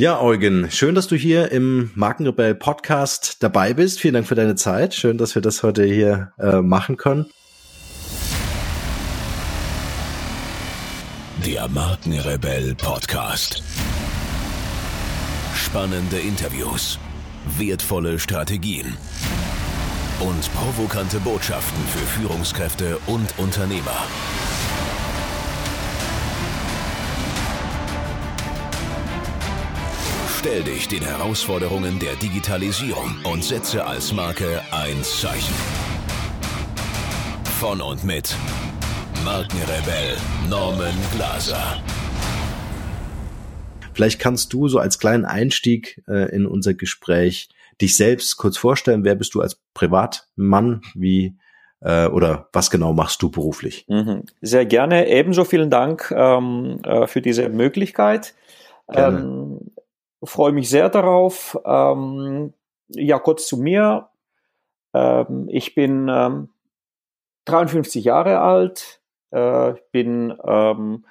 Ja, 0.00 0.20
Eugen, 0.20 0.70
schön, 0.70 0.94
dass 0.94 1.08
du 1.08 1.16
hier 1.16 1.50
im 1.50 1.90
Markenrebell 1.96 2.54
Podcast 2.54 3.42
dabei 3.42 3.74
bist. 3.74 3.98
Vielen 3.98 4.14
Dank 4.14 4.28
für 4.28 4.36
deine 4.36 4.54
Zeit. 4.54 4.94
Schön, 4.94 5.18
dass 5.18 5.34
wir 5.34 5.42
das 5.42 5.64
heute 5.64 5.82
hier 5.82 6.30
äh, 6.38 6.60
machen 6.60 6.96
können. 6.96 7.26
Der 11.44 11.66
Markenrebell 11.66 12.76
Podcast. 12.76 13.64
Spannende 15.56 16.18
Interviews, 16.18 17.00
wertvolle 17.58 18.20
Strategien 18.20 18.96
und 20.20 20.54
provokante 20.54 21.18
Botschaften 21.18 21.82
für 21.88 22.20
Führungskräfte 22.20 22.98
und 23.08 23.36
Unternehmer. 23.36 24.06
Stell 30.38 30.62
dich 30.62 30.86
den 30.86 31.02
Herausforderungen 31.02 31.98
der 31.98 32.14
Digitalisierung 32.14 33.16
und 33.24 33.42
setze 33.42 33.84
als 33.84 34.12
Marke 34.12 34.60
ein 34.70 35.02
Zeichen. 35.02 35.52
Von 37.58 37.80
und 37.80 38.04
mit 38.04 38.36
Markenrebell 39.24 40.16
Norman 40.48 40.94
Glaser. 41.12 41.82
Vielleicht 43.92 44.20
kannst 44.20 44.52
du 44.52 44.68
so 44.68 44.78
als 44.78 45.00
kleinen 45.00 45.24
Einstieg 45.24 46.04
äh, 46.06 46.32
in 46.32 46.46
unser 46.46 46.74
Gespräch 46.74 47.48
dich 47.80 47.96
selbst 47.96 48.36
kurz 48.36 48.56
vorstellen. 48.56 49.02
Wer 49.02 49.16
bist 49.16 49.34
du 49.34 49.40
als 49.40 49.60
Privatmann? 49.74 50.82
Wie 50.94 51.36
äh, 51.80 52.06
oder 52.06 52.48
was 52.52 52.70
genau 52.70 52.92
machst 52.92 53.22
du 53.22 53.28
beruflich? 53.28 53.86
Mhm. 53.88 54.22
Sehr 54.40 54.66
gerne. 54.66 55.08
Ebenso 55.08 55.44
vielen 55.44 55.68
Dank 55.68 56.14
ähm, 56.16 56.78
äh, 56.84 57.08
für 57.08 57.22
diese 57.22 57.48
Möglichkeit. 57.48 58.34
Ähm, 58.94 59.72
freue 60.22 60.52
mich 60.52 60.68
sehr 60.68 60.88
darauf. 60.88 61.58
Ähm, 61.64 62.52
ja, 62.88 63.18
kurz 63.18 63.46
zu 63.46 63.56
mir. 63.56 64.08
Ähm, 64.94 65.48
ich 65.50 65.74
bin 65.74 66.08
ähm, 66.08 66.48
53 67.44 68.04
Jahre 68.04 68.40
alt, 68.40 69.00
äh, 69.30 69.74
bin 69.92 70.34
ähm, 70.44 71.04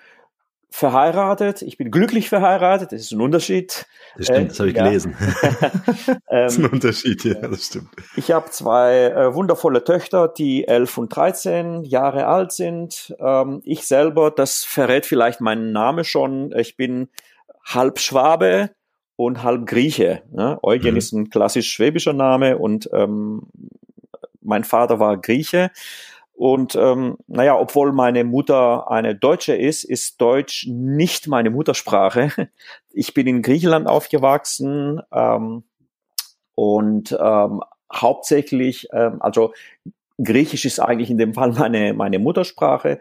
verheiratet, 0.69 1.61
ich 1.63 1.77
bin 1.77 1.89
glücklich 1.89 2.29
verheiratet, 2.29 2.91
das 2.91 3.01
ist 3.01 3.11
ein 3.11 3.21
Unterschied. 3.21 3.87
Das 4.15 4.27
stimmt, 4.27 4.51
das 4.51 4.59
habe 4.59 4.69
ich 4.69 4.75
äh, 4.75 4.79
ja. 4.79 4.85
gelesen. 4.85 5.15
das 6.29 6.53
ist 6.53 6.59
ein 6.59 6.69
Unterschied, 6.69 7.23
ja, 7.23 7.35
das 7.35 7.65
stimmt. 7.65 7.89
Ich 8.15 8.31
habe 8.31 8.49
zwei 8.51 9.05
äh, 9.05 9.33
wundervolle 9.33 9.83
Töchter, 9.83 10.27
die 10.27 10.67
11 10.67 10.97
und 10.97 11.15
13 11.15 11.83
Jahre 11.83 12.27
alt 12.27 12.51
sind. 12.51 13.15
Ähm, 13.19 13.61
ich 13.63 13.87
selber, 13.87 14.29
das 14.29 14.63
verrät 14.63 15.05
vielleicht 15.05 15.41
meinen 15.41 15.71
Namen 15.71 16.03
schon, 16.03 16.51
ich 16.55 16.75
bin 16.77 17.09
halb 17.65 17.99
Schwabe 17.99 18.71
und 19.17 19.43
halb 19.43 19.65
Grieche. 19.65 20.21
Ne? 20.31 20.57
Eugen 20.63 20.91
mhm. 20.91 20.97
ist 20.97 21.11
ein 21.11 21.29
klassisch 21.29 21.69
schwäbischer 21.69 22.13
Name 22.13 22.57
und 22.57 22.89
ähm, 22.93 23.41
mein 24.41 24.63
Vater 24.63 24.99
war 25.01 25.17
Grieche. 25.17 25.71
Und 26.33 26.75
ähm, 26.75 27.17
naja, 27.25 27.57
obwohl 27.57 27.91
meine 27.91 28.23
Mutter 28.23 28.91
eine 28.91 29.15
Deutsche 29.15 29.55
ist, 29.55 29.83
ist 29.83 30.21
Deutsch 30.21 30.67
nicht 30.69 31.27
meine 31.27 31.49
Muttersprache. 31.49 32.31
Ich 32.99 33.13
bin 33.13 33.27
in 33.27 33.43
Griechenland 33.43 33.87
aufgewachsen 33.87 35.01
ähm, 35.11 35.63
und 36.55 37.15
ähm, 37.19 37.61
hauptsächlich, 37.93 38.87
ähm, 38.91 39.21
also 39.21 39.53
Griechisch 40.17 40.65
ist 40.65 40.79
eigentlich 40.79 41.11
in 41.11 41.19
dem 41.19 41.35
Fall 41.35 41.51
meine, 41.51 41.93
meine 41.93 42.17
Muttersprache. 42.17 42.99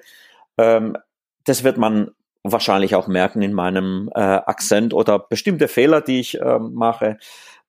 Ähm, 0.59 0.99
das 1.45 1.65
wird 1.65 1.79
man 1.79 2.11
wahrscheinlich 2.53 2.95
auch 2.95 3.09
merken 3.09 3.43
in 3.43 3.53
meinem 3.53 4.09
äh, 4.15 4.21
Akzent 4.21 4.95
oder 4.95 5.19
bestimmte 5.19 5.69
Fehler, 5.69 6.01
die 6.01 6.21
ich 6.21 6.41
äh, 6.41 6.59
mache. 6.59 7.19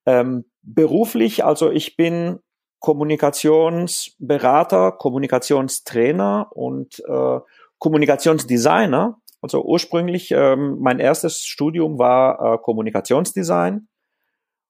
Ähm, 0.06 0.46
beruflich, 0.62 1.44
also 1.44 1.70
ich 1.70 1.96
bin 1.96 2.38
Kommunikationsberater, 2.80 4.92
Kommunikationstrainer 4.92 6.48
und 6.52 7.02
äh, 7.06 7.40
Kommunikationsdesigner. 7.78 9.18
Also 9.40 9.64
ursprünglich, 9.64 10.32
ähm, 10.32 10.78
mein 10.80 10.98
erstes 10.98 11.44
Studium 11.44 11.98
war 11.98 12.54
äh, 12.54 12.58
Kommunikationsdesign 12.58 13.86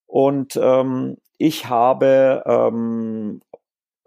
und 0.07 0.59
ähm, 0.61 1.17
ich 1.37 1.69
habe 1.69 2.43
ähm, 2.47 3.43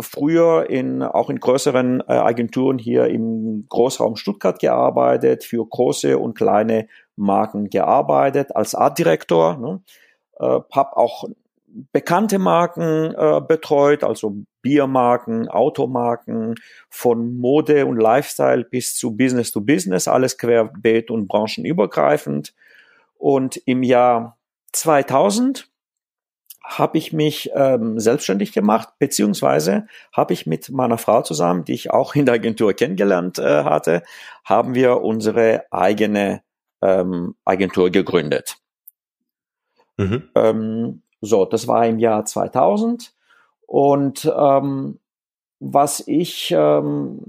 früher 0.01 0.69
in, 0.69 1.01
auch 1.03 1.29
in 1.29 1.39
größeren 1.39 2.01
äh, 2.01 2.13
Agenturen 2.13 2.77
hier 2.77 3.07
im 3.07 3.65
Großraum 3.69 4.15
Stuttgart 4.15 4.59
gearbeitet, 4.59 5.43
für 5.43 5.65
große 5.65 6.17
und 6.17 6.35
kleine 6.35 6.87
Marken 7.15 7.69
gearbeitet 7.69 8.55
als 8.55 8.75
Artdirektor. 8.75 9.57
Ne? 9.57 9.81
Äh, 10.39 10.59
habe 10.71 10.97
auch 10.97 11.25
bekannte 11.91 12.39
Marken 12.39 13.13
äh, 13.15 13.41
betreut, 13.47 14.03
also 14.03 14.35
Biermarken, 14.61 15.47
Automarken, 15.47 16.55
von 16.89 17.37
Mode 17.37 17.85
und 17.85 17.97
Lifestyle 17.97 18.63
bis 18.63 18.95
zu 18.95 19.15
Business 19.15 19.51
to 19.51 19.61
Business, 19.61 20.07
alles 20.07 20.37
querbeet 20.37 21.09
und 21.09 21.27
branchenübergreifend. 21.27 22.53
Und 23.17 23.57
im 23.65 23.83
Jahr 23.83 24.37
2000 24.73 25.70
habe 26.63 26.97
ich 26.97 27.11
mich 27.11 27.51
ähm, 27.55 27.99
selbstständig 27.99 28.53
gemacht, 28.53 28.89
beziehungsweise 28.99 29.87
habe 30.13 30.33
ich 30.33 30.45
mit 30.45 30.69
meiner 30.69 30.97
Frau 30.97 31.21
zusammen, 31.21 31.65
die 31.65 31.73
ich 31.73 31.91
auch 31.91 32.15
in 32.15 32.25
der 32.25 32.35
Agentur 32.35 32.73
kennengelernt 32.73 33.39
äh, 33.39 33.63
hatte, 33.63 34.03
haben 34.43 34.75
wir 34.75 35.01
unsere 35.01 35.65
eigene 35.71 36.43
ähm, 36.81 37.35
Agentur 37.45 37.89
gegründet. 37.89 38.57
Mhm. 39.97 40.29
Ähm, 40.35 41.01
so, 41.19 41.45
das 41.45 41.67
war 41.67 41.85
im 41.85 41.99
Jahr 41.99 42.25
2000 42.25 43.13
und 43.67 44.31
ähm, 44.35 44.99
was 45.59 46.05
ich, 46.07 46.51
ähm, 46.57 47.19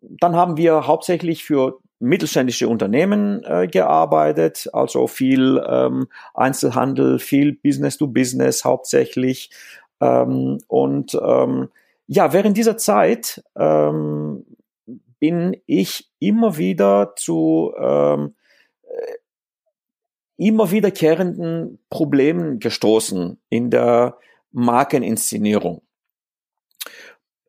dann 0.00 0.34
haben 0.34 0.56
wir 0.56 0.86
hauptsächlich 0.86 1.44
für 1.44 1.80
mittelständische 2.04 2.68
Unternehmen 2.68 3.42
äh, 3.44 3.66
gearbeitet, 3.66 4.68
also 4.72 5.06
viel 5.06 5.62
ähm, 5.66 6.06
Einzelhandel, 6.34 7.18
viel 7.18 7.54
Business 7.54 7.96
to 7.96 8.06
Business 8.06 8.64
hauptsächlich. 8.64 9.50
Ähm, 10.00 10.58
und 10.68 11.14
ähm, 11.14 11.68
ja, 12.06 12.32
während 12.32 12.56
dieser 12.56 12.76
Zeit 12.76 13.42
ähm, 13.56 14.44
bin 15.18 15.56
ich 15.66 16.10
immer 16.18 16.58
wieder 16.58 17.14
zu 17.16 17.72
ähm, 17.80 18.34
äh, 18.82 19.14
immer 20.36 20.70
wiederkehrenden 20.70 21.78
Problemen 21.88 22.58
gestoßen 22.58 23.40
in 23.48 23.70
der 23.70 24.18
Markeninszenierung. 24.52 25.82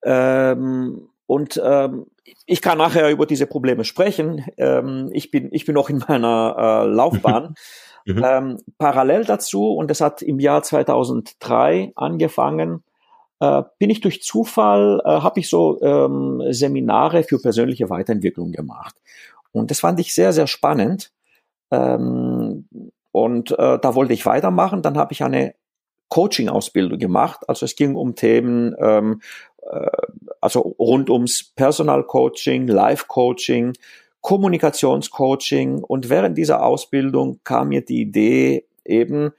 Ähm, 0.04 1.10
und 1.26 1.60
ähm, 1.64 2.06
ich 2.46 2.62
kann 2.62 2.78
nachher 2.78 3.10
über 3.10 3.26
diese 3.26 3.48
Probleme 3.48 3.84
sprechen. 3.84 4.46
Ähm, 4.58 5.10
ich 5.14 5.32
bin 5.32 5.50
ich 5.52 5.66
bin 5.66 5.76
noch 5.76 5.90
in 5.90 6.04
meiner 6.08 6.84
äh, 6.84 6.88
Laufbahn. 6.88 7.56
Mhm. 8.08 8.24
Ähm, 8.24 8.58
parallel 8.78 9.26
dazu 9.26 9.74
und 9.74 9.90
das 9.90 10.00
hat 10.00 10.22
im 10.22 10.40
Jahr 10.40 10.62
2003 10.62 11.92
angefangen. 11.96 12.84
Äh, 13.40 13.64
bin 13.80 13.90
ich 13.90 14.00
durch 14.00 14.22
Zufall 14.22 15.02
äh, 15.04 15.10
habe 15.10 15.40
ich 15.40 15.50
so 15.50 15.82
ähm, 15.82 16.40
Seminare 16.52 17.24
für 17.24 17.40
persönliche 17.42 17.90
Weiterentwicklung 17.90 18.52
gemacht 18.52 18.96
und 19.54 19.72
das 19.72 19.80
fand 19.80 20.00
ich 20.00 20.14
sehr 20.14 20.34
sehr 20.34 20.46
spannend. 20.46 21.12
Ähm, 21.72 22.68
und 23.12 23.52
äh, 23.58 23.80
da 23.80 23.96
wollte 23.96 24.14
ich 24.14 24.28
weitermachen. 24.28 24.84
Dann 24.84 24.98
habe 24.98 25.14
ich 25.14 25.24
eine 25.24 25.56
Coaching-Ausbildung 26.10 27.00
gemacht. 27.00 27.48
Also 27.48 27.66
es 27.66 27.76
ging 27.76 27.96
um 27.96 28.16
Themen 28.16 28.76
ähm, 28.80 29.22
äh, 29.55 29.55
also 30.42 30.76
rund 30.80 31.10
ums 31.10 31.44
Personal-Coaching, 31.56 32.68
Life-Coaching, 32.68 33.74
Kommunikationscoaching. 34.22 35.84
Und 35.84 36.10
während 36.10 36.38
dieser 36.38 36.64
Ausbildung 36.64 37.40
kam 37.44 37.70
mir 37.70 37.84
die 37.84 38.02
Idee, 38.02 38.66
eben 38.86 39.32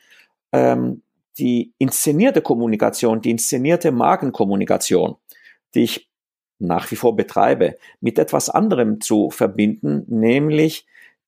ähm, 0.52 1.02
die 1.38 1.72
inszenierte 1.78 2.42
Kommunikation, 2.42 3.20
die 3.20 3.30
inszenierte 3.30 3.92
Markenkommunikation, 3.92 5.16
die 5.74 5.84
ich 5.84 6.08
nach 6.58 6.90
wie 6.90 6.96
vor 6.96 7.14
betreibe, 7.16 7.76
mit 8.00 8.18
etwas 8.18 8.48
anderem 8.48 9.00
zu 9.00 9.30
verbinden, 9.30 10.04
nämlich 10.08 10.86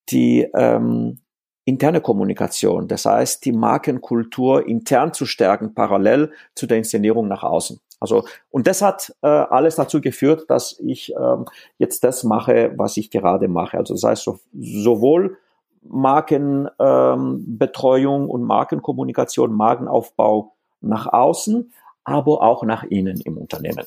die 0.09 0.49
ähm, 0.55 1.19
interne 1.67 2.01
Kommunikation, 2.01 2.89
das 2.89 3.05
heißt 3.05 3.45
die 3.45 3.53
Markenkultur 3.53 4.67
intern 4.67 5.13
zu 5.13 5.27
stärken, 5.27 5.75
parallel 5.75 6.33
zu 6.55 6.67
der 6.67 6.79
Inszenierung 6.79 7.29
nach 7.29 7.43
außen. 7.43 7.79
Also, 8.01 8.25
und 8.51 8.67
das 8.67 8.83
hat 8.83 9.15
äh, 9.23 9.27
alles 9.27 9.77
dazu 9.77 10.01
geführt, 10.01 10.47
dass 10.49 10.79
ich 10.81 11.13
ähm, 11.19 11.45
jetzt 11.79 12.03
das 12.05 12.25
mache, 12.25 12.73
was 12.77 12.97
ich 12.97 13.11
gerade 13.11 13.49
mache. 13.49 13.77
Also 13.77 13.93
das 13.95 14.05
heißt 14.05 14.25
so, 14.25 14.39
sowohl 14.59 15.37
Markenbetreuung 15.83 18.23
ähm, 18.25 18.31
und 18.31 18.45
Markenkommunikation, 18.45 19.53
Markenaufbau 19.53 20.55
nach 20.81 21.13
außen, 21.13 21.73
aber 22.05 22.43
auch 22.43 22.63
nach 22.63 22.85
innen 22.85 23.21
im 23.21 23.37
Unternehmen. 23.37 23.85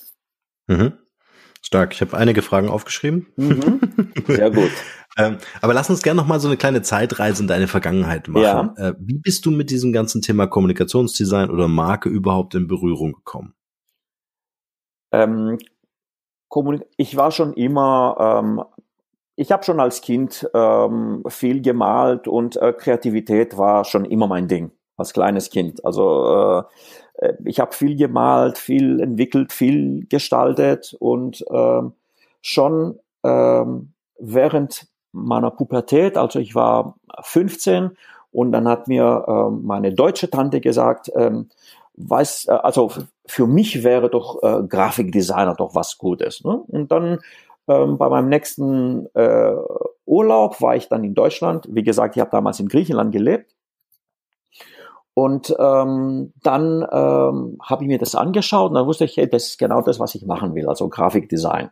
Mhm. 0.67 0.93
Stark. 1.61 1.93
Ich 1.93 2.01
habe 2.01 2.17
einige 2.17 2.41
Fragen 2.41 2.67
aufgeschrieben. 2.69 3.27
Mhm. 3.35 3.79
Sehr 4.27 4.51
gut. 4.51 4.71
Ähm, 5.17 5.39
aber 5.59 5.73
lass 5.73 5.89
uns 5.89 6.03
gerne 6.03 6.21
noch 6.21 6.27
mal 6.27 6.39
so 6.39 6.47
eine 6.47 6.55
kleine 6.55 6.83
Zeitreise 6.83 7.41
in 7.41 7.47
deine 7.49 7.67
Vergangenheit 7.67 8.29
machen. 8.29 8.75
Ja. 8.77 8.91
Äh, 8.91 8.93
wie 8.97 9.17
bist 9.17 9.45
du 9.45 9.51
mit 9.51 9.69
diesem 9.69 9.91
ganzen 9.91 10.21
Thema 10.21 10.47
Kommunikationsdesign 10.47 11.49
oder 11.49 11.67
Marke 11.67 12.07
überhaupt 12.07 12.55
in 12.55 12.65
Berührung 12.65 13.11
gekommen? 13.11 13.53
Ähm, 15.11 15.57
ich 16.97 17.17
war 17.17 17.31
schon 17.31 17.53
immer, 17.53 18.41
ähm, 18.43 18.63
ich 19.35 19.51
habe 19.51 19.63
schon 19.63 19.79
als 19.79 20.01
Kind 20.01 20.49
ähm, 20.53 21.23
viel 21.27 21.61
gemalt 21.61 22.27
und 22.27 22.57
äh, 22.57 22.73
Kreativität 22.73 23.57
war 23.57 23.85
schon 23.85 24.05
immer 24.05 24.27
mein 24.27 24.47
Ding 24.47 24.71
als 24.97 25.13
kleines 25.13 25.49
Kind. 25.49 25.83
Also 25.85 26.65
äh, 27.19 27.25
äh 27.25 27.33
ich 27.45 27.59
habe 27.59 27.73
viel 27.73 27.95
gemalt, 27.95 28.57
viel 28.57 28.99
entwickelt, 28.99 29.53
viel 29.53 30.05
gestaltet 30.07 30.95
und 30.99 31.41
äh, 31.49 31.81
schon 32.41 32.99
äh, 33.23 33.65
während 34.19 34.87
meiner 35.13 35.51
Pubertät, 35.51 36.17
also 36.17 36.39
ich 36.39 36.55
war 36.55 36.95
15 37.21 37.91
und 38.31 38.51
dann 38.51 38.67
hat 38.67 38.87
mir 38.87 39.25
äh, 39.27 39.51
meine 39.51 39.93
deutsche 39.93 40.29
Tante 40.29 40.61
gesagt, 40.61 41.11
ähm, 41.15 41.49
weiß, 41.95 42.47
äh, 42.47 42.51
also 42.51 42.91
für 43.31 43.47
mich 43.47 43.85
wäre 43.85 44.09
doch 44.09 44.43
äh, 44.43 44.61
Grafikdesigner 44.67 45.55
doch 45.55 45.73
was 45.73 45.97
Gutes. 45.97 46.43
Ne? 46.43 46.61
Und 46.67 46.91
dann 46.91 47.19
ähm, 47.69 47.97
bei 47.97 48.09
meinem 48.09 48.27
nächsten 48.27 49.07
äh, 49.15 49.55
Urlaub 50.05 50.61
war 50.61 50.75
ich 50.75 50.89
dann 50.89 51.05
in 51.05 51.13
Deutschland. 51.13 51.65
Wie 51.71 51.83
gesagt, 51.83 52.17
ich 52.17 52.19
habe 52.19 52.29
damals 52.29 52.59
in 52.59 52.67
Griechenland 52.67 53.13
gelebt. 53.13 53.55
Und 55.13 55.55
ähm, 55.57 56.33
dann 56.43 56.85
ähm, 56.91 57.57
habe 57.63 57.83
ich 57.83 57.87
mir 57.87 57.99
das 57.99 58.15
angeschaut 58.15 58.69
und 58.69 58.75
dann 58.75 58.85
wusste 58.85 59.05
ich, 59.05 59.15
hey, 59.15 59.29
das 59.29 59.47
ist 59.47 59.57
genau 59.57 59.81
das, 59.81 59.97
was 59.97 60.13
ich 60.15 60.25
machen 60.25 60.53
will, 60.53 60.67
also 60.67 60.89
Grafikdesign. 60.89 61.69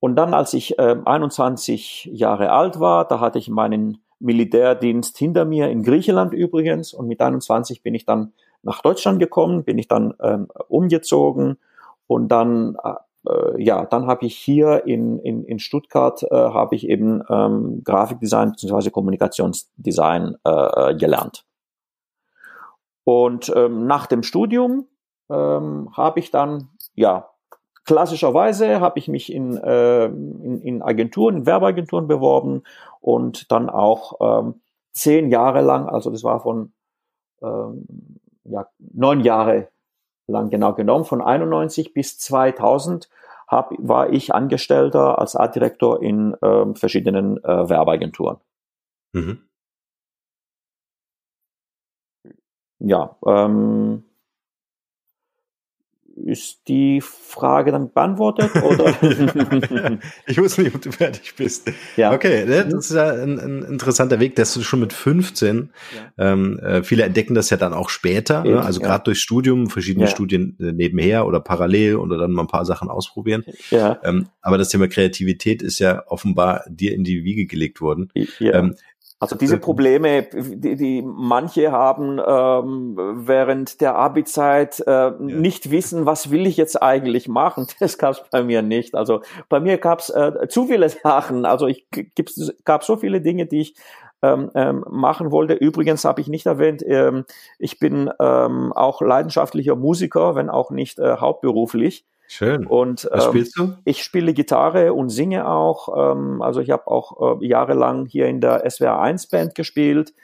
Und 0.00 0.16
dann, 0.16 0.32
als 0.32 0.54
ich 0.54 0.78
äh, 0.78 0.96
21 1.04 2.08
Jahre 2.10 2.52
alt 2.52 2.80
war, 2.80 3.06
da 3.06 3.20
hatte 3.20 3.38
ich 3.38 3.50
meinen 3.50 3.98
Militärdienst 4.18 5.18
hinter 5.18 5.44
mir 5.44 5.68
in 5.68 5.82
Griechenland 5.82 6.32
übrigens 6.32 6.94
und 6.94 7.06
mit 7.06 7.20
21 7.20 7.82
bin 7.82 7.94
ich 7.94 8.06
dann 8.06 8.32
nach 8.64 8.82
Deutschland 8.82 9.18
gekommen, 9.18 9.64
bin 9.64 9.78
ich 9.78 9.88
dann 9.88 10.14
ähm, 10.22 10.48
umgezogen 10.68 11.58
und 12.06 12.28
dann 12.28 12.76
äh, 13.26 13.62
ja, 13.62 13.86
dann 13.86 14.06
habe 14.06 14.26
ich 14.26 14.36
hier 14.36 14.86
in, 14.86 15.18
in, 15.18 15.44
in 15.44 15.58
Stuttgart 15.58 16.22
äh, 16.24 16.34
habe 16.34 16.74
ich 16.74 16.88
eben 16.88 17.22
ähm, 17.28 17.82
Grafikdesign 17.84 18.52
bzw. 18.52 18.90
Kommunikationsdesign 18.90 20.36
äh, 20.44 20.94
gelernt. 20.94 21.44
Und 23.04 23.52
ähm, 23.54 23.86
nach 23.86 24.06
dem 24.06 24.22
Studium 24.22 24.86
ähm, 25.30 25.90
habe 25.96 26.20
ich 26.20 26.30
dann 26.30 26.68
ja 26.94 27.30
Klassischerweise 27.84 28.80
habe 28.80 28.98
ich 28.98 29.08
mich 29.08 29.30
in, 29.30 29.58
äh, 29.58 30.06
in, 30.06 30.62
in 30.62 30.82
Agenturen, 30.82 31.36
in 31.36 31.46
Werbeagenturen 31.46 32.08
beworben 32.08 32.62
und 33.00 33.52
dann 33.52 33.68
auch 33.68 34.14
ähm, 34.20 34.62
zehn 34.92 35.30
Jahre 35.30 35.60
lang, 35.60 35.86
also 35.86 36.10
das 36.10 36.24
war 36.24 36.40
von 36.40 36.72
ähm, 37.42 37.86
ja, 38.44 38.68
neun 38.78 39.20
Jahre 39.20 39.68
lang 40.26 40.50
genau 40.50 40.74
genommen, 40.74 41.04
von 41.04 41.20
91 41.20 41.92
bis 41.92 42.18
2000 42.18 43.08
hab, 43.48 43.72
war 43.78 44.10
ich 44.10 44.34
Angestellter 44.34 45.18
als 45.18 45.36
Artdirektor 45.36 46.02
in 46.02 46.34
ähm, 46.42 46.76
verschiedenen 46.76 47.42
äh, 47.44 47.68
Werbeagenturen. 47.68 48.38
Mhm. 49.12 49.42
Ja, 52.78 53.16
ähm, 53.26 54.04
ist 56.16 56.68
die 56.68 57.00
Frage 57.00 57.72
dann 57.72 57.92
beantwortet? 57.92 58.50
Oder? 58.62 58.94
ich 60.26 60.38
wusste 60.38 60.62
nicht, 60.62 60.74
ob 60.74 60.82
du 60.82 60.92
fertig 60.92 61.34
bist. 61.36 61.70
Ja. 61.96 62.12
Okay, 62.12 62.44
ne, 62.44 62.66
das 62.66 62.90
ist 62.90 62.96
ja 62.96 63.10
ein, 63.10 63.38
ein 63.38 63.62
interessanter 63.62 64.20
Weg, 64.20 64.36
dass 64.36 64.54
du 64.54 64.62
schon 64.62 64.80
mit 64.80 64.92
15, 64.92 65.70
ja. 66.18 66.32
ähm, 66.32 66.58
äh, 66.60 66.82
viele 66.82 67.02
entdecken 67.02 67.34
das 67.34 67.50
ja 67.50 67.56
dann 67.56 67.72
auch 67.72 67.88
später, 67.88 68.44
ne? 68.44 68.62
also 68.62 68.80
ja. 68.80 68.86
gerade 68.86 69.04
durch 69.04 69.20
Studium, 69.20 69.68
verschiedene 69.68 70.06
ja. 70.06 70.10
Studien 70.10 70.56
äh, 70.60 70.72
nebenher 70.72 71.26
oder 71.26 71.40
parallel 71.40 71.96
oder 71.96 72.18
dann 72.18 72.32
mal 72.32 72.42
ein 72.42 72.48
paar 72.48 72.64
Sachen 72.64 72.88
ausprobieren. 72.88 73.44
Ja. 73.70 73.98
Ähm, 74.04 74.28
aber 74.40 74.58
das 74.58 74.68
Thema 74.68 74.88
Kreativität 74.88 75.62
ist 75.62 75.78
ja 75.78 76.04
offenbar 76.06 76.64
dir 76.68 76.94
in 76.94 77.04
die 77.04 77.24
Wiege 77.24 77.46
gelegt 77.46 77.80
worden. 77.80 78.10
Ja. 78.38 78.54
Ähm, 78.54 78.76
also 79.24 79.36
diese 79.36 79.58
Probleme, 79.58 80.22
die, 80.32 80.76
die 80.76 81.02
manche 81.02 81.72
haben 81.72 82.20
ähm, 82.24 82.96
während 83.26 83.80
der 83.80 83.96
Abi-Zeit 83.96 84.80
äh, 84.86 84.90
ja. 84.90 85.10
nicht 85.18 85.70
wissen, 85.70 86.06
was 86.06 86.30
will 86.30 86.46
ich 86.46 86.56
jetzt 86.56 86.82
eigentlich 86.82 87.28
machen, 87.28 87.66
das 87.80 87.98
gab 87.98 88.12
es 88.12 88.22
bei 88.30 88.42
mir 88.42 88.62
nicht. 88.62 88.94
Also 88.94 89.22
bei 89.48 89.60
mir 89.60 89.78
gab 89.78 90.00
es 90.00 90.10
äh, 90.10 90.48
zu 90.48 90.66
viele 90.66 90.88
Sachen. 90.88 91.44
Also 91.44 91.66
ich 91.66 91.86
gab 92.64 92.84
so 92.84 92.96
viele 92.96 93.20
Dinge, 93.20 93.46
die 93.46 93.60
ich 93.60 93.74
ähm, 94.22 94.50
ähm, 94.54 94.84
machen 94.88 95.30
wollte. 95.30 95.54
Übrigens 95.54 96.04
habe 96.04 96.20
ich 96.20 96.28
nicht 96.28 96.46
erwähnt, 96.46 96.82
ähm, 96.86 97.24
ich 97.58 97.78
bin 97.78 98.10
ähm, 98.20 98.72
auch 98.72 99.02
leidenschaftlicher 99.02 99.76
Musiker, 99.76 100.34
wenn 100.34 100.48
auch 100.48 100.70
nicht 100.70 100.98
äh, 100.98 101.16
hauptberuflich. 101.16 102.06
Schön. 102.34 102.66
Und 102.66 103.08
Was 103.12 103.26
ähm, 103.26 103.30
spielst 103.30 103.56
du? 103.56 103.74
Ich 103.84 104.02
spiele 104.02 104.34
Gitarre 104.34 104.92
und 104.92 105.10
singe 105.10 105.46
auch. 105.46 106.16
Ähm, 106.16 106.42
also 106.42 106.60
ich 106.60 106.70
habe 106.70 106.88
auch 106.88 107.40
äh, 107.40 107.46
jahrelang 107.46 108.06
hier 108.06 108.26
in 108.26 108.40
der 108.40 108.68
SWR 108.68 108.98
1 108.98 109.28
Band 109.28 109.54
gespielt. 109.54 110.14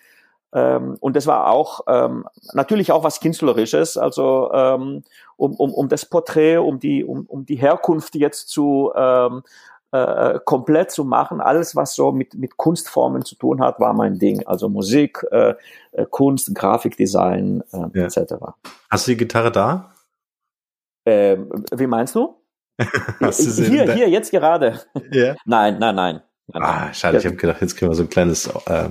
Ähm, 0.52 0.96
und 0.98 1.14
das 1.14 1.28
war 1.28 1.48
auch 1.48 1.82
ähm, 1.86 2.26
natürlich 2.52 2.90
auch 2.90 3.04
was 3.04 3.20
Künstlerisches, 3.20 3.96
also 3.96 4.50
ähm, 4.52 5.04
um, 5.36 5.54
um, 5.54 5.72
um 5.72 5.88
das 5.88 6.04
Porträt, 6.04 6.56
um 6.56 6.80
die, 6.80 7.04
um, 7.04 7.26
um 7.26 7.46
die 7.46 7.54
Herkunft 7.54 8.16
jetzt 8.16 8.48
zu 8.48 8.90
ähm, 8.96 9.44
äh, 9.92 10.40
komplett 10.44 10.90
zu 10.90 11.04
machen. 11.04 11.40
Alles, 11.40 11.76
was 11.76 11.94
so 11.94 12.10
mit, 12.10 12.34
mit 12.34 12.56
Kunstformen 12.56 13.24
zu 13.24 13.36
tun 13.36 13.60
hat, 13.60 13.78
war 13.78 13.92
mein 13.92 14.18
Ding. 14.18 14.44
Also 14.48 14.68
Musik, 14.68 15.24
äh, 15.30 15.54
äh 15.92 16.06
Kunst, 16.10 16.52
Grafikdesign 16.56 17.62
äh, 17.72 18.00
ja. 18.00 18.06
etc. 18.06 18.34
Hast 18.90 19.06
du 19.06 19.12
die 19.12 19.16
Gitarre 19.16 19.52
da? 19.52 19.92
Ähm, 21.06 21.50
wie 21.74 21.86
meinst 21.86 22.14
du? 22.14 22.36
hier, 22.80 23.92
hier, 23.92 24.08
jetzt 24.08 24.30
gerade. 24.30 24.80
Yeah. 25.12 25.36
Nein, 25.44 25.78
nein, 25.78 25.94
nein. 25.94 26.22
nein 26.48 26.62
ah, 26.62 26.94
schade, 26.94 27.18
ich 27.18 27.26
habe 27.26 27.36
gedacht, 27.36 27.60
jetzt 27.60 27.76
kriegen 27.76 27.90
wir 27.90 27.96
so 27.96 28.04
ein 28.04 28.08
kleines, 28.08 28.46
äh, 28.46 28.90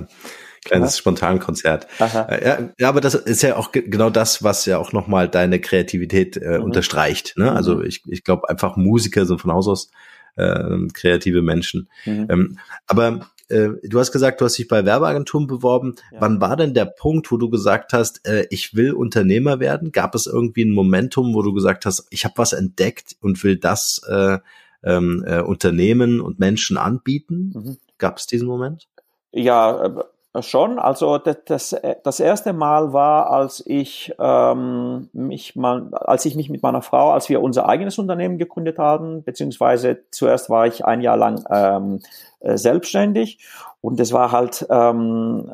kleines 0.64 0.98
Spontankonzert. 0.98 1.88
Äh, 1.98 2.68
ja, 2.78 2.88
aber 2.88 3.00
das 3.00 3.14
ist 3.14 3.42
ja 3.42 3.56
auch 3.56 3.72
genau 3.72 4.10
das, 4.10 4.42
was 4.42 4.66
ja 4.66 4.78
auch 4.78 4.92
nochmal 4.92 5.28
deine 5.28 5.60
Kreativität 5.60 6.36
äh, 6.36 6.58
mhm. 6.58 6.64
unterstreicht. 6.64 7.34
Ne? 7.36 7.52
Also 7.52 7.76
mhm. 7.76 7.84
ich, 7.84 8.02
ich 8.06 8.24
glaube 8.24 8.48
einfach 8.48 8.76
Musiker 8.76 9.26
sind 9.26 9.40
von 9.40 9.52
Haus 9.52 9.66
aus 9.66 9.90
äh, 10.36 10.86
kreative 10.92 11.42
Menschen. 11.42 11.88
Mhm. 12.04 12.26
Ähm, 12.30 12.58
aber 12.86 13.26
äh, 13.50 13.70
du 13.82 13.98
hast 13.98 14.12
gesagt, 14.12 14.40
du 14.40 14.44
hast 14.44 14.58
dich 14.58 14.68
bei 14.68 14.84
Werbeagenturen 14.84 15.46
beworben. 15.46 15.96
Ja. 16.12 16.20
Wann 16.20 16.40
war 16.40 16.56
denn 16.56 16.74
der 16.74 16.86
Punkt, 16.86 17.30
wo 17.30 17.36
du 17.36 17.50
gesagt 17.50 17.92
hast, 17.92 18.26
äh, 18.26 18.46
ich 18.50 18.74
will 18.74 18.92
Unternehmer 18.92 19.60
werden? 19.60 19.92
Gab 19.92 20.14
es 20.14 20.26
irgendwie 20.26 20.64
ein 20.64 20.72
Momentum, 20.72 21.34
wo 21.34 21.42
du 21.42 21.52
gesagt 21.52 21.86
hast, 21.86 22.06
ich 22.10 22.24
habe 22.24 22.34
was 22.36 22.52
entdeckt 22.52 23.16
und 23.20 23.42
will 23.44 23.56
das 23.56 24.02
äh, 24.08 24.38
ähm, 24.82 25.24
äh, 25.26 25.40
Unternehmen 25.40 26.20
und 26.20 26.38
Menschen 26.38 26.76
anbieten? 26.76 27.52
Mhm. 27.54 27.76
Gab 27.98 28.18
es 28.18 28.26
diesen 28.26 28.48
Moment? 28.48 28.88
Ja, 29.32 29.84
äh, 29.84 30.04
Schon, 30.38 30.78
also 30.78 31.18
das, 31.18 31.74
das 32.04 32.20
erste 32.20 32.52
Mal 32.52 32.92
war, 32.92 33.30
als 33.30 33.64
ich 33.66 34.14
ähm, 34.20 35.08
mich 35.12 35.56
mal, 35.56 35.92
als 35.92 36.24
ich 36.24 36.36
mich 36.36 36.48
mit 36.48 36.62
meiner 36.62 36.82
Frau, 36.82 37.10
als 37.10 37.28
wir 37.28 37.42
unser 37.42 37.68
eigenes 37.68 37.98
Unternehmen 37.98 38.38
gegründet 38.38 38.78
haben, 38.78 39.24
beziehungsweise 39.24 40.04
zuerst 40.12 40.48
war 40.48 40.68
ich 40.68 40.84
ein 40.84 41.00
Jahr 41.00 41.16
lang 41.16 41.44
ähm, 41.50 41.98
äh, 42.38 42.56
selbstständig. 42.56 43.44
Und 43.80 43.98
es 43.98 44.12
war 44.12 44.30
halt 44.30 44.64
ähm, 44.70 45.50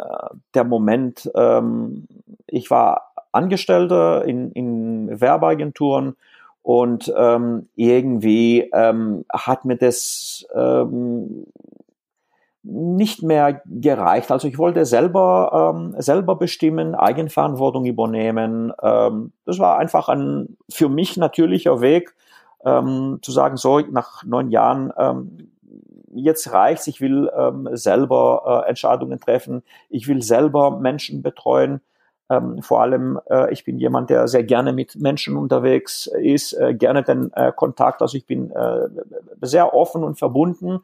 der 0.53 0.65
Moment, 0.65 1.31
ähm, 1.35 2.07
ich 2.47 2.71
war 2.71 3.13
Angestellter 3.33 4.27
in, 4.27 4.53
in 4.53 5.21
Werbeagenturen 5.21 6.17
und 6.63 7.11
ähm, 7.17 7.69
irgendwie 7.77 8.69
ähm, 8.75 9.25
hat 9.33 9.65
mir 9.65 9.77
das 9.77 10.47
ähm, 10.55 11.47
nicht 12.69 13.23
mehr 13.23 13.63
gereicht. 13.65 14.31
Also 14.33 14.49
ich 14.49 14.59
wollte 14.59 14.85
selber 14.85 15.73
ähm, 15.75 15.95
selber 15.99 16.35
bestimmen, 16.37 16.95
Eigenverantwortung 16.95 17.85
übernehmen. 17.87 18.73
Ähm, 18.83 19.33
das 19.45 19.59
war 19.59 19.79
einfach 19.79 20.09
ein 20.09 20.57
für 20.69 20.89
mich 20.89 21.17
natürlicher 21.17 21.81
Weg, 21.81 22.15
ähm, 22.65 23.21
zu 23.23 23.31
sagen, 23.31 23.57
so 23.57 23.79
nach 23.79 24.25
neun 24.25 24.51
Jahren 24.51 24.93
ähm, 24.99 25.51
jetzt 26.13 26.53
reicht's. 26.53 26.89
Ich 26.89 27.01
will 27.01 27.31
ähm, 27.37 27.69
selber 27.73 28.65
äh, 28.65 28.69
Entscheidungen 28.69 29.21
treffen. 29.21 29.63
Ich 29.89 30.09
will 30.09 30.23
selber 30.23 30.79
Menschen 30.79 31.23
betreuen. 31.23 31.81
Ähm, 32.29 32.61
vor 32.63 32.83
allem, 32.83 33.21
äh, 33.31 33.53
ich 33.53 33.65
bin 33.65 33.79
jemand, 33.79 34.11
der 34.11 34.27
sehr 34.27 34.43
gerne 34.43 34.73
mit 34.73 34.97
Menschen 34.97 35.37
unterwegs 35.37 36.07
ist, 36.07 36.55
äh, 36.55 36.75
gerne 36.75 37.05
den 37.05 37.33
äh, 37.35 37.53
Kontakt. 37.55 38.03
Also 38.03 38.17
ich 38.17 38.27
bin 38.27 38.51
äh, 38.51 38.89
sehr 39.43 39.75
offen 39.75 40.03
und 40.03 40.19
verbunden 40.19 40.81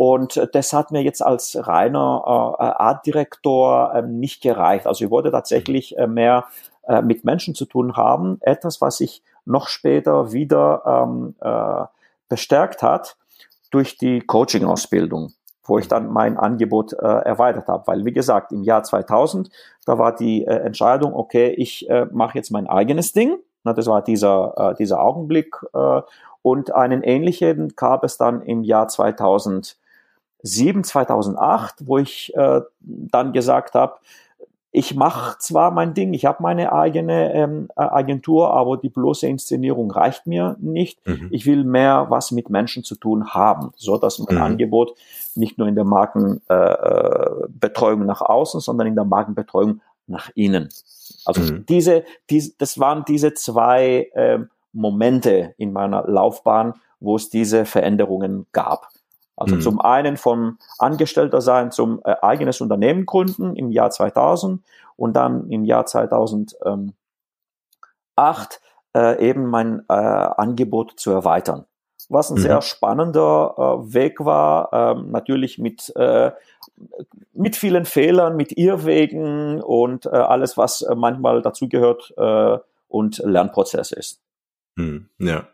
und 0.00 0.48
das 0.54 0.72
hat 0.72 0.92
mir 0.92 1.02
jetzt 1.02 1.20
als 1.20 1.58
reiner 1.68 2.56
äh, 2.58 2.62
Artdirektor 2.62 3.92
äh, 3.94 4.00
nicht 4.00 4.40
gereicht. 4.40 4.86
Also 4.86 5.04
ich 5.04 5.10
wollte 5.10 5.30
tatsächlich 5.30 5.98
äh, 5.98 6.06
mehr 6.06 6.46
äh, 6.88 7.02
mit 7.02 7.26
Menschen 7.26 7.54
zu 7.54 7.66
tun 7.66 7.98
haben. 7.98 8.38
Etwas, 8.40 8.80
was 8.80 8.96
sich 8.96 9.22
noch 9.44 9.68
später 9.68 10.32
wieder 10.32 10.82
ähm, 10.86 11.34
äh, 11.42 11.84
bestärkt 12.30 12.82
hat 12.82 13.18
durch 13.70 13.98
die 13.98 14.20
Coaching-Ausbildung. 14.22 15.34
wo 15.64 15.76
ich 15.76 15.86
dann 15.86 16.10
mein 16.10 16.38
Angebot 16.38 16.94
äh, 16.94 16.96
erweitert 16.96 17.68
habe. 17.68 17.86
Weil, 17.86 18.06
wie 18.06 18.14
gesagt, 18.14 18.52
im 18.52 18.62
Jahr 18.62 18.82
2000, 18.82 19.50
da 19.84 19.98
war 19.98 20.16
die 20.16 20.46
äh, 20.46 20.60
Entscheidung, 20.60 21.14
okay, 21.14 21.50
ich 21.50 21.90
äh, 21.90 22.06
mache 22.10 22.38
jetzt 22.38 22.50
mein 22.50 22.66
eigenes 22.66 23.12
Ding. 23.12 23.36
Na, 23.64 23.74
das 23.74 23.86
war 23.86 24.02
dieser, 24.02 24.54
äh, 24.56 24.74
dieser 24.76 25.02
Augenblick. 25.02 25.56
Äh, 25.74 26.00
und 26.40 26.74
einen 26.74 27.02
ähnlichen 27.02 27.74
gab 27.76 28.02
es 28.02 28.16
dann 28.16 28.40
im 28.40 28.62
Jahr 28.62 28.88
2007, 30.42 30.84
2008, 30.84 31.86
wo 31.86 31.98
ich 31.98 32.34
äh, 32.36 32.60
dann 32.80 33.32
gesagt 33.32 33.74
habe, 33.74 33.94
ich 34.72 34.94
mache 34.94 35.36
zwar 35.38 35.72
mein 35.72 35.94
Ding, 35.94 36.14
ich 36.14 36.26
habe 36.26 36.40
meine 36.42 36.72
eigene 36.72 37.34
ähm, 37.34 37.68
äh, 37.76 37.82
Agentur, 37.82 38.54
aber 38.54 38.76
die 38.76 38.88
bloße 38.88 39.26
Inszenierung 39.26 39.90
reicht 39.90 40.28
mir 40.28 40.54
nicht. 40.60 41.04
Mhm. 41.06 41.26
Ich 41.32 41.44
will 41.44 41.64
mehr 41.64 42.06
was 42.08 42.30
mit 42.30 42.50
Menschen 42.50 42.84
zu 42.84 42.94
tun 42.94 43.34
haben, 43.34 43.72
so 43.76 43.98
dass 43.98 44.20
mein 44.20 44.36
mhm. 44.36 44.42
Angebot 44.42 44.94
nicht 45.34 45.58
nur 45.58 45.66
in 45.66 45.74
der 45.74 45.82
Markenbetreuung 45.84 48.02
äh, 48.02 48.04
nach 48.04 48.20
außen, 48.20 48.60
sondern 48.60 48.86
in 48.86 48.94
der 48.94 49.04
Markenbetreuung 49.04 49.80
nach 50.06 50.30
innen. 50.36 50.68
Also 51.24 51.42
mhm. 51.42 51.66
diese, 51.66 52.04
diese, 52.30 52.52
das 52.58 52.78
waren 52.78 53.04
diese 53.06 53.34
zwei 53.34 54.08
äh, 54.14 54.38
Momente 54.72 55.52
in 55.58 55.72
meiner 55.72 56.06
Laufbahn, 56.06 56.74
wo 57.00 57.16
es 57.16 57.28
diese 57.28 57.64
Veränderungen 57.64 58.46
gab. 58.52 58.86
Also 59.40 59.56
mhm. 59.56 59.60
zum 59.62 59.80
einen 59.80 60.16
vom 60.18 60.58
Angestellter 60.78 61.40
sein 61.40 61.72
zum 61.72 62.00
äh, 62.04 62.14
eigenes 62.20 62.60
Unternehmen 62.60 63.06
gründen 63.06 63.56
im 63.56 63.70
Jahr 63.70 63.90
2000 63.90 64.62
und 64.96 65.14
dann 65.14 65.50
im 65.50 65.64
Jahr 65.64 65.86
2008 65.86 66.92
äh, 68.94 69.28
eben 69.28 69.46
mein 69.46 69.82
äh, 69.88 69.94
Angebot 69.94 70.92
zu 70.96 71.10
erweitern. 71.10 71.64
Was 72.10 72.30
ein 72.30 72.36
mhm. 72.36 72.42
sehr 72.42 72.60
spannender 72.60 73.54
äh, 73.56 73.94
Weg 73.94 74.22
war, 74.22 74.68
ähm, 74.72 75.10
natürlich 75.10 75.58
mit, 75.58 75.90
äh, 75.96 76.32
mit 77.32 77.56
vielen 77.56 77.86
Fehlern, 77.86 78.36
mit 78.36 78.52
Irrwegen 78.52 79.62
und 79.62 80.04
äh, 80.04 80.10
alles, 80.10 80.58
was 80.58 80.84
manchmal 80.94 81.40
dazugehört 81.40 82.12
und 82.88 83.18
Lernprozess 83.24 83.92
ist. 83.92 84.20
Mhm. 84.76 85.08
Ja. 85.18 85.46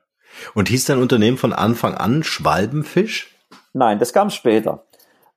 Und 0.55 0.69
hieß 0.69 0.87
dein 0.87 1.01
Unternehmen 1.01 1.37
von 1.37 1.53
Anfang 1.53 1.95
an 1.95 2.25
Schwalbenfisch? 2.25 3.36
Nein, 3.77 3.99
das 3.99 4.15
kam 4.15 4.31
später. 4.31 4.87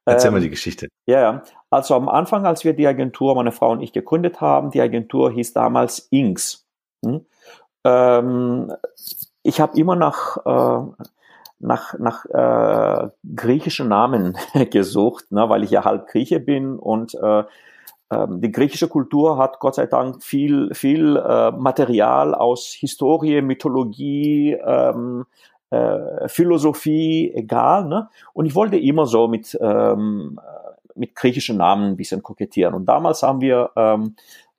Erzähl 0.05 0.29
ähm, 0.29 0.35
mal 0.35 0.39
die 0.39 0.49
Geschichte. 0.49 0.87
Ja, 1.05 1.19
ja. 1.19 1.43
Also 1.69 1.93
am 1.93 2.07
Anfang, 2.07 2.45
als 2.45 2.63
wir 2.63 2.73
die 2.73 2.87
Agentur, 2.87 3.35
meine 3.35 3.51
Frau 3.51 3.71
und 3.71 3.81
ich 3.81 3.91
gegründet 3.91 4.39
haben, 4.39 4.71
die 4.71 4.79
Agentur 4.79 5.29
hieß 5.29 5.51
damals 5.51 6.07
Inks. 6.09 6.65
Hm? 7.05 7.25
Ähm, 7.83 8.71
ich 9.43 9.59
habe 9.59 9.77
immer 9.77 9.97
nach, 9.97 10.37
äh, 10.45 11.05
nach, 11.59 11.99
nach 11.99 12.25
äh, 12.25 13.09
griechischen 13.35 13.89
Namen 13.89 14.37
gesucht, 14.71 15.31
ne, 15.31 15.49
weil 15.49 15.65
ich 15.65 15.71
ja 15.71 15.83
halb 15.83 16.07
Grieche 16.07 16.39
bin 16.39 16.79
und 16.79 17.15
äh, 17.15 17.43
ähm, 18.09 18.39
die 18.39 18.51
griechische 18.51 18.87
Kultur 18.87 19.37
hat 19.37 19.59
Gott 19.59 19.75
sei 19.75 19.85
Dank 19.85 20.23
viel, 20.23 20.73
viel 20.73 21.17
äh, 21.17 21.51
Material 21.51 22.33
aus 22.33 22.71
Historie, 22.71 23.41
Mythologie, 23.41 24.53
ähm, 24.53 25.25
äh, 25.69 26.27
Philosophie, 26.27 27.31
egal. 27.33 27.85
Ne? 27.85 28.09
Und 28.33 28.45
ich 28.45 28.55
wollte 28.55 28.77
immer 28.77 29.05
so 29.05 29.27
mit, 29.27 29.57
ähm, 29.61 30.39
mit 30.95 31.15
griechischen 31.15 31.57
Namen 31.57 31.91
ein 31.91 31.97
bisschen 31.97 32.23
kokettieren. 32.23 32.73
Und 32.73 32.85
damals 32.85 33.23
haben 33.23 33.41
wir 33.41 33.71
ähm, 33.75 34.15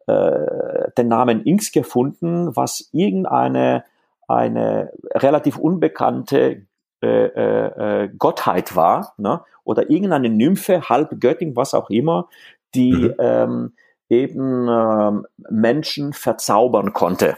äh, 0.07 0.91
den 0.97 1.09
Namen 1.09 1.43
Inks 1.45 1.73
gefunden, 1.73 2.55
was 2.57 2.89
irgendeine 2.93 3.85
eine 4.29 4.93
relativ 5.15 5.59
unbekannte 5.59 6.67
äh, 7.03 7.07
äh, 7.07 8.05
äh, 8.05 8.09
Gottheit 8.17 8.77
war, 8.77 9.15
ne? 9.17 9.41
oder 9.65 9.91
irgendeine 9.91 10.29
Nymphe, 10.29 10.83
halb 10.89 11.19
Göttin, 11.19 11.57
was 11.57 11.75
auch 11.75 11.91
immer, 11.91 12.29
die 12.75 12.93
mhm. 12.93 13.15
ähm, 13.19 13.73
eben 14.09 14.69
ähm, 14.69 15.27
Menschen 15.49 16.13
verzaubern 16.13 16.93
konnte. 16.93 17.37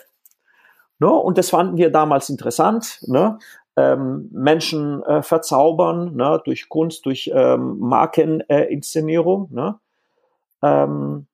Ne? 0.99 1.11
Und 1.11 1.38
das 1.38 1.50
fanden 1.50 1.76
wir 1.76 1.91
damals 1.91 2.29
interessant. 2.29 2.99
Ne? 3.07 3.38
Ähm, 3.76 4.29
Menschen 4.33 5.02
äh, 5.05 5.23
verzaubern, 5.23 6.14
ne, 6.14 6.41
durch 6.45 6.69
Kunst, 6.69 7.07
durch 7.07 7.31
ähm, 7.35 7.79
Markeninszenierung. 7.79 9.49
Äh, 9.50 9.55
ne? 9.55 9.79
Ähm, 10.62 11.26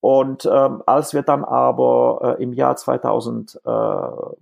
und 0.00 0.46
ähm, 0.46 0.82
als 0.86 1.12
wir 1.14 1.22
dann 1.22 1.44
aber 1.44 2.36
äh, 2.38 2.42
im 2.42 2.52
Jahr 2.52 2.76
2008, 2.76 4.36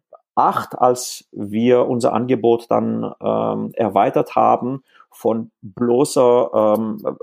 als 0.78 1.28
wir 1.32 1.88
unser 1.88 2.12
Angebot 2.12 2.70
dann 2.70 3.14
ähm, 3.20 3.72
erweitert 3.74 4.36
haben 4.36 4.84
von 5.10 5.50
bloßer 5.62 6.76
ähm, 6.76 7.16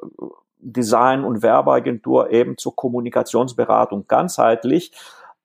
Design- 0.58 1.26
und 1.26 1.44
Werbeagentur 1.44 2.32
eben 2.32 2.58
zur 2.58 2.76
Kommunikationsberatung 2.76 4.08
ganzheitlich, 4.08 4.92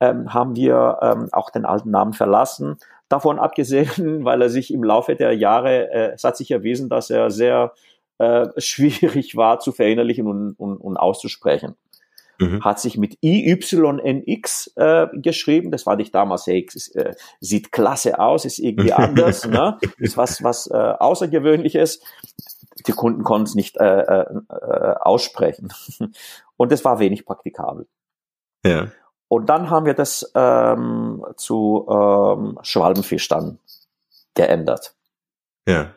ähm, 0.00 0.32
haben 0.32 0.56
wir 0.56 0.98
ähm, 1.02 1.28
auch 1.32 1.50
den 1.50 1.66
alten 1.66 1.90
Namen 1.90 2.14
verlassen 2.14 2.78
Davon 3.08 3.38
abgesehen, 3.38 3.88
weil 4.24 4.42
er 4.42 4.50
sich 4.50 4.72
im 4.72 4.84
Laufe 4.84 5.16
der 5.16 5.32
Jahre, 5.32 5.90
äh, 5.90 6.12
es 6.14 6.24
hat 6.24 6.36
sich 6.36 6.50
erwiesen, 6.50 6.88
dass 6.88 7.10
er 7.10 7.30
sehr 7.30 7.72
äh, 8.18 8.48
schwierig 8.58 9.36
war 9.36 9.60
zu 9.60 9.72
verinnerlichen 9.72 10.26
und, 10.26 10.54
und, 10.58 10.76
und 10.76 10.96
auszusprechen. 10.96 11.76
Mhm. 12.40 12.64
Hat 12.64 12.78
sich 12.78 12.96
mit 12.96 13.18
IYNX 13.20 14.72
äh, 14.76 15.08
geschrieben. 15.14 15.70
Das 15.70 15.82
fand 15.82 16.00
ich 16.00 16.12
damals, 16.12 16.46
hey, 16.46 16.64
es, 16.72 16.88
äh, 16.94 17.14
sieht 17.40 17.72
klasse 17.72 18.18
aus, 18.20 18.44
ist 18.44 18.58
irgendwie 18.58 18.92
anders, 18.94 19.46
ne? 19.46 19.78
ist 19.98 20.16
was, 20.16 20.42
was 20.42 20.68
äh, 20.68 20.74
Außergewöhnliches. 20.74 22.00
Die 22.86 22.92
Kunden 22.92 23.24
konnten 23.24 23.46
es 23.46 23.54
nicht 23.56 23.76
äh, 23.76 24.00
äh, 24.02 24.26
äh, 24.50 24.94
aussprechen. 25.00 25.72
Und 26.56 26.72
es 26.72 26.84
war 26.84 27.00
wenig 27.00 27.24
praktikabel. 27.24 27.88
Ja. 28.64 28.88
Und 29.28 29.46
dann 29.50 29.70
haben 29.70 29.86
wir 29.86 29.94
das 29.94 30.30
ähm, 30.34 31.24
zu 31.36 31.86
ähm, 31.88 32.58
Schwalbenfisch 32.62 33.28
dann 33.28 33.58
geändert. 34.34 34.94
Ja. 35.66 35.94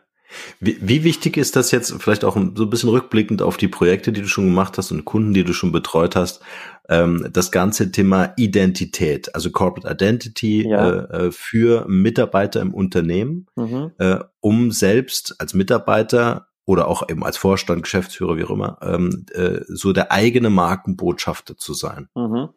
Wie, 0.59 0.77
wie 0.81 1.03
wichtig 1.03 1.37
ist 1.37 1.55
das 1.55 1.71
jetzt, 1.71 1.93
vielleicht 2.01 2.23
auch 2.23 2.35
so 2.35 2.63
ein 2.63 2.69
bisschen 2.69 2.89
rückblickend 2.89 3.41
auf 3.41 3.57
die 3.57 3.67
Projekte, 3.67 4.11
die 4.11 4.21
du 4.21 4.27
schon 4.27 4.45
gemacht 4.45 4.77
hast 4.77 4.91
und 4.91 5.03
Kunden, 5.03 5.33
die 5.33 5.43
du 5.43 5.53
schon 5.53 5.71
betreut 5.71 6.15
hast, 6.15 6.41
ähm, 6.89 7.27
das 7.31 7.51
ganze 7.51 7.91
Thema 7.91 8.33
Identität, 8.37 9.33
also 9.35 9.51
Corporate 9.51 9.93
Identity 9.93 10.69
ja. 10.69 10.89
äh, 10.89 11.27
äh 11.27 11.31
für 11.31 11.85
Mitarbeiter 11.87 12.61
im 12.61 12.73
Unternehmen, 12.73 13.47
mhm. 13.55 13.91
äh, 13.97 14.19
um 14.39 14.71
selbst 14.71 15.35
als 15.39 15.53
Mitarbeiter 15.53 16.47
oder 16.65 16.87
auch 16.87 17.09
eben 17.09 17.23
als 17.25 17.37
Vorstand, 17.37 17.83
Geschäftsführer, 17.83 18.37
wie 18.37 18.45
auch 18.45 18.51
immer, 18.51 18.77
ähm, 18.81 19.25
äh, 19.33 19.61
so 19.67 19.91
der 19.91 20.11
eigene 20.11 20.49
Markenbotschafter 20.49 21.57
zu 21.57 21.73
sein. 21.73 22.07
Mhm. 22.15 22.49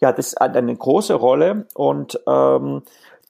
Ja, 0.00 0.12
das 0.12 0.34
hat 0.38 0.56
eine 0.56 0.74
große 0.74 1.14
Rolle 1.14 1.66
und 1.74 2.18
ähm, 2.26 2.82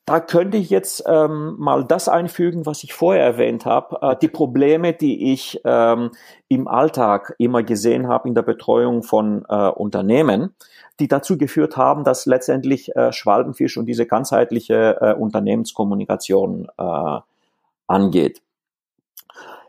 da 0.07 0.19
könnte 0.19 0.57
ich 0.57 0.71
jetzt 0.71 1.05
ähm, 1.07 1.55
mal 1.59 1.85
das 1.85 2.09
einfügen, 2.09 2.67
was 2.67 2.83
ich 2.83 2.95
vorher 2.95 3.25
erwähnt 3.25 3.65
habe. 3.65 3.99
Äh, 4.03 4.17
die 4.21 4.29
Probleme, 4.29 4.93
die 4.93 5.33
ich 5.33 5.61
ähm, 5.65 6.11
im 6.49 6.67
Alltag 6.67 7.35
immer 7.39 7.63
gesehen 7.63 8.09
habe 8.09 8.29
in 8.29 8.35
der 8.35 8.43
Betreuung 8.43 9.03
von 9.03 9.45
äh, 9.49 9.69
Unternehmen, 9.69 10.55
die 10.99 11.09
dazu 11.09 11.39
geführt 11.39 11.77
haben, 11.77 12.03
dass 12.03 12.27
letztendlich 12.27 12.95
äh, 12.97 13.13
Schwalbenfisch 13.13 13.77
und 13.77 13.87
diese 13.87 14.07
ganzheitliche 14.07 14.99
äh, 15.01 15.15
Unternehmenskommunikation 15.15 16.69
äh, 16.77 17.19
angeht. 17.87 18.43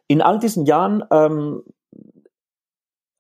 In 0.08 0.22
all 0.22 0.40
diesen 0.40 0.66
Jahren 0.66 1.04
ähm, 1.12 1.64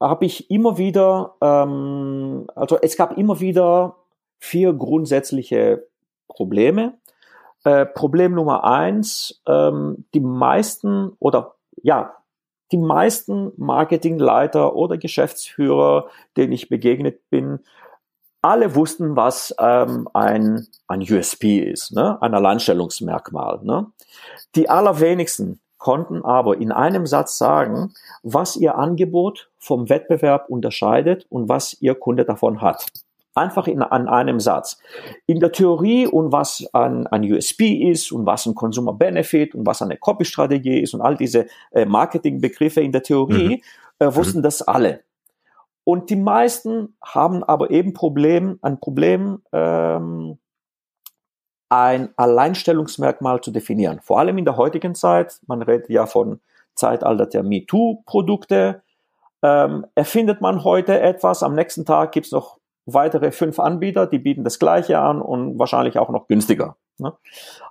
habe 0.01 0.25
ich 0.25 0.49
immer 0.49 0.77
wieder, 0.77 1.35
ähm, 1.41 2.47
also 2.55 2.77
es 2.81 2.97
gab 2.97 3.17
immer 3.17 3.39
wieder 3.39 3.97
vier 4.39 4.73
grundsätzliche 4.73 5.87
Probleme. 6.27 6.97
Äh, 7.63 7.85
Problem 7.85 8.33
Nummer 8.33 8.63
eins, 8.63 9.41
ähm, 9.47 10.05
die 10.13 10.19
meisten 10.19 11.11
oder 11.19 11.55
ja, 11.83 12.15
die 12.71 12.77
meisten 12.77 13.51
Marketingleiter 13.57 14.75
oder 14.75 14.97
Geschäftsführer, 14.97 16.07
denen 16.37 16.53
ich 16.53 16.69
begegnet 16.69 17.29
bin, 17.29 17.59
alle 18.41 18.73
wussten, 18.73 19.15
was 19.15 19.53
ähm, 19.59 20.07
ein, 20.13 20.67
ein 20.87 21.01
USP 21.01 21.59
ist, 21.59 21.91
ne? 21.91 22.19
ein 22.21 22.33
Alleinstellungsmerkmal. 22.33 23.59
Ne? 23.63 23.87
Die 24.55 24.69
allerwenigsten 24.69 25.59
konnten 25.81 26.23
aber 26.23 26.61
in 26.61 26.71
einem 26.71 27.07
Satz 27.07 27.39
sagen, 27.39 27.93
was 28.21 28.55
ihr 28.55 28.77
Angebot 28.77 29.49
vom 29.57 29.89
Wettbewerb 29.89 30.45
unterscheidet 30.47 31.25
und 31.29 31.49
was 31.49 31.75
ihr 31.81 31.95
Kunde 31.95 32.23
davon 32.23 32.61
hat. 32.61 32.85
Einfach 33.33 33.67
in, 33.67 33.81
an 33.81 34.07
einem 34.07 34.39
Satz. 34.39 34.77
In 35.25 35.39
der 35.39 35.51
Theorie 35.51 36.05
und 36.05 36.31
was 36.31 36.67
ein, 36.71 37.07
ein 37.07 37.23
USP 37.23 37.89
ist 37.89 38.11
und 38.11 38.27
was 38.27 38.45
ein 38.45 38.53
Consumer 38.53 38.93
Benefit 38.93 39.55
und 39.55 39.65
was 39.65 39.81
eine 39.81 39.97
Copy-Strategie 39.97 40.81
ist 40.81 40.93
und 40.93 41.01
all 41.01 41.17
diese 41.17 41.47
äh, 41.71 41.85
Marketingbegriffe 41.85 42.81
in 42.81 42.91
der 42.91 43.01
Theorie 43.01 43.63
mhm. 43.99 44.05
äh, 44.05 44.15
wussten 44.15 44.39
mhm. 44.39 44.43
das 44.43 44.61
alle. 44.61 44.99
Und 45.83 46.11
die 46.11 46.15
meisten 46.15 46.95
haben 47.03 47.43
aber 47.43 47.71
eben 47.71 47.93
Problem, 47.93 48.59
ein 48.61 48.79
Problem, 48.79 49.41
ähm, 49.51 50.37
ein 51.71 52.09
Alleinstellungsmerkmal 52.17 53.39
zu 53.39 53.49
definieren. 53.49 54.01
Vor 54.03 54.19
allem 54.19 54.37
in 54.37 54.43
der 54.43 54.57
heutigen 54.57 54.93
Zeit, 54.93 55.39
man 55.47 55.61
redet 55.61 55.89
ja 55.89 56.05
von 56.05 56.41
Zeitalter 56.75 57.25
der 57.25 57.43
MeToo-Produkte. 57.43 58.81
Ähm, 59.41 59.85
erfindet 59.95 60.41
man 60.41 60.65
heute 60.65 60.99
etwas, 60.99 61.43
am 61.43 61.55
nächsten 61.55 61.85
Tag 61.85 62.11
gibt's 62.11 62.33
noch 62.33 62.57
weitere 62.85 63.31
fünf 63.31 63.57
Anbieter, 63.57 64.05
die 64.05 64.19
bieten 64.19 64.43
das 64.43 64.59
gleiche 64.59 64.99
an 64.99 65.21
und 65.21 65.57
wahrscheinlich 65.59 65.97
auch 65.97 66.09
noch 66.09 66.27
günstiger. 66.27 66.75
Ne? 66.97 67.13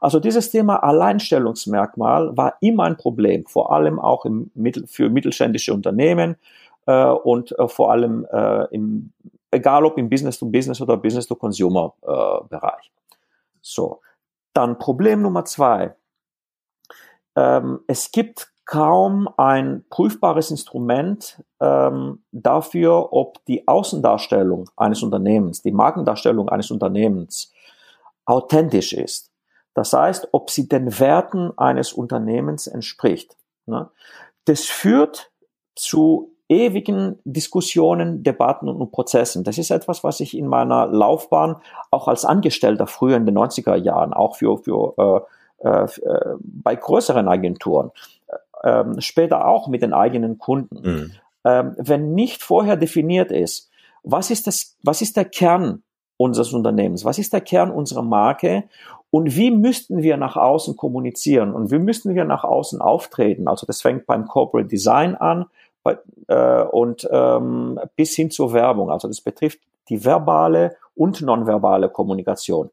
Also 0.00 0.19
dieses 0.19 0.50
Thema 0.50 0.83
Alleinstellungsmerkmal 0.83 2.35
war 2.37 2.54
immer 2.62 2.85
ein 2.85 2.97
Problem, 2.97 3.45
vor 3.47 3.71
allem 3.71 4.00
auch 4.00 4.25
im 4.25 4.50
Mittel, 4.54 4.87
für 4.87 5.11
mittelständische 5.11 5.75
Unternehmen 5.75 6.37
äh, 6.87 7.04
und 7.04 7.57
äh, 7.59 7.69
vor 7.69 7.92
allem 7.92 8.26
äh, 8.33 8.64
im, 8.75 9.12
egal 9.50 9.85
ob 9.85 9.99
im 9.99 10.09
Business-to-Business 10.09 10.80
oder 10.80 10.97
Business-to-Consumer-Bereich. 10.97 12.90
So, 13.62 14.00
dann 14.52 14.79
Problem 14.79 15.23
Nummer 15.23 15.45
zwei. 15.45 15.95
Ähm, 17.37 17.81
es 17.87 18.11
gibt 18.11 18.52
kaum 18.64 19.29
ein 19.37 19.85
prüfbares 19.90 20.50
Instrument 20.50 21.43
ähm, 21.61 22.23
dafür, 22.31 23.12
ob 23.12 23.45
die 23.47 23.67
Außendarstellung 23.67 24.71
eines 24.76 25.02
Unternehmens, 25.02 25.62
die 25.62 25.73
Markendarstellung 25.73 26.49
eines 26.49 26.71
Unternehmens 26.71 27.52
authentisch 28.26 28.93
ist. 28.93 29.33
Das 29.75 29.93
heißt, 29.93 30.29
ob 30.33 30.50
sie 30.50 30.69
den 30.69 31.00
Werten 31.00 31.57
eines 31.59 31.93
Unternehmens 31.93 32.67
entspricht. 32.67 33.37
Ne? 33.67 33.90
Das 34.45 34.67
führt 34.67 35.33
zu 35.75 36.30
ewigen 36.50 37.19
Diskussionen, 37.25 38.25
Debatten 38.25 38.69
und 38.69 38.90
Prozessen. 38.90 39.45
Das 39.45 39.57
ist 39.57 39.71
etwas, 39.71 40.02
was 40.02 40.19
ich 40.19 40.37
in 40.37 40.49
meiner 40.49 40.88
Laufbahn 40.88 41.57
auch 41.90 42.09
als 42.09 42.25
Angestellter 42.25 42.88
früher 42.88 43.16
in 43.16 43.25
den 43.25 43.38
90er 43.38 43.76
Jahren, 43.76 44.12
auch 44.12 44.37
für, 44.37 44.59
für 44.59 45.26
äh, 45.62 45.69
äh, 45.69 45.87
bei 46.42 46.75
größeren 46.75 47.28
Agenturen, 47.28 47.92
äh, 48.64 48.85
später 48.99 49.47
auch 49.47 49.69
mit 49.69 49.83
den 49.83 49.95
eigenen 49.95 50.38
Kunden. 50.38 50.80
Mhm. 50.83 51.12
Ähm, 51.45 51.75
wenn 51.78 52.14
nicht 52.14 52.42
vorher 52.42 52.76
definiert 52.76 53.30
ist, 53.30 53.71
was 54.02 54.30
ist 54.30 54.47
das, 54.49 54.76
was 54.83 55.02
ist 55.02 55.16
der 55.16 55.26
Kern 55.26 55.83
unseres 56.16 56.52
Unternehmens? 56.52 57.04
Was 57.04 57.19
ist 57.19 57.33
der 57.33 57.42
Kern 57.42 57.71
unserer 57.71 58.02
Marke? 58.02 58.64
Und 59.11 59.37
wie 59.37 59.50
müssten 59.50 60.02
wir 60.02 60.16
nach 60.16 60.37
außen 60.37 60.76
kommunizieren? 60.76 61.54
Und 61.54 61.71
wie 61.71 61.78
müssten 61.78 62.14
wir 62.14 62.25
nach 62.25 62.45
außen 62.45 62.80
auftreten? 62.80 63.47
Also 63.47 63.66
das 63.66 63.83
fängt 63.83 64.07
beim 64.07 64.26
Corporate 64.26 64.69
Design 64.69 65.14
an 65.14 65.47
äh, 65.85 66.63
und 66.63 67.09
ähm, 67.11 67.81
bis 67.97 68.15
hin 68.15 68.31
zur 68.31 68.53
Werbung. 68.53 68.91
Also 68.91 69.09
das 69.09 69.21
betrifft 69.21 69.61
die 69.89 70.05
verbale 70.05 70.77
und 70.95 71.21
nonverbale 71.21 71.89
Kommunikation. 71.89 72.71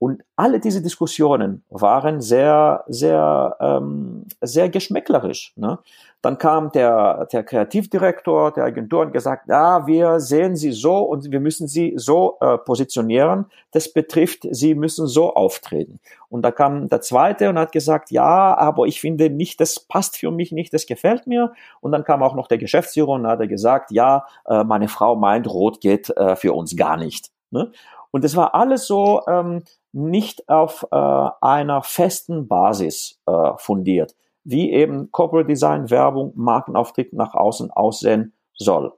Und 0.00 0.22
alle 0.34 0.60
diese 0.60 0.80
Diskussionen 0.80 1.62
waren 1.68 2.22
sehr, 2.22 2.84
sehr, 2.88 3.54
ähm, 3.60 4.24
sehr 4.40 4.70
geschmäcklerisch. 4.70 5.52
Ne? 5.56 5.78
Dann 6.22 6.38
kam 6.38 6.72
der, 6.72 7.26
der 7.26 7.44
Kreativdirektor 7.44 8.50
der 8.52 8.64
Agentur 8.64 9.02
und 9.02 9.12
gesagt, 9.12 9.46
ja, 9.48 9.86
wir 9.86 10.18
sehen 10.18 10.56
Sie 10.56 10.72
so 10.72 11.00
und 11.00 11.30
wir 11.30 11.40
müssen 11.40 11.68
Sie 11.68 11.92
so 11.96 12.38
äh, 12.40 12.56
positionieren. 12.56 13.44
Das 13.72 13.92
betrifft, 13.92 14.46
Sie 14.50 14.74
müssen 14.74 15.06
so 15.06 15.34
auftreten. 15.34 16.00
Und 16.30 16.46
da 16.46 16.50
kam 16.50 16.88
der 16.88 17.02
zweite 17.02 17.50
und 17.50 17.58
hat 17.58 17.72
gesagt, 17.72 18.10
ja, 18.10 18.56
aber 18.56 18.86
ich 18.86 19.02
finde 19.02 19.28
nicht, 19.28 19.60
das 19.60 19.80
passt 19.80 20.16
für 20.16 20.30
mich 20.30 20.50
nicht, 20.50 20.72
das 20.72 20.86
gefällt 20.86 21.26
mir. 21.26 21.52
Und 21.82 21.92
dann 21.92 22.04
kam 22.04 22.22
auch 22.22 22.34
noch 22.34 22.48
der 22.48 22.56
Geschäftsführer 22.56 23.10
und 23.10 23.26
hat 23.26 23.46
gesagt, 23.50 23.90
ja, 23.90 24.24
äh, 24.46 24.64
meine 24.64 24.88
Frau 24.88 25.14
meint, 25.14 25.46
rot 25.46 25.82
geht 25.82 26.08
äh, 26.16 26.36
für 26.36 26.54
uns 26.54 26.74
gar 26.74 26.96
nicht. 26.96 27.30
Ne? 27.50 27.70
Und 28.10 28.24
das 28.24 28.34
war 28.34 28.54
alles 28.54 28.86
so 28.86 29.22
ähm, 29.28 29.62
nicht 29.92 30.48
auf 30.48 30.86
äh, 30.90 30.96
einer 31.40 31.82
festen 31.82 32.48
Basis 32.48 33.20
äh, 33.26 33.52
fundiert, 33.56 34.14
wie 34.44 34.72
eben 34.72 35.10
Corporate 35.10 35.48
Design, 35.48 35.90
Werbung, 35.90 36.32
Markenauftritt 36.36 37.12
nach 37.12 37.34
außen 37.34 37.70
aussehen 37.70 38.34
soll. 38.54 38.92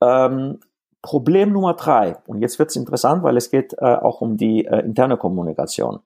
Ähm, 0.00 0.60
Problem 1.02 1.52
Nummer 1.52 1.74
drei, 1.74 2.16
und 2.26 2.40
jetzt 2.40 2.58
wird 2.58 2.70
es 2.70 2.76
interessant, 2.76 3.22
weil 3.22 3.36
es 3.36 3.50
geht 3.50 3.74
äh, 3.74 3.94
auch 3.94 4.20
um 4.20 4.36
die 4.36 4.64
äh, 4.64 4.80
interne 4.80 5.16
Kommunikation. 5.16 6.00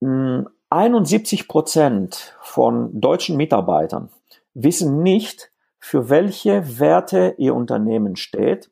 71 0.00 1.40
hm, 1.40 1.48
Prozent 1.48 2.36
von 2.42 3.00
deutschen 3.00 3.38
Mitarbeitern 3.38 4.10
wissen 4.52 5.02
nicht, 5.02 5.50
für 5.78 6.10
welche 6.10 6.78
Werte 6.78 7.34
ihr 7.38 7.54
Unternehmen 7.54 8.16
steht 8.16 8.70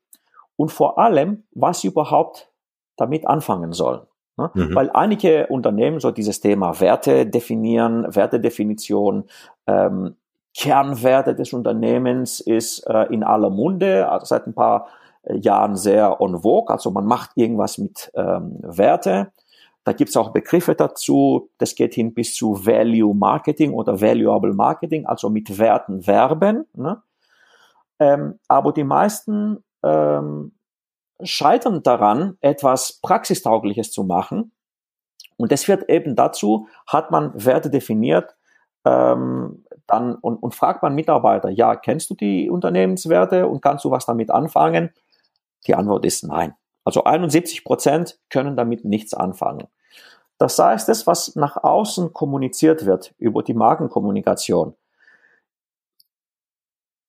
und 0.56 0.70
vor 0.70 0.98
allem, 0.98 1.44
was 1.52 1.80
sie 1.80 1.88
überhaupt 1.88 2.50
damit 2.96 3.26
anfangen 3.26 3.72
sollen. 3.72 4.02
Ne? 4.36 4.50
Mhm. 4.54 4.74
Weil 4.74 4.90
einige 4.90 5.46
Unternehmen 5.48 6.00
so 6.00 6.10
dieses 6.10 6.40
Thema 6.40 6.80
Werte 6.80 7.26
definieren, 7.26 8.06
Wertedefinition, 8.14 9.24
ähm, 9.66 10.16
Kernwerte 10.54 11.34
des 11.34 11.52
Unternehmens 11.52 12.40
ist 12.40 12.80
äh, 12.86 13.04
in 13.04 13.22
aller 13.24 13.50
Munde, 13.50 14.08
also 14.08 14.26
seit 14.26 14.46
ein 14.46 14.54
paar 14.54 14.88
äh, 15.22 15.36
Jahren 15.38 15.76
sehr 15.76 16.20
on 16.20 16.42
vogue, 16.42 16.70
also 16.70 16.90
man 16.90 17.06
macht 17.06 17.30
irgendwas 17.36 17.78
mit 17.78 18.10
ähm, 18.14 18.58
Werte. 18.60 19.32
Da 19.84 19.92
gibt's 19.92 20.16
auch 20.16 20.30
Begriffe 20.30 20.74
dazu, 20.74 21.50
das 21.58 21.74
geht 21.74 21.94
hin 21.94 22.14
bis 22.14 22.34
zu 22.34 22.64
Value 22.64 23.14
Marketing 23.14 23.72
oder 23.72 24.00
Valuable 24.00 24.52
Marketing, 24.52 25.06
also 25.06 25.28
mit 25.28 25.58
Werten 25.58 26.06
werben. 26.06 26.66
Ne? 26.74 27.02
Ähm, 27.98 28.38
aber 28.46 28.72
die 28.72 28.84
meisten 28.84 29.64
ähm, 29.82 30.52
scheitern 31.22 31.82
daran, 31.82 32.36
etwas 32.40 33.00
Praxistaugliches 33.00 33.92
zu 33.92 34.04
machen. 34.04 34.52
Und 35.36 35.52
das 35.52 35.64
führt 35.64 35.88
eben 35.88 36.16
dazu, 36.16 36.68
hat 36.86 37.10
man 37.10 37.32
Werte 37.34 37.70
definiert, 37.70 38.36
ähm, 38.84 39.64
dann 39.86 40.14
und, 40.16 40.36
und 40.42 40.54
fragt 40.54 40.82
man 40.82 40.94
Mitarbeiter, 40.94 41.48
ja, 41.50 41.76
kennst 41.76 42.10
du 42.10 42.14
die 42.14 42.50
Unternehmenswerte 42.50 43.46
und 43.46 43.60
kannst 43.60 43.84
du 43.84 43.90
was 43.90 44.06
damit 44.06 44.30
anfangen? 44.30 44.90
Die 45.66 45.74
Antwort 45.74 46.04
ist 46.04 46.24
nein. 46.24 46.54
Also 46.84 47.04
71 47.04 47.64
Prozent 47.64 48.18
können 48.28 48.56
damit 48.56 48.84
nichts 48.84 49.14
anfangen. 49.14 49.68
Das 50.38 50.58
heißt, 50.58 50.88
das, 50.88 51.06
was 51.06 51.36
nach 51.36 51.56
außen 51.62 52.12
kommuniziert 52.12 52.84
wird 52.84 53.14
über 53.18 53.44
die 53.44 53.54
Markenkommunikation, 53.54 54.74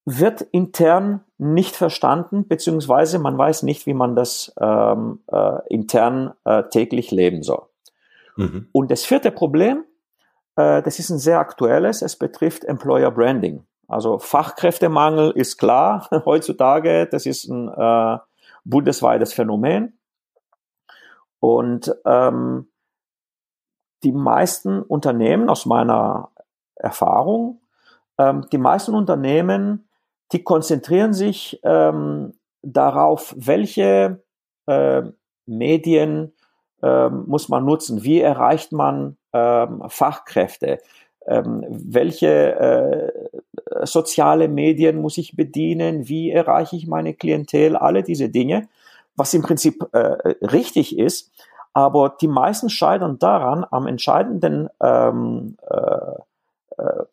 wird 0.06 0.42
intern 0.42 1.22
nicht 1.38 1.76
verstanden, 1.76 2.48
beziehungsweise 2.48 3.20
man 3.20 3.38
weiß 3.38 3.64
nicht, 3.64 3.86
wie 3.86 3.94
man 3.94 4.16
das 4.16 4.54
ähm, 4.60 5.20
äh, 5.32 5.68
intern 5.70 6.34
äh, 6.44 6.64
täglich 6.64 7.12
leben 7.12 7.44
soll. 7.44 7.64
Mhm. 8.36 8.68
Und 8.72 8.92
das 8.92 9.06
vierte 9.06 9.32
Problem, 9.32 9.86
äh, 10.56 10.82
das 10.82 11.00
ist 11.00 11.10
ein 11.10 11.20
sehr 11.20 11.40
aktuelles, 11.40 12.02
es 12.02 12.18
betrifft 12.18 12.66
Employer 12.66 13.12
Branding. 13.12 13.66
Also 13.88 14.20
Fachkräftemangel 14.20 15.32
ist 15.32 15.58
klar 15.58 16.10
heutzutage, 16.26 17.06
das 17.06 17.26
ist 17.26 17.48
ein 17.48 17.70
äh, 17.70 18.18
bundesweites 18.66 19.34
Phänomen. 19.34 19.98
Und 21.40 21.94
ähm, 22.06 22.68
die 24.04 24.12
meisten 24.12 24.82
Unternehmen 24.82 25.50
aus 25.50 25.66
meiner 25.66 26.30
Erfahrung, 26.76 27.62
ähm, 28.18 28.46
die 28.52 28.58
meisten 28.58 28.96
Unternehmen 28.96 29.88
die 30.32 30.44
konzentrieren 30.44 31.14
sich 31.14 31.60
ähm, 31.64 32.34
darauf, 32.62 33.36
welche 33.38 34.24
äh, 34.68 35.04
Medien 35.46 36.34
äh, 36.82 37.10
muss 37.10 37.50
man 37.50 37.66
nutzen, 37.66 38.04
wie 38.04 38.22
erreicht 38.22 38.72
man 38.72 39.18
ähm, 39.34 39.84
Fachkräfte, 39.88 40.80
ähm, 41.26 41.66
welche 41.70 42.56
äh, 42.56 43.86
soziale 43.86 44.48
Medien 44.48 45.02
muss 45.02 45.18
ich 45.18 45.36
bedienen, 45.36 46.08
wie 46.08 46.32
erreiche 46.32 46.76
ich 46.76 46.88
meine 46.88 47.14
Klientel, 47.14 47.76
alle 47.76 48.04
diese 48.04 48.30
Dinge, 48.30 48.68
was 49.16 49.34
im 49.34 49.42
Prinzip 49.42 49.88
äh, 49.94 49.98
richtig 50.46 50.98
ist, 50.98 51.32
aber 51.74 52.16
die 52.22 52.28
meisten 52.28 52.70
scheitern 52.70 53.20
daran, 53.20 53.66
am 53.70 53.88
entscheidenden 53.88 54.70
ähm, 54.82 55.58
äh, 55.70 56.82
äh, 56.82 57.04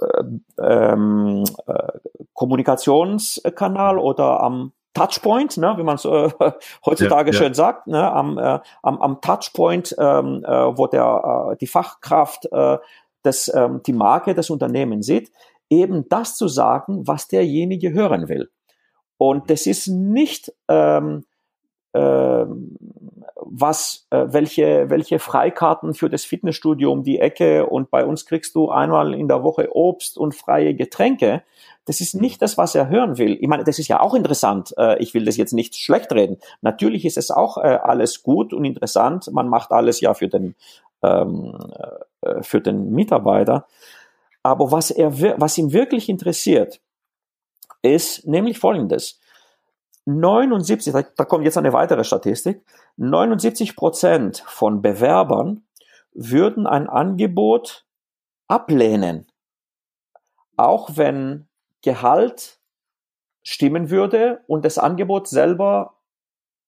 äh, 0.00 0.24
ähm, 0.58 1.44
äh, 1.66 1.85
Kommunikationskanal 2.46 3.98
oder 3.98 4.40
am 4.40 4.72
Touchpoint, 4.94 5.56
ne, 5.58 5.74
wie 5.76 5.82
man 5.82 5.96
es 5.96 6.04
äh, 6.04 6.30
heutzutage 6.86 7.32
ja, 7.32 7.36
schön 7.36 7.54
sagt, 7.54 7.86
ne, 7.86 8.10
am, 8.10 8.38
äh, 8.38 8.60
am, 8.82 9.02
am 9.02 9.20
Touchpoint, 9.20 9.94
ähm, 9.98 10.44
äh, 10.46 10.78
wo 10.78 10.86
der 10.86 11.50
äh, 11.52 11.56
die 11.56 11.66
Fachkraft 11.66 12.46
äh, 12.50 12.78
das, 13.22 13.52
ähm, 13.54 13.82
die 13.84 13.92
Marke 13.92 14.34
des 14.34 14.48
Unternehmens 14.48 15.06
sieht, 15.06 15.30
eben 15.68 16.08
das 16.08 16.36
zu 16.36 16.48
sagen, 16.48 17.06
was 17.06 17.28
derjenige 17.28 17.92
hören 17.92 18.28
will. 18.28 18.50
Und 19.18 19.50
das 19.50 19.66
ist 19.66 19.88
nicht 19.88 20.52
ähm, 20.68 21.24
ähm, 21.92 22.76
was, 23.50 24.06
äh, 24.10 24.26
welche, 24.28 24.90
welche 24.90 25.18
Freikarten 25.18 25.94
für 25.94 26.10
das 26.10 26.24
Fitnessstudio 26.24 26.92
um 26.92 27.02
die 27.02 27.18
Ecke 27.18 27.66
und 27.66 27.90
bei 27.90 28.04
uns 28.04 28.26
kriegst 28.26 28.54
du 28.54 28.70
einmal 28.70 29.14
in 29.14 29.28
der 29.28 29.42
Woche 29.42 29.74
Obst 29.74 30.18
und 30.18 30.34
freie 30.34 30.74
Getränke. 30.74 31.42
Das 31.84 32.00
ist 32.00 32.14
nicht 32.14 32.42
das, 32.42 32.58
was 32.58 32.74
er 32.74 32.88
hören 32.88 33.18
will. 33.18 33.38
Ich 33.40 33.48
meine, 33.48 33.64
das 33.64 33.78
ist 33.78 33.88
ja 33.88 34.00
auch 34.00 34.14
interessant. 34.14 34.74
Äh, 34.76 35.02
ich 35.02 35.14
will 35.14 35.24
das 35.24 35.36
jetzt 35.36 35.52
nicht 35.52 35.76
schlecht 35.76 36.12
reden. 36.12 36.38
Natürlich 36.60 37.04
ist 37.04 37.16
es 37.16 37.30
auch 37.30 37.58
äh, 37.58 37.78
alles 37.82 38.22
gut 38.22 38.52
und 38.52 38.64
interessant. 38.64 39.30
Man 39.32 39.48
macht 39.48 39.70
alles 39.70 40.00
ja 40.00 40.14
für 40.14 40.28
den 40.28 40.54
ähm, 41.02 41.56
äh, 42.22 42.42
für 42.42 42.60
den 42.60 42.90
Mitarbeiter. 42.90 43.66
Aber 44.42 44.70
was 44.72 44.90
er, 44.90 45.40
was 45.40 45.58
ihn 45.58 45.72
wirklich 45.72 46.08
interessiert, 46.08 46.80
ist 47.82 48.26
nämlich 48.26 48.58
Folgendes. 48.58 49.20
79, 50.06 50.92
da 51.16 51.24
kommt 51.24 51.44
jetzt 51.44 51.58
eine 51.58 51.72
weitere 51.72 52.04
Statistik, 52.04 52.64
79 52.96 53.76
Prozent 53.76 54.44
von 54.46 54.80
Bewerbern 54.80 55.66
würden 56.12 56.66
ein 56.66 56.88
Angebot 56.88 57.84
ablehnen, 58.48 59.26
auch 60.56 60.90
wenn 60.94 61.48
Gehalt 61.82 62.60
stimmen 63.42 63.90
würde 63.90 64.42
und 64.46 64.64
das 64.64 64.78
Angebot 64.78 65.28
selber 65.28 65.96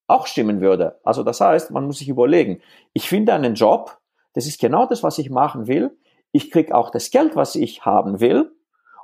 auch 0.08 0.26
stimmen 0.26 0.60
würde. 0.60 1.00
Also 1.04 1.22
das 1.22 1.40
heißt, 1.40 1.70
man 1.70 1.86
muss 1.86 1.98
sich 1.98 2.08
überlegen, 2.08 2.60
ich 2.92 3.08
finde 3.08 3.34
einen 3.34 3.54
Job, 3.54 3.98
das 4.32 4.46
ist 4.46 4.60
genau 4.60 4.86
das, 4.86 5.02
was 5.02 5.18
ich 5.18 5.30
machen 5.30 5.66
will. 5.66 5.96
Ich 6.32 6.50
kriege 6.50 6.74
auch 6.74 6.90
das 6.90 7.10
Geld, 7.10 7.36
was 7.36 7.54
ich 7.54 7.84
haben 7.84 8.20
will 8.20 8.52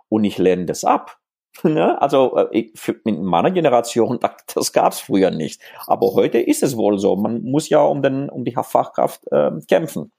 und 0.08 0.24
ich 0.24 0.38
lehne 0.38 0.66
das 0.66 0.84
ab. 0.84 1.18
Ne? 1.62 2.00
Also 2.00 2.36
äh, 2.36 2.70
in 3.04 3.24
meiner 3.24 3.50
Generation, 3.50 4.18
das 4.54 4.72
gab 4.72 4.92
es 4.92 5.00
früher 5.00 5.30
nicht. 5.30 5.60
Aber 5.86 6.14
heute 6.14 6.38
ist 6.38 6.62
es 6.62 6.76
wohl 6.76 6.98
so. 6.98 7.16
Man 7.16 7.42
muss 7.42 7.68
ja 7.68 7.80
um, 7.80 8.02
den, 8.02 8.28
um 8.28 8.44
die 8.44 8.52
Fachkraft 8.52 9.26
äh, 9.30 9.50
kämpfen. 9.68 10.12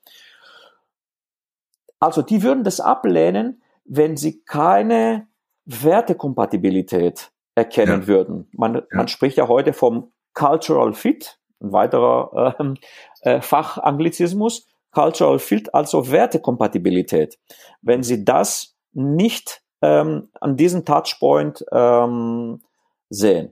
Also 1.99 2.21
die 2.21 2.43
würden 2.43 2.63
das 2.63 2.79
ablehnen, 2.79 3.61
wenn 3.83 4.17
sie 4.17 4.41
keine 4.43 5.27
Wertekompatibilität 5.65 7.31
erkennen 7.55 8.01
ja. 8.01 8.07
würden. 8.07 8.47
Man, 8.51 8.75
ja. 8.75 8.81
man 8.91 9.07
spricht 9.07 9.37
ja 9.37 9.47
heute 9.47 9.73
vom 9.73 10.11
Cultural 10.33 10.93
Fit, 10.93 11.39
ein 11.61 11.71
weiterer 11.71 12.55
ähm, 12.59 12.75
äh, 13.21 13.41
Fachanglizismus. 13.41 14.67
Cultural 14.91 15.39
Fit, 15.39 15.73
also 15.73 16.09
Wertekompatibilität. 16.09 17.37
Wenn 17.81 18.01
Sie 18.01 18.23
das 18.23 18.77
nicht 18.93 19.61
ähm, 19.81 20.29
an 20.39 20.57
diesem 20.57 20.85
Touchpoint 20.85 21.65
ähm, 21.71 22.61
sehen. 23.09 23.51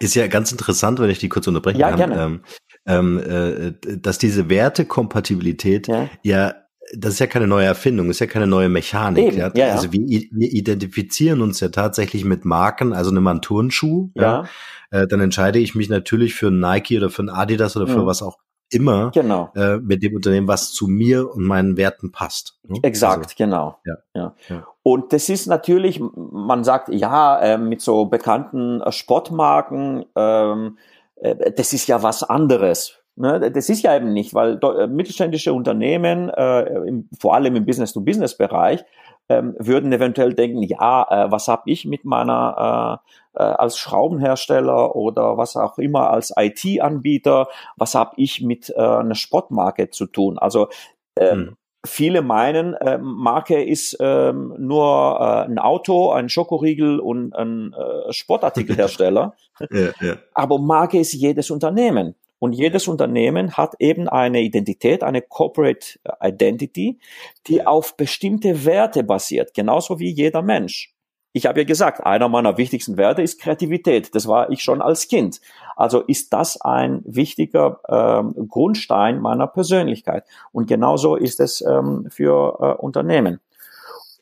Ist 0.00 0.14
ja 0.14 0.26
ganz 0.26 0.50
interessant, 0.52 0.98
wenn 0.98 1.10
ich 1.10 1.18
die 1.18 1.28
kurz 1.28 1.46
unterbrechen 1.46 1.78
ja, 1.78 1.90
kann, 1.90 1.98
gerne. 1.98 2.40
Ähm, 2.86 3.18
äh, 3.18 3.96
dass 3.98 4.18
diese 4.18 4.48
Wertekompatibilität 4.48 5.88
ja. 5.88 6.08
ja 6.22 6.54
das 6.94 7.14
ist 7.14 7.18
ja 7.18 7.26
keine 7.26 7.46
neue 7.46 7.66
Erfindung, 7.66 8.10
ist 8.10 8.20
ja 8.20 8.26
keine 8.26 8.46
neue 8.46 8.68
Mechanik. 8.68 9.34
Ja? 9.34 9.50
Ja, 9.54 9.72
also 9.72 9.92
wir, 9.92 10.00
wir, 10.00 10.52
identifizieren 10.52 11.40
uns 11.40 11.60
ja 11.60 11.68
tatsächlich 11.68 12.24
mit 12.24 12.44
Marken, 12.44 12.92
also 12.92 13.10
nimm 13.10 13.24
mal 13.24 13.32
einen 13.32 13.42
Turnschuh, 13.42 14.10
ja. 14.14 14.44
Äh, 14.90 15.08
dann 15.08 15.20
entscheide 15.20 15.58
ich 15.58 15.74
mich 15.74 15.88
natürlich 15.88 16.34
für 16.34 16.48
ein 16.48 16.60
Nike 16.60 16.96
oder 16.96 17.10
für 17.10 17.24
ein 17.24 17.28
Adidas 17.28 17.76
oder 17.76 17.88
für 17.88 18.02
mhm. 18.02 18.06
was 18.06 18.22
auch 18.22 18.38
immer 18.76 19.10
genau. 19.12 19.50
äh, 19.54 19.78
mit 19.78 20.02
dem 20.02 20.14
Unternehmen, 20.14 20.48
was 20.48 20.72
zu 20.72 20.86
mir 20.86 21.32
und 21.34 21.44
meinen 21.44 21.76
Werten 21.76 22.12
passt. 22.12 22.58
Ne? 22.64 22.78
Exakt, 22.82 23.24
also, 23.24 23.34
genau. 23.36 23.78
Ja. 23.84 23.94
Ja. 24.14 24.34
ja. 24.48 24.66
Und 24.82 25.12
das 25.12 25.28
ist 25.28 25.46
natürlich, 25.46 26.00
man 26.00 26.62
sagt, 26.62 26.88
ja, 26.90 27.38
äh, 27.40 27.58
mit 27.58 27.80
so 27.80 28.06
bekannten 28.06 28.80
äh, 28.80 28.92
Sportmarken, 28.92 30.04
ähm, 30.14 30.78
äh, 31.16 31.52
das 31.52 31.72
ist 31.72 31.86
ja 31.86 32.02
was 32.02 32.22
anderes. 32.22 32.98
Ne, 33.18 33.50
das 33.50 33.70
ist 33.70 33.82
ja 33.82 33.96
eben 33.96 34.12
nicht, 34.12 34.34
weil 34.34 34.60
äh, 34.62 34.86
mittelständische 34.86 35.54
Unternehmen, 35.54 36.28
äh, 36.28 36.64
im, 36.86 37.08
vor 37.18 37.34
allem 37.34 37.56
im 37.56 37.64
Business-to-Business-Bereich, 37.64 38.84
ähm, 39.28 39.54
würden 39.58 39.92
eventuell 39.92 40.34
denken, 40.34 40.62
ja, 40.62 41.06
äh, 41.08 41.30
was 41.30 41.48
habe 41.48 41.70
ich 41.70 41.84
mit 41.84 42.04
meiner 42.04 43.00
äh, 43.34 43.42
äh, 43.42 43.42
als 43.42 43.78
Schraubenhersteller 43.78 44.94
oder 44.96 45.36
was 45.36 45.56
auch 45.56 45.78
immer 45.78 46.10
als 46.10 46.32
IT-Anbieter, 46.36 47.48
was 47.76 47.94
habe 47.94 48.12
ich 48.16 48.42
mit 48.42 48.70
äh, 48.70 48.80
einer 48.80 49.14
Sportmarke 49.14 49.90
zu 49.90 50.06
tun? 50.06 50.38
Also 50.38 50.68
äh, 51.14 51.32
hm. 51.32 51.56
Viele 51.86 52.20
meinen, 52.20 52.74
äh, 52.74 52.98
Marke 52.98 53.62
ist 53.62 53.96
ähm, 54.00 54.54
nur 54.58 55.18
äh, 55.20 55.48
ein 55.48 55.58
Auto, 55.58 56.10
ein 56.10 56.28
Schokoriegel 56.28 56.98
und 56.98 57.34
ein 57.34 57.72
äh, 57.74 58.12
Sportartikelhersteller. 58.12 59.34
ja, 59.70 59.90
ja. 60.00 60.16
Aber 60.34 60.58
Marke 60.58 60.98
ist 60.98 61.12
jedes 61.12 61.50
Unternehmen. 61.50 62.16
Und 62.38 62.52
jedes 62.52 62.86
Unternehmen 62.86 63.52
hat 63.56 63.74
eben 63.78 64.08
eine 64.08 64.42
Identität, 64.42 65.02
eine 65.02 65.22
Corporate 65.22 65.98
Identity, 66.22 66.98
die 67.46 67.66
auf 67.66 67.96
bestimmte 67.96 68.64
Werte 68.64 69.02
basiert, 69.04 69.54
genauso 69.54 69.98
wie 69.98 70.10
jeder 70.10 70.42
Mensch. 70.42 70.92
Ich 71.32 71.44
habe 71.44 71.60
ja 71.60 71.66
gesagt, 71.66 72.00
einer 72.00 72.30
meiner 72.30 72.56
wichtigsten 72.56 72.96
Werte 72.96 73.20
ist 73.20 73.38
Kreativität. 73.38 74.14
Das 74.14 74.26
war 74.26 74.50
ich 74.50 74.62
schon 74.62 74.80
als 74.80 75.06
Kind. 75.06 75.42
Also 75.76 76.00
ist 76.00 76.32
das 76.32 76.58
ein 76.62 77.02
wichtiger 77.04 77.80
ähm, 77.90 78.48
Grundstein 78.48 79.20
meiner 79.20 79.46
Persönlichkeit. 79.46 80.24
Und 80.52 80.66
genauso 80.66 81.14
ist 81.14 81.38
es 81.40 81.60
ähm, 81.60 82.08
für 82.10 82.58
äh, 82.58 82.82
Unternehmen. 82.82 83.40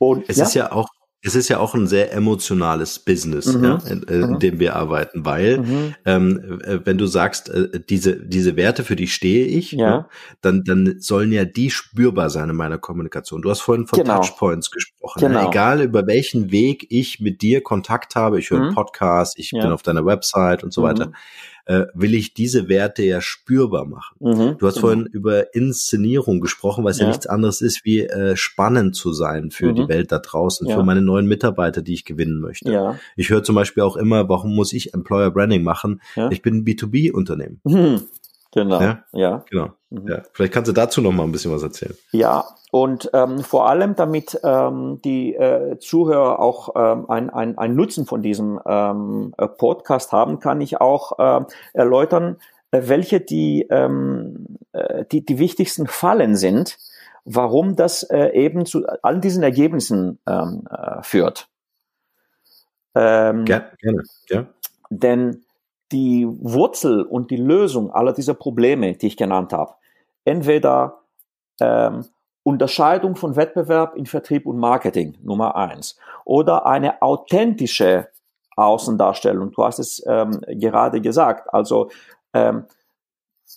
Und, 0.01 0.29
es 0.29 0.39
ja? 0.39 0.45
ist 0.45 0.55
ja 0.55 0.73
auch 0.73 0.89
es 1.27 1.35
ist 1.35 1.49
ja 1.49 1.59
auch 1.59 1.75
ein 1.75 1.87
sehr 1.87 2.13
emotionales 2.13 2.99
Business, 2.99 3.55
mhm. 3.55 3.65
ja, 3.65 3.79
in, 3.89 4.03
in 4.03 4.31
mhm. 4.33 4.39
dem 4.39 4.61
wir 4.61 4.77
arbeiten, 4.77 5.25
weil 5.25 5.59
mhm. 5.59 5.95
ähm, 6.05 6.61
äh, 6.63 6.81
wenn 6.85 6.99
du 6.99 7.07
sagst, 7.07 7.49
äh, 7.49 7.81
diese 7.89 8.17
diese 8.17 8.57
Werte 8.57 8.85
für 8.85 8.95
die 8.95 9.07
stehe 9.07 9.47
ich, 9.47 9.73
ja. 9.73 9.91
ne, 9.91 10.07
dann 10.43 10.65
dann 10.65 10.97
sollen 10.99 11.33
ja 11.33 11.47
die 11.47 11.71
spürbar 11.71 12.29
sein 12.29 12.51
in 12.51 12.57
meiner 12.57 12.79
Kommunikation. 12.79 13.41
Du 13.41 13.49
hast 13.49 13.63
vorhin 13.63 13.87
von 13.87 14.01
genau. 14.01 14.17
Touchpoints 14.17 14.71
gesprochen. 14.71 15.23
Ne? 15.23 15.29
Genau. 15.29 15.43
Ne? 15.45 15.49
Egal 15.49 15.81
über 15.81 16.07
welchen 16.07 16.53
Weg 16.53 16.87
ich 16.91 17.21
mit 17.21 17.41
dir 17.41 17.63
Kontakt 17.63 18.17
habe, 18.17 18.39
ich 18.39 18.51
höre 18.51 18.61
einen 18.61 18.71
mhm. 18.71 18.75
Podcast, 18.75 19.39
ich 19.39 19.51
ja. 19.51 19.63
bin 19.63 19.73
auf 19.73 19.83
deiner 19.83 20.05
Website 20.05 20.63
und 20.63 20.75
so 20.75 20.83
weiter 20.83 21.07
mhm 21.07 21.15
äh, 21.67 21.87
will 21.95 22.15
ich 22.15 22.35
diese 22.35 22.69
Werte 22.69 23.03
ja 23.03 23.21
spürbar 23.21 23.87
machen. 23.87 24.17
Mhm, 24.21 24.59
du 24.59 24.67
hast 24.67 24.75
genau. 24.75 24.87
vorhin 24.87 25.07
über 25.07 25.55
Inszenierung 25.55 26.41
gesprochen, 26.41 26.85
was 26.85 26.99
ja. 26.99 27.05
ja, 27.05 27.09
nichts 27.11 27.27
anderes 27.27 27.61
ist, 27.61 27.85
wie 27.85 28.01
äh, 28.01 28.37
spannend 28.37 28.97
zu 28.97 29.13
sein 29.13 29.51
für 29.51 29.71
mhm. 29.71 29.75
die 29.75 29.89
Welt 29.89 30.13
da 30.13 30.19
draußen, 30.19 30.69
ja. 30.69 30.77
für 30.77 30.83
meine 30.83 31.03
neuen 31.03 31.27
Mitarbeiter, 31.27 31.83
die 31.83 31.95
ich 31.95 32.05
gewinnen 32.05 32.41
möchte. 32.41 32.71
Ja. 32.71 32.99
Ich 33.17 33.31
höre 33.31 33.43
zum 33.43 33.55
Beispiel 33.55 33.83
auch 33.83 33.97
immer, 33.97 34.29
warum 34.29 34.55
muss 34.55 34.73
ich 34.73 34.95
Employer 34.95 35.31
Branding 35.31 35.63
machen? 35.63 36.01
Ich 36.31 36.43
bin 36.43 36.59
ein 36.59 36.65
B2B-Unternehmen. 36.65 37.61
Genau. 38.55 38.81
Ja. 38.81 39.05
ja. 39.13 39.45
Genau. 39.51 39.71
Mhm. 39.91 40.09
Ja. 40.09 40.23
Vielleicht 40.33 40.55
kannst 40.55 40.69
du 40.69 40.73
dazu 40.73 41.01
noch 41.01 41.13
mal 41.13 41.25
ein 41.25 41.33
bisschen 41.33 41.53
was 41.53 41.63
erzählen. 41.63 41.95
Ja. 42.13 42.45
Und 42.71 43.11
ähm, 43.13 43.41
vor 43.41 43.69
allem, 43.69 43.95
damit 43.97 44.39
ähm, 44.43 45.01
die 45.05 45.35
äh, 45.35 45.79
Zuhörer 45.79 46.39
auch 46.41 46.75
ähm, 46.77 47.11
ein, 47.11 47.31
ein, 47.31 47.59
ein 47.59 47.75
Nutzen 47.75 48.07
von 48.07 48.23
diesem 48.23 48.61
ähm, 48.65 49.35
äh, 49.39 49.47
Podcast 49.49 50.13
haben, 50.13 50.39
kann 50.39 50.61
ich 50.61 50.81
auch 50.81 51.19
äh, 51.19 51.45
erläutern, 51.73 52.37
äh, 52.71 52.83
welche 52.85 53.21
die, 53.21 53.67
ähm, 53.71 54.59
äh, 54.73 55.05
die 55.11 55.25
die 55.25 55.39
wichtigsten 55.39 55.87
Fallen 55.87 56.37
sind, 56.37 56.79
warum 57.25 57.77
das 57.77 58.05
äh, 58.05 58.31
eben 58.31 58.67
zu 58.67 58.87
all 59.03 59.21
diesen 59.21 59.43
Ergebnissen 59.43 60.19
ähm, 60.29 60.65
äh, 60.71 61.03
führt. 61.03 61.49
Ähm, 62.95 63.45
gerne, 63.45 63.71
gerne, 63.81 64.03
ja. 64.29 64.47
Denn 64.91 65.45
die 65.93 66.27
Wurzel 66.27 67.03
und 67.03 67.31
die 67.31 67.37
Lösung 67.37 67.91
aller 67.91 68.13
dieser 68.13 68.35
Probleme, 68.35 68.95
die 68.95 69.09
ich 69.09 69.17
genannt 69.17 69.53
habe, 69.53 69.75
entweder 70.25 71.03
ähm, 71.61 72.05
Unterscheidung 72.43 73.17
von 73.17 73.37
Wettbewerb 73.37 73.97
in 73.97 74.07
Vertrieb 74.07 74.47
und 74.47 74.59
Marketing, 74.59 75.17
Nummer 75.23 75.57
eins, 75.57 75.97
oder 76.25 76.67
eine 76.67 77.01
authentische 77.01 78.09
Außendarstellung. 78.57 79.51
Du 79.53 79.65
hast 79.65 79.79
es 79.79 80.05
ähm, 80.07 80.41
gerade 80.47 81.01
gesagt. 81.01 81.53
Also 81.53 81.91
ähm, 82.33 82.67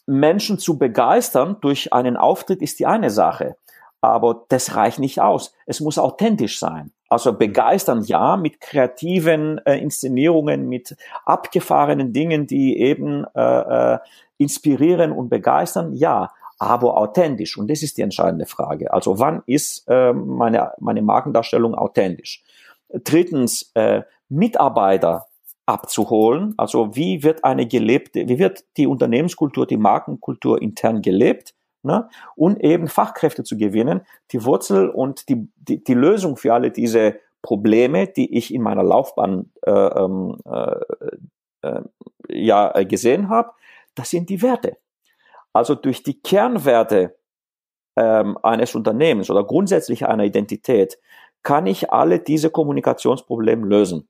Menschen 0.05 0.57
zu 0.57 0.77
begeistern 0.77 1.57
durch 1.61 1.93
einen 1.93 2.17
Auftritt 2.17 2.61
ist 2.61 2.79
die 2.79 2.85
eine 2.85 3.09
Sache, 3.09 3.57
aber 4.01 4.45
das 4.49 4.75
reicht 4.75 4.99
nicht 4.99 5.21
aus. 5.21 5.53
Es 5.65 5.81
muss 5.81 5.97
authentisch 5.97 6.59
sein. 6.59 6.91
Also 7.09 7.33
begeistern, 7.33 8.03
ja, 8.03 8.37
mit 8.37 8.59
kreativen 8.59 9.59
äh, 9.65 9.77
Inszenierungen, 9.77 10.67
mit 10.67 10.95
abgefahrenen 11.25 12.13
Dingen, 12.13 12.47
die 12.47 12.79
eben 12.79 13.25
äh, 13.35 13.93
äh, 13.93 13.99
inspirieren 14.37 15.11
und 15.11 15.29
begeistern, 15.29 15.93
ja, 15.93 16.31
aber 16.59 16.97
authentisch. 16.97 17.57
Und 17.57 17.69
das 17.69 17.83
ist 17.83 17.97
die 17.97 18.01
entscheidende 18.01 18.45
Frage. 18.45 18.91
Also 18.93 19.19
wann 19.19 19.43
ist 19.45 19.87
äh, 19.87 20.11
meine, 20.13 20.71
meine 20.79 21.01
Markendarstellung 21.01 21.75
authentisch? 21.75 22.43
Drittens, 22.89 23.71
äh, 23.73 24.01
Mitarbeiter 24.29 25.27
abzuholen. 25.65 26.53
Also 26.57 26.95
wie 26.95 27.23
wird 27.23 27.43
eine 27.43 27.67
gelebte, 27.67 28.27
wie 28.27 28.39
wird 28.39 28.63
die 28.77 28.87
Unternehmenskultur, 28.87 29.67
die 29.67 29.77
Markenkultur 29.77 30.61
intern 30.61 31.01
gelebt? 31.01 31.53
Ne? 31.87 32.07
Und 32.35 32.63
eben 32.63 32.87
Fachkräfte 32.87 33.43
zu 33.43 33.57
gewinnen, 33.57 34.01
die 34.31 34.45
Wurzel 34.45 34.89
und 34.89 35.29
die, 35.29 35.49
die, 35.55 35.83
die 35.83 35.93
Lösung 35.95 36.37
für 36.37 36.53
alle 36.53 36.69
diese 36.69 37.19
Probleme, 37.41 38.07
die 38.07 38.37
ich 38.37 38.53
in 38.53 38.61
meiner 38.61 38.83
Laufbahn 38.83 39.51
äh, 39.61 39.71
ähm, 39.71 40.37
äh, 40.45 40.75
äh, 41.61 41.81
ja 42.29 42.83
gesehen 42.83 43.29
habe, 43.29 43.51
das 43.95 44.09
sind 44.09 44.29
die 44.29 44.41
Werte. 44.41 44.77
Also 45.53 45.73
durch 45.73 46.03
die 46.03 46.21
Kernwerte 46.21 47.15
ähm, 47.95 48.37
eines 48.43 48.75
Unternehmens 48.75 49.31
oder 49.31 49.43
grundsätzlich 49.43 50.05
einer 50.05 50.25
Identität 50.25 50.99
kann 51.41 51.65
ich 51.65 51.91
alle 51.91 52.19
diese 52.19 52.49
Kommunikationsprobleme 52.49 53.65
lösen 53.65 54.07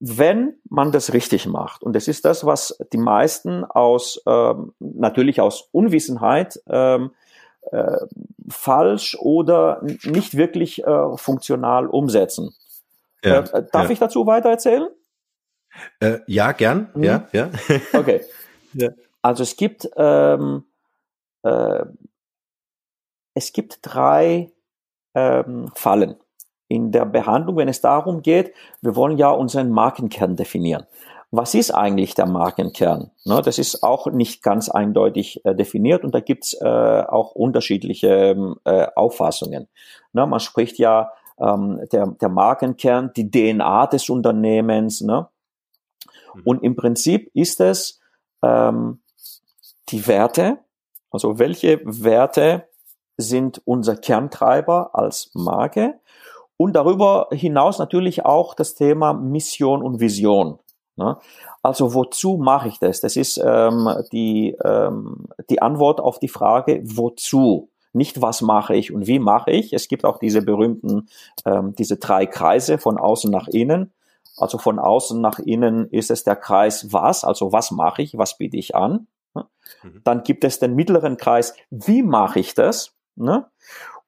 wenn 0.00 0.54
man 0.68 0.92
das 0.92 1.12
richtig 1.12 1.46
macht. 1.46 1.82
Und 1.82 1.94
das 1.94 2.08
ist 2.08 2.24
das, 2.24 2.46
was 2.46 2.78
die 2.92 2.98
meisten 2.98 3.64
aus 3.64 4.20
ähm, 4.26 4.72
natürlich 4.78 5.40
aus 5.40 5.68
Unwissenheit 5.72 6.60
ähm, 6.68 7.12
äh, 7.70 7.98
falsch 8.48 9.16
oder 9.20 9.82
nicht 10.04 10.36
wirklich 10.36 10.82
äh, 10.82 11.16
funktional 11.16 11.86
umsetzen. 11.86 12.54
Ja, 13.22 13.40
äh, 13.40 13.66
darf 13.70 13.84
ja. 13.84 13.90
ich 13.90 13.98
dazu 13.98 14.26
weiter 14.26 14.48
erzählen? 14.48 14.88
Äh, 16.00 16.20
ja, 16.26 16.52
gern. 16.52 16.90
Mhm. 16.94 17.02
Ja, 17.04 17.28
ja. 17.32 17.50
okay. 17.92 18.22
Ja. 18.72 18.88
Also 19.20 19.42
es 19.42 19.56
gibt 19.56 19.88
ähm, 19.96 20.64
äh, 21.42 21.84
es 23.34 23.52
gibt 23.52 23.80
drei 23.82 24.50
ähm, 25.14 25.70
Fallen 25.74 26.16
in 26.70 26.92
der 26.92 27.04
Behandlung, 27.04 27.56
wenn 27.56 27.68
es 27.68 27.80
darum 27.80 28.22
geht, 28.22 28.54
wir 28.80 28.94
wollen 28.94 29.18
ja 29.18 29.30
unseren 29.30 29.70
Markenkern 29.70 30.36
definieren. 30.36 30.86
Was 31.32 31.54
ist 31.54 31.72
eigentlich 31.72 32.14
der 32.14 32.26
Markenkern? 32.26 33.10
Ne, 33.24 33.42
das 33.42 33.58
ist 33.58 33.82
auch 33.82 34.06
nicht 34.06 34.42
ganz 34.42 34.68
eindeutig 34.68 35.44
äh, 35.44 35.54
definiert 35.54 36.04
und 36.04 36.14
da 36.14 36.20
gibt's 36.20 36.54
äh, 36.54 36.64
auch 36.64 37.32
unterschiedliche 37.32 38.08
ähm, 38.08 38.56
äh, 38.64 38.86
Auffassungen. 38.94 39.68
Ne, 40.12 40.26
man 40.26 40.40
spricht 40.40 40.78
ja 40.78 41.12
ähm, 41.40 41.80
der, 41.92 42.06
der 42.06 42.28
Markenkern, 42.28 43.12
die 43.16 43.30
DNA 43.30 43.86
des 43.88 44.08
Unternehmens. 44.08 45.00
Ne? 45.00 45.28
Mhm. 46.34 46.42
Und 46.44 46.62
im 46.62 46.76
Prinzip 46.76 47.30
ist 47.34 47.60
es 47.60 48.00
ähm, 48.42 49.00
die 49.88 50.06
Werte, 50.06 50.58
also 51.10 51.40
welche 51.40 51.80
Werte 51.84 52.68
sind 53.16 53.60
unser 53.64 53.96
Kerntreiber 53.96 54.90
als 54.94 55.30
Marke 55.34 55.98
und 56.60 56.74
darüber 56.74 57.28
hinaus 57.32 57.78
natürlich 57.78 58.26
auch 58.26 58.52
das 58.52 58.74
Thema 58.74 59.14
Mission 59.14 59.82
und 59.82 59.98
Vision. 59.98 60.58
Ne? 60.96 61.16
Also 61.62 61.94
wozu 61.94 62.36
mache 62.36 62.68
ich 62.68 62.78
das? 62.78 63.00
Das 63.00 63.16
ist 63.16 63.40
ähm, 63.42 63.88
die, 64.12 64.58
ähm, 64.62 65.24
die 65.48 65.62
Antwort 65.62 66.02
auf 66.02 66.18
die 66.18 66.28
Frage, 66.28 66.82
wozu? 66.84 67.70
Nicht 67.94 68.20
was 68.20 68.42
mache 68.42 68.76
ich 68.76 68.92
und 68.92 69.06
wie 69.06 69.20
mache 69.20 69.50
ich. 69.52 69.72
Es 69.72 69.88
gibt 69.88 70.04
auch 70.04 70.18
diese 70.18 70.42
berühmten, 70.42 71.08
ähm, 71.46 71.74
diese 71.76 71.96
drei 71.96 72.26
Kreise 72.26 72.76
von 72.76 72.98
außen 72.98 73.30
nach 73.30 73.48
innen. 73.48 73.94
Also 74.36 74.58
von 74.58 74.78
außen 74.78 75.18
nach 75.18 75.38
innen 75.38 75.88
ist 75.88 76.10
es 76.10 76.24
der 76.24 76.36
Kreis 76.36 76.92
was, 76.92 77.24
also 77.24 77.52
was 77.52 77.70
mache 77.70 78.02
ich, 78.02 78.18
was 78.18 78.36
biete 78.36 78.58
ich 78.58 78.74
an. 78.76 79.06
Ne? 79.34 79.46
Mhm. 79.82 80.02
Dann 80.04 80.24
gibt 80.24 80.44
es 80.44 80.58
den 80.58 80.74
mittleren 80.74 81.16
Kreis, 81.16 81.54
wie 81.70 82.02
mache 82.02 82.38
ich 82.38 82.52
das? 82.52 82.92
Ne? 83.16 83.46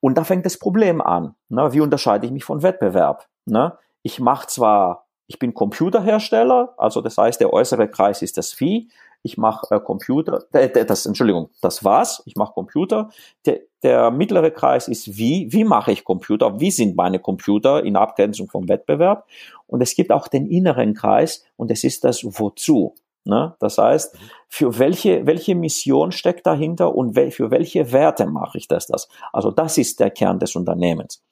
Und 0.03 0.19
da 0.19 0.25
fängt 0.25 0.45
das 0.45 0.59
Problem 0.59 1.01
an. 1.01 1.37
Ne? 1.49 1.73
Wie 1.73 1.81
unterscheide 1.81 2.27
ich 2.27 2.33
mich 2.33 2.43
von 2.43 2.65
Wettbewerb? 2.65 3.29
Ne? 3.45 3.79
Ich 4.03 4.19
mache 4.19 4.49
zwar, 4.49 5.07
ich 5.29 5.39
bin 5.39 5.55
Computerhersteller, 5.55 6.75
also 6.77 7.01
das 7.01 7.17
heißt, 7.17 7.41
der 7.41 7.53
äußere 7.53 7.89
Kreis 7.89 8.21
ist 8.21 8.37
das 8.37 8.53
Vieh. 8.53 8.89
Ich 9.23 9.39
mache 9.39 9.73
äh, 9.73 9.79
Computer, 9.79 10.43
äh, 10.55 10.85
das, 10.85 11.07
Entschuldigung, 11.07 11.51
das 11.61 11.85
war's. 11.85 12.21
Ich 12.27 12.35
mache 12.35 12.53
Computer. 12.53 13.11
Der, 13.47 13.61
der 13.85 14.11
mittlere 14.11 14.51
Kreis 14.51 14.89
ist 14.89 15.17
wie, 15.17 15.53
wie 15.53 15.63
mache 15.63 15.93
ich 15.93 16.03
Computer? 16.03 16.59
Wie 16.59 16.73
sind 16.73 16.97
meine 16.97 17.21
Computer 17.21 17.85
in 17.85 17.95
Abgrenzung 17.95 18.49
vom 18.49 18.69
Wettbewerb? 18.69 19.29
Und 19.69 19.83
es 19.83 19.95
gibt 19.95 20.11
auch 20.11 20.27
den 20.27 20.47
inneren 20.47 20.95
Kreis 20.95 21.45
und 21.57 21.71
es 21.71 21.85
ist 21.85 22.03
das 22.03 22.25
Wozu. 22.25 22.97
Ne? 23.25 23.55
Das 23.61 23.79
heißt, 23.79 24.17
für 24.49 24.79
welche, 24.79 25.27
welche 25.27 25.55
Mission 25.55 26.13
steckt 26.13 26.47
dahinter 26.47 26.95
und 26.95 27.15
wel, 27.15 27.31
für 27.31 27.51
welche 27.51 27.93
Werte 27.93 28.27
mache 28.27 28.59
ich 28.59 28.69
das, 28.69 28.87
das? 28.87 29.09
Also 29.33 29.51
das 29.51 29.79
ist 29.79 30.01
der 30.01 30.11
Kern 30.11 30.39
des 30.39 30.57
Unternehmens. 30.57 31.23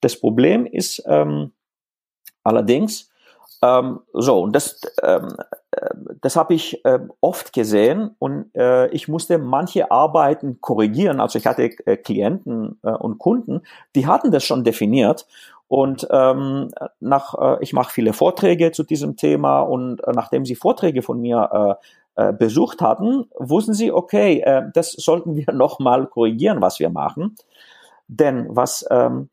Das 0.00 0.18
Problem 0.18 0.66
ist 0.66 1.02
ähm, 1.06 1.52
allerdings, 2.42 3.08
ähm, 3.62 4.00
so, 4.12 4.40
und 4.40 4.56
das, 4.56 4.80
ähm, 5.02 5.36
äh, 5.70 5.90
das 6.20 6.34
habe 6.34 6.54
ich 6.54 6.84
äh, 6.84 6.98
oft 7.20 7.52
gesehen 7.52 8.16
und 8.18 8.52
äh, 8.56 8.88
ich 8.88 9.06
musste 9.06 9.38
manche 9.38 9.92
Arbeiten 9.92 10.60
korrigieren. 10.60 11.20
Also 11.20 11.38
ich 11.38 11.46
hatte 11.46 11.70
äh, 11.86 11.96
Klienten 11.96 12.80
äh, 12.82 12.90
und 12.90 13.18
Kunden, 13.18 13.62
die 13.94 14.08
hatten 14.08 14.32
das 14.32 14.42
schon 14.42 14.64
definiert 14.64 15.26
und 15.72 16.06
ähm, 16.10 16.68
nach, 17.00 17.32
äh, 17.32 17.56
ich 17.62 17.72
mache 17.72 17.90
viele 17.90 18.12
Vorträge 18.12 18.72
zu 18.72 18.82
diesem 18.82 19.16
Thema 19.16 19.60
und 19.60 20.06
äh, 20.06 20.12
nachdem 20.12 20.44
sie 20.44 20.54
Vorträge 20.54 21.00
von 21.00 21.18
mir 21.18 21.78
äh, 22.14 22.28
äh, 22.28 22.32
besucht 22.34 22.82
hatten, 22.82 23.24
wussten 23.38 23.72
sie, 23.72 23.90
okay, 23.90 24.40
äh, 24.40 24.64
das 24.74 24.92
sollten 24.92 25.34
wir 25.34 25.46
nochmal 25.54 26.08
korrigieren, 26.08 26.60
was 26.60 26.78
wir 26.78 26.90
machen. 26.90 27.36
Denn 28.06 28.48
was, 28.50 28.84
ähm, 28.90 29.30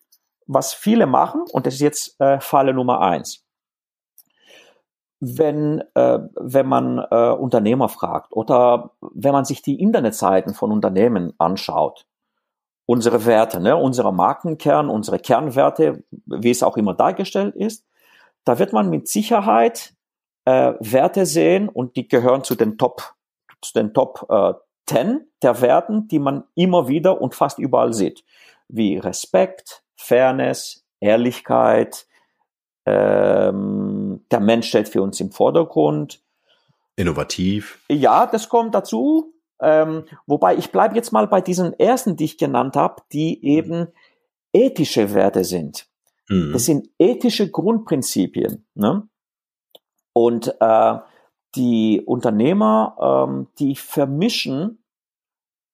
was 0.48 0.74
viele 0.74 1.08
machen, 1.08 1.44
und 1.52 1.68
das 1.68 1.74
ist 1.74 1.82
jetzt 1.82 2.22
äh, 2.22 2.40
Falle 2.40 2.74
Nummer 2.74 3.02
eins, 3.02 3.44
wenn, 5.20 5.84
äh, 5.94 6.20
wenn 6.40 6.68
man 6.68 7.00
äh, 7.00 7.32
Unternehmer 7.32 7.90
fragt 7.90 8.32
oder 8.32 8.92
wenn 9.02 9.34
man 9.34 9.44
sich 9.44 9.62
die 9.62 9.82
Internetseiten 9.82 10.54
von 10.54 10.72
Unternehmen 10.72 11.34
anschaut, 11.38 12.06
unsere 12.90 13.28
Werte, 13.28 13.60
ne, 13.60 13.78
unser 13.78 14.12
Markenkern, 14.12 14.90
unsere 14.90 15.20
Kernwerte, 15.20 16.04
wie 16.26 16.50
es 16.50 16.64
auch 16.64 16.76
immer 16.76 16.96
dargestellt 16.96 17.56
ist, 17.56 17.86
da 18.46 18.58
wird 18.58 18.74
man 18.74 18.90
mit 18.90 19.08
Sicherheit 19.08 19.94
äh, 20.46 20.74
Werte 20.80 21.28
sehen 21.28 21.70
und 21.70 21.96
die 21.96 22.08
gehören 22.08 22.44
zu 22.44 22.56
den 22.56 22.80
Top, 22.80 23.14
zu 23.62 23.74
den 23.74 23.94
Top 23.94 24.26
äh, 24.32 24.54
10 24.88 25.22
der 25.44 25.62
Werten, 25.62 26.08
die 26.08 26.18
man 26.18 26.46
immer 26.56 26.88
wieder 26.88 27.22
und 27.22 27.36
fast 27.36 27.60
überall 27.60 27.94
sieht, 27.94 28.24
wie 28.70 28.98
Respekt, 28.98 29.84
Fairness, 29.96 30.84
Ehrlichkeit, 31.00 32.08
ähm, 32.88 34.26
der 34.32 34.40
Mensch 34.40 34.68
steht 34.68 34.90
für 34.90 35.04
uns 35.04 35.20
im 35.20 35.30
Vordergrund. 35.30 36.24
Innovativ. 36.96 37.86
Ja, 37.88 38.26
das 38.26 38.50
kommt 38.50 38.74
dazu. 38.74 39.32
Ähm, 39.62 40.06
wobei 40.26 40.56
ich 40.56 40.72
bleibe 40.72 40.96
jetzt 40.96 41.12
mal 41.12 41.28
bei 41.28 41.42
diesen 41.42 41.78
ersten, 41.78 42.16
die 42.16 42.26
ich 42.26 42.38
genannt 42.38 42.76
habe, 42.76 43.02
die 43.12 43.46
eben 43.46 43.88
ethische 44.54 45.14
Werte 45.14 45.44
sind. 45.44 45.88
Mhm. 46.30 46.54
Das 46.54 46.66
sind 46.66 46.90
ethische 46.98 47.50
Grundprinzipien. 47.50 48.66
Ne? 48.76 49.08
Und 50.14 50.56
äh, 50.60 50.96
die 51.56 52.02
Unternehmer, 52.06 53.28
ähm, 53.28 53.48
die 53.60 53.76
vermischen 53.76 54.84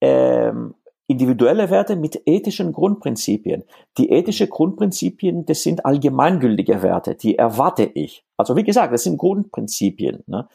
ähm, 0.02 0.76
individuelle 1.08 1.70
Werte 1.70 1.96
mit 1.96 2.22
ethischen 2.26 2.74
Grundprinzipien. 2.74 3.64
Die 3.98 4.10
ethischen 4.10 4.50
Grundprinzipien, 4.50 5.46
das 5.46 5.62
sind 5.62 5.86
allgemeingültige 5.86 6.82
Werte, 6.82 7.16
die 7.16 7.38
erwarte 7.38 7.84
ich. 7.84 8.26
Also 8.38 8.56
wie 8.56 8.64
gesagt, 8.64 8.94
das 8.94 9.04
sind 9.04 9.18
Grundprinzipien. 9.18 10.24
Ne? 10.26 10.48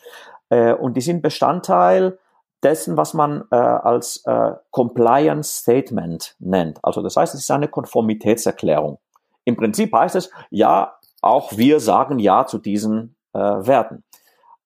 Äh, 0.49 0.75
und 0.75 0.97
die 0.97 1.01
sind 1.01 1.23
Bestandteil 1.23 2.19
dessen, 2.63 2.97
was 2.97 3.15
man 3.15 3.45
äh, 3.51 3.57
als 3.57 4.23
äh, 4.27 4.53
Compliance 4.71 5.61
Statement 5.61 6.37
nennt. 6.39 6.79
Also 6.85 7.03
das 7.03 7.17
heißt, 7.17 7.35
es 7.35 7.43
ist 7.43 7.51
eine 7.51 7.69
Konformitätserklärung. 7.69 8.99
Im 9.45 9.57
Prinzip 9.57 9.93
heißt 9.93 10.17
es, 10.17 10.31
ja, 10.51 10.95
auch 11.23 11.57
wir 11.57 11.81
sagen 11.81 12.19
ja 12.19 12.47
zu 12.47 12.59
diesen 12.59 13.17
äh, 13.33 13.39
Werten. 13.39 14.05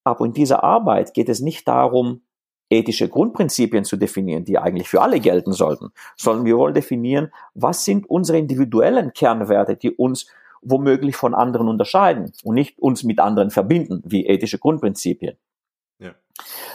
Aber 0.05 0.25
in 0.25 0.33
dieser 0.33 0.63
Arbeit 0.63 1.15
geht 1.15 1.29
es 1.29 1.41
nicht 1.41 1.67
darum, 1.67 2.23
ethische 2.71 3.09
Grundprinzipien 3.09 3.85
zu 3.85 3.97
definieren, 3.97 4.45
die 4.45 4.59
eigentlich 4.59 4.89
für 4.89 5.03
alle 5.03 5.21
gelten 5.21 5.53
sollten, 5.53 5.91
sondern 6.17 6.45
wir 6.45 6.57
wollen 6.57 6.75
definieren, 6.75 7.31
was 7.55 7.85
sind 7.85 8.09
unsere 8.09 8.39
individuellen 8.39 9.13
Kernwerte, 9.13 9.77
die 9.77 9.91
uns 9.91 10.27
womöglich 10.63 11.17
von 11.17 11.35
anderen 11.35 11.69
unterscheiden 11.69 12.33
und 12.43 12.55
nicht 12.55 12.79
uns 12.81 13.05
mit 13.05 13.21
anderen 13.21 13.51
verbinden, 13.51 14.03
wie 14.05 14.27
ethische 14.27 14.59
Grundprinzipien. 14.59 15.37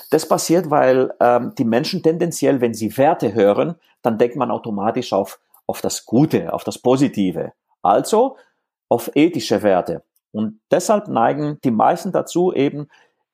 Das 0.10 0.28
passiert, 0.28 0.70
weil 0.70 1.14
ähm, 1.20 1.54
die 1.58 1.66
Menschen 1.66 2.02
tendenziell, 2.02 2.62
wenn 2.62 2.74
sie 2.74 2.98
Werte 2.98 3.34
hören, 3.34 3.76
dann 4.02 4.18
denkt 4.18 4.36
man 4.36 4.52
automatisch 4.52 5.14
auf, 5.14 5.40
auf 5.68 5.82
das 5.82 6.06
Gute, 6.06 6.54
auf 6.54 6.64
das 6.64 6.80
Positive. 6.80 7.54
Also 7.82 8.38
auf 8.88 9.12
ethische 9.16 9.62
Werte. 9.64 10.04
Und 10.32 10.60
deshalb 10.72 11.08
neigen 11.08 11.60
die 11.64 11.72
meisten 11.72 12.12
dazu, 12.12 12.54
eben 12.54 12.88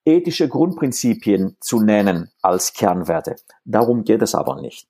ethische 0.05 0.47
Grundprinzipien 0.47 1.57
zu 1.59 1.81
nennen 1.81 2.31
als 2.41 2.73
Kernwerte. 2.73 3.35
Darum 3.63 4.03
geht 4.03 4.21
es 4.21 4.35
aber 4.35 4.61
nicht. 4.61 4.88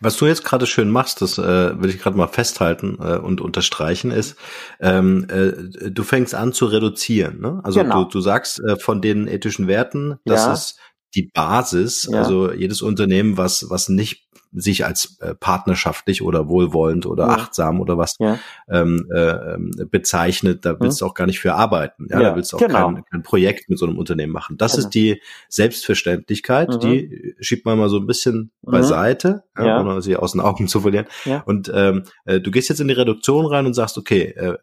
Was 0.00 0.16
du 0.16 0.26
jetzt 0.26 0.44
gerade 0.44 0.66
schön 0.66 0.90
machst, 0.90 1.22
das 1.22 1.38
äh, 1.38 1.80
will 1.80 1.90
ich 1.90 2.00
gerade 2.00 2.16
mal 2.16 2.28
festhalten 2.28 2.98
äh, 3.00 3.16
und 3.16 3.40
unterstreichen, 3.40 4.10
ist, 4.10 4.36
ähm, 4.80 5.26
äh, 5.28 5.90
du 5.90 6.02
fängst 6.02 6.34
an 6.34 6.52
zu 6.52 6.66
reduzieren. 6.66 7.40
Ne? 7.40 7.60
Also 7.62 7.80
genau. 7.80 8.04
du, 8.04 8.10
du 8.10 8.20
sagst 8.20 8.60
äh, 8.60 8.76
von 8.76 9.00
den 9.00 9.28
ethischen 9.28 9.68
Werten, 9.68 10.18
das 10.24 10.46
ja. 10.46 10.52
ist 10.52 10.78
die 11.14 11.30
Basis. 11.32 12.08
Ja. 12.10 12.20
Also 12.20 12.52
jedes 12.52 12.82
Unternehmen, 12.82 13.36
was 13.36 13.66
was 13.68 13.88
nicht 13.88 14.28
sich 14.52 14.84
als 14.84 15.18
äh, 15.20 15.34
partnerschaftlich 15.34 16.22
oder 16.22 16.48
wohlwollend 16.48 17.06
oder 17.06 17.26
ja. 17.26 17.34
achtsam 17.34 17.80
oder 17.80 17.98
was 17.98 18.16
ja. 18.18 18.38
ähm, 18.68 19.08
äh, 19.12 19.30
ähm, 19.54 19.70
bezeichnet, 19.90 20.64
da 20.64 20.78
willst 20.80 21.00
mhm. 21.00 21.04
du 21.04 21.10
auch 21.10 21.14
gar 21.14 21.26
nicht 21.26 21.38
für 21.38 21.54
arbeiten. 21.54 22.08
Ja, 22.10 22.20
da 22.20 22.36
willst 22.36 22.52
du 22.52 22.56
auch 22.56 22.60
genau. 22.60 22.92
kein, 22.92 23.04
kein 23.04 23.22
Projekt 23.22 23.70
mit 23.70 23.78
so 23.78 23.86
einem 23.86 23.98
Unternehmen 23.98 24.32
machen. 24.32 24.56
Das 24.56 24.72
genau. 24.72 24.86
ist 24.86 24.94
die 24.94 25.22
Selbstverständlichkeit, 25.48 26.68
mhm. 26.70 26.80
die 26.80 27.34
schiebt 27.40 27.64
man 27.64 27.78
mal 27.78 27.88
so 27.88 27.98
ein 27.98 28.06
bisschen 28.06 28.50
mhm. 28.62 28.70
beiseite, 28.70 29.44
ja, 29.56 29.80
ohne 29.80 30.02
sie 30.02 30.16
aus 30.16 30.32
den 30.32 30.40
Augen 30.40 30.66
zu 30.66 30.80
verlieren. 30.80 31.06
Und 31.44 31.70
ähm, 31.72 32.04
äh, 32.24 32.40
du 32.40 32.50
gehst 32.50 32.68
jetzt 32.68 32.80
in 32.80 32.88
die 32.88 32.94
Reduktion 32.94 33.46
rein 33.46 33.66
und 33.66 33.74
sagst, 33.74 33.98
okay, 33.98 34.34
äh, 34.36 34.56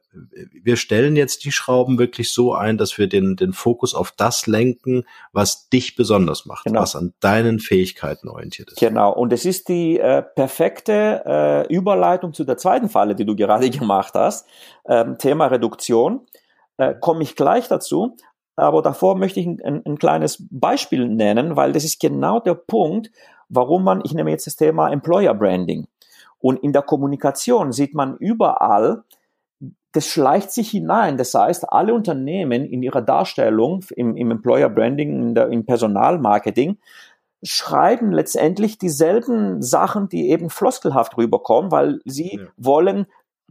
wir 0.64 0.76
stellen 0.76 1.16
jetzt 1.16 1.46
die 1.46 1.52
Schrauben 1.52 1.98
wirklich 2.00 2.32
so 2.32 2.54
ein, 2.54 2.78
dass 2.78 2.98
wir 2.98 3.08
den, 3.08 3.36
den 3.36 3.54
Fokus 3.54 3.94
auf 3.94 4.12
das 4.12 4.48
lenken, 4.48 5.04
was 5.32 5.70
dich 5.70 5.96
besonders 5.96 6.46
macht, 6.46 6.66
genau. 6.66 6.82
was 6.82 6.96
an 6.96 7.14
deinen 7.20 7.60
Fähigkeiten 7.60 8.28
orientiert 8.28 8.72
ist. 8.72 8.80
Genau. 8.80 9.14
Und 9.14 9.32
es 9.32 9.46
ist 9.46 9.70
die 9.70 9.77
die 9.78 10.00
äh, 10.00 10.22
perfekte 10.22 11.24
äh, 11.26 11.74
Überleitung 11.74 12.34
zu 12.34 12.44
der 12.44 12.58
zweiten 12.58 12.90
Falle, 12.90 13.16
die 13.16 13.26
du 13.26 13.36
gerade 13.36 13.70
gemacht 13.80 14.14
hast, 14.16 14.48
ähm, 14.88 15.18
Thema 15.18 15.48
Reduktion. 15.48 16.22
Äh, 16.78 16.96
Komme 17.00 17.24
ich 17.24 17.36
gleich 17.36 17.68
dazu. 17.68 18.16
Aber 18.56 18.82
davor 18.82 19.16
möchte 19.16 19.40
ich 19.40 19.46
ein, 19.46 19.84
ein, 19.86 20.00
kleines 20.00 20.44
Beispiel 20.50 21.08
nennen, 21.08 21.56
weil 21.56 21.74
das 21.74 21.84
ist 21.84 22.00
genau 22.00 22.40
der 22.40 22.56
Punkt, 22.56 23.12
warum 23.50 23.84
man, 23.84 24.02
ich 24.04 24.16
nehme 24.16 24.32
jetzt 24.32 24.48
das 24.48 24.56
Thema 24.56 24.90
Employer 24.90 25.36
Branding. 25.36 25.86
Und 26.40 26.64
in 26.64 26.74
der 26.74 26.82
Kommunikation 26.82 27.72
sieht 27.72 27.94
man 27.94 28.18
überall, 28.18 29.04
das 29.92 30.08
schleicht 30.08 30.52
sich 30.52 30.72
hinein. 30.72 31.18
Das 31.18 31.36
heißt, 31.36 31.72
alle 31.72 31.94
Unternehmen 31.94 32.66
in 32.66 32.82
ihrer 32.82 33.02
Darstellung 33.02 33.86
im, 33.96 34.18
im 34.18 34.32
Employer 34.32 34.70
Branding, 34.70 35.36
der, 35.36 35.50
im 35.50 35.64
Personalmarketing, 35.64 36.78
schreiben 37.44 38.12
letztendlich 38.12 38.78
dieselben 38.78 39.62
Sachen, 39.62 40.10
die 40.10 40.30
eben 40.30 40.50
floskelhaft 40.50 41.18
rüberkommen, 41.18 41.72
weil 41.72 42.00
sie 42.06 42.38
ja. 42.38 42.48
wollen 42.58 43.08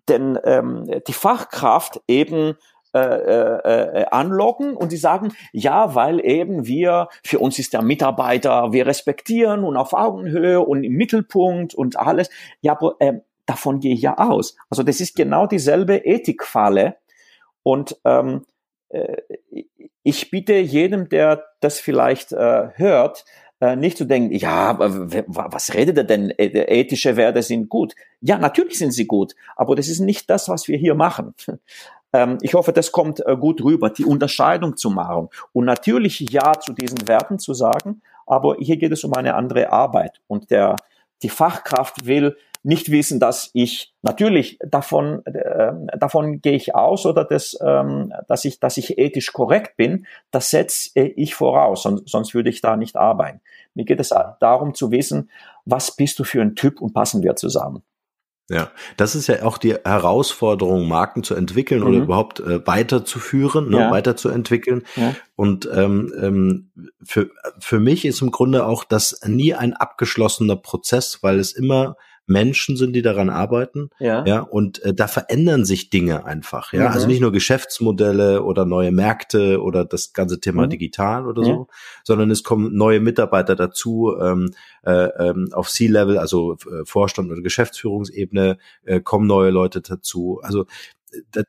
denn 0.09 0.39
ähm, 0.45 0.89
die 1.07 1.13
Fachkraft 1.13 2.01
eben 2.07 2.57
äh, 2.95 2.99
äh, 2.99 4.01
äh, 4.01 4.07
anlocken 4.11 4.75
und 4.75 4.89
sie 4.89 4.97
sagen, 4.97 5.33
ja, 5.53 5.95
weil 5.95 6.25
eben 6.25 6.67
wir, 6.67 7.09
für 7.23 7.41
uns 7.41 7.59
ist 7.59 7.75
der 7.75 7.83
Mitarbeiter, 7.83 8.73
wir 8.73 8.87
respektieren 8.87 9.65
und 9.65 9.77
auf 9.77 9.93
Augenhöhe 9.93 10.61
und 10.61 10.83
im 10.83 10.95
Mittelpunkt 10.95 11.75
und 11.75 11.99
alles. 11.99 12.31
Ja, 12.63 12.73
aber 12.73 12.97
äh, 13.01 13.21
davon 13.45 13.81
gehe 13.81 13.93
ich 13.93 14.01
ja 14.01 14.17
aus. 14.17 14.57
Also 14.71 14.83
das 14.83 15.01
ist 15.01 15.15
genau 15.15 15.47
dieselbe 15.47 16.07
Ethikfalle 16.07 16.97
und 17.63 18.01
ähm, 18.05 18.47
äh, 18.89 19.17
ich 20.03 20.31
bitte 20.31 20.55
jedem, 20.55 21.09
der 21.09 21.45
das 21.61 21.81
vielleicht 21.81 22.33
äh, 22.33 22.71
hört, 22.77 23.27
nicht 23.77 23.97
zu 23.97 24.05
denken, 24.05 24.35
ja, 24.35 24.79
was 24.79 25.73
redet 25.73 25.97
er 25.97 26.05
denn? 26.05 26.31
Ethische 26.37 27.17
Werte 27.17 27.43
sind 27.43 27.71
gut. 27.71 27.95
Ja, 28.21 28.39
natürlich 28.39 28.79
sind 28.79 28.93
sie 28.93 29.07
gut, 29.07 29.35
aber 29.57 29.75
das 29.77 29.89
ist 29.89 30.01
nicht 30.01 30.29
das, 30.29 30.49
was 30.49 30.69
wir 30.69 30.77
hier 30.77 30.95
machen. 30.95 31.35
Ähm, 32.13 32.39
ich 32.41 32.55
hoffe, 32.55 32.73
das 32.73 32.93
kommt 32.93 33.21
äh, 33.27 33.37
gut 33.37 33.63
rüber, 33.63 33.91
die 33.91 34.05
Unterscheidung 34.05 34.77
zu 34.77 34.91
machen 34.91 35.29
und 35.53 35.65
natürlich 35.65 36.21
Ja 36.21 36.53
zu 36.53 36.73
diesen 36.73 37.09
Werten 37.09 37.41
zu 37.41 37.53
sagen, 37.53 38.01
aber 38.27 38.57
hier 38.61 38.77
geht 38.77 38.93
es 38.93 39.05
um 39.05 39.13
eine 39.13 39.35
andere 39.35 39.73
Arbeit 39.73 40.21
und 40.27 40.51
der, 40.51 40.77
die 41.23 41.29
Fachkraft 41.29 42.07
will 42.07 42.37
nicht 42.67 42.91
wissen, 42.91 43.21
dass 43.21 43.51
ich 43.53 43.95
natürlich 44.03 44.59
davon 44.59 45.25
äh, 45.25 45.73
davon 45.97 46.41
gehe 46.41 46.55
ich 46.55 46.75
aus 46.75 47.07
oder 47.07 47.25
dass 47.25 47.57
ähm, 47.65 48.13
dass 48.27 48.45
ich 48.45 48.59
dass 48.59 48.77
ich 48.77 48.99
ethisch 48.99 49.33
korrekt 49.33 49.77
bin, 49.77 50.07
das 50.33 50.51
setze 50.51 50.91
ich 50.99 51.37
voraus, 51.37 51.85
sonst, 51.85 52.09
sonst 52.09 52.35
würde 52.35 52.51
ich 52.51 52.61
da 52.61 52.77
nicht 52.77 52.97
arbeiten. 52.97 53.41
Mir 53.75 53.85
geht 53.85 54.01
es 54.01 54.13
darum 54.41 54.75
zu 54.75 54.91
wissen, 54.91 55.31
was 55.65 55.95
bist 55.95 56.19
du 56.19 56.25
für 56.25 56.43
ein 56.43 56.57
Typ 56.57 56.81
und 56.81 56.93
passen 56.93 57.23
wir 57.23 57.37
zusammen. 57.37 57.83
Ja, 58.49 58.71
das 58.97 59.15
ist 59.15 59.27
ja 59.27 59.43
auch 59.43 59.59
die 59.59 59.75
Herausforderung, 59.75 60.87
Marken 60.89 61.25
zu 61.25 61.35
entwickeln 61.35 61.81
mhm. 61.81 61.87
oder 61.87 61.99
überhaupt 61.99 62.41
äh, 62.41 62.65
weiterzuführen, 62.67 63.71
ne, 63.71 63.79
ja. 63.79 63.91
weiterzuentwickeln. 63.91 64.85
Ja. 64.95 65.15
Und 65.35 65.69
ähm, 65.73 66.13
ähm, 66.21 66.71
für, 67.05 67.31
für 67.59 67.81
mich 67.81 68.05
ist 68.05 68.23
im 68.23 68.31
Grunde 68.31 68.67
auch 68.67 68.85
das 68.85 69.21
nie 69.25 69.55
ein 69.55 69.73
abgeschlossener 69.73 70.57
Prozess, 70.57 71.23
weil 71.23 71.41
es 71.41 71.53
immer 71.53 71.97
Menschen 72.27 72.77
sind, 72.77 72.93
die 72.93 73.03
daran 73.03 73.31
arbeiten. 73.31 73.91
Ja. 73.99 74.25
ja 74.25 74.41
und 74.41 74.83
äh, 74.83 74.93
da 74.93 75.07
verändern 75.07 75.65
sich 75.65 75.91
Dinge 75.91 76.25
einfach. 76.25 76.73
Ja, 76.73 76.89
mhm. 76.89 76.95
also 76.95 77.07
nicht 77.07 77.21
nur 77.21 77.33
Geschäftsmodelle 77.33 78.43
oder 78.43 78.65
neue 78.65 78.93
Märkte 78.93 79.63
oder 79.63 79.85
das 79.85 80.13
ganze 80.13 80.41
Thema 80.41 80.65
mhm. 80.65 80.71
digital 80.71 81.27
oder 81.27 81.45
so, 81.45 81.51
ja. 81.51 81.67
sondern 82.05 82.31
es 82.31 82.43
kommen 82.43 82.77
neue 82.77 83.01
Mitarbeiter 83.01 83.55
dazu 83.55 84.15
ähm, 84.21 84.51
äh, 84.85 85.09
ähm, 85.19 85.49
auf 85.53 85.69
C-Level, 85.69 86.19
also 86.19 86.55
äh, 86.55 86.85
Vorstand 86.85 87.31
oder 87.31 87.43
Geschäftsführungsebene 87.43 88.59
äh, 88.85 89.01
kommen 89.01 89.27
neue 89.27 89.51
Leute 89.51 89.81
dazu. 89.81 90.41
Also 90.43 90.67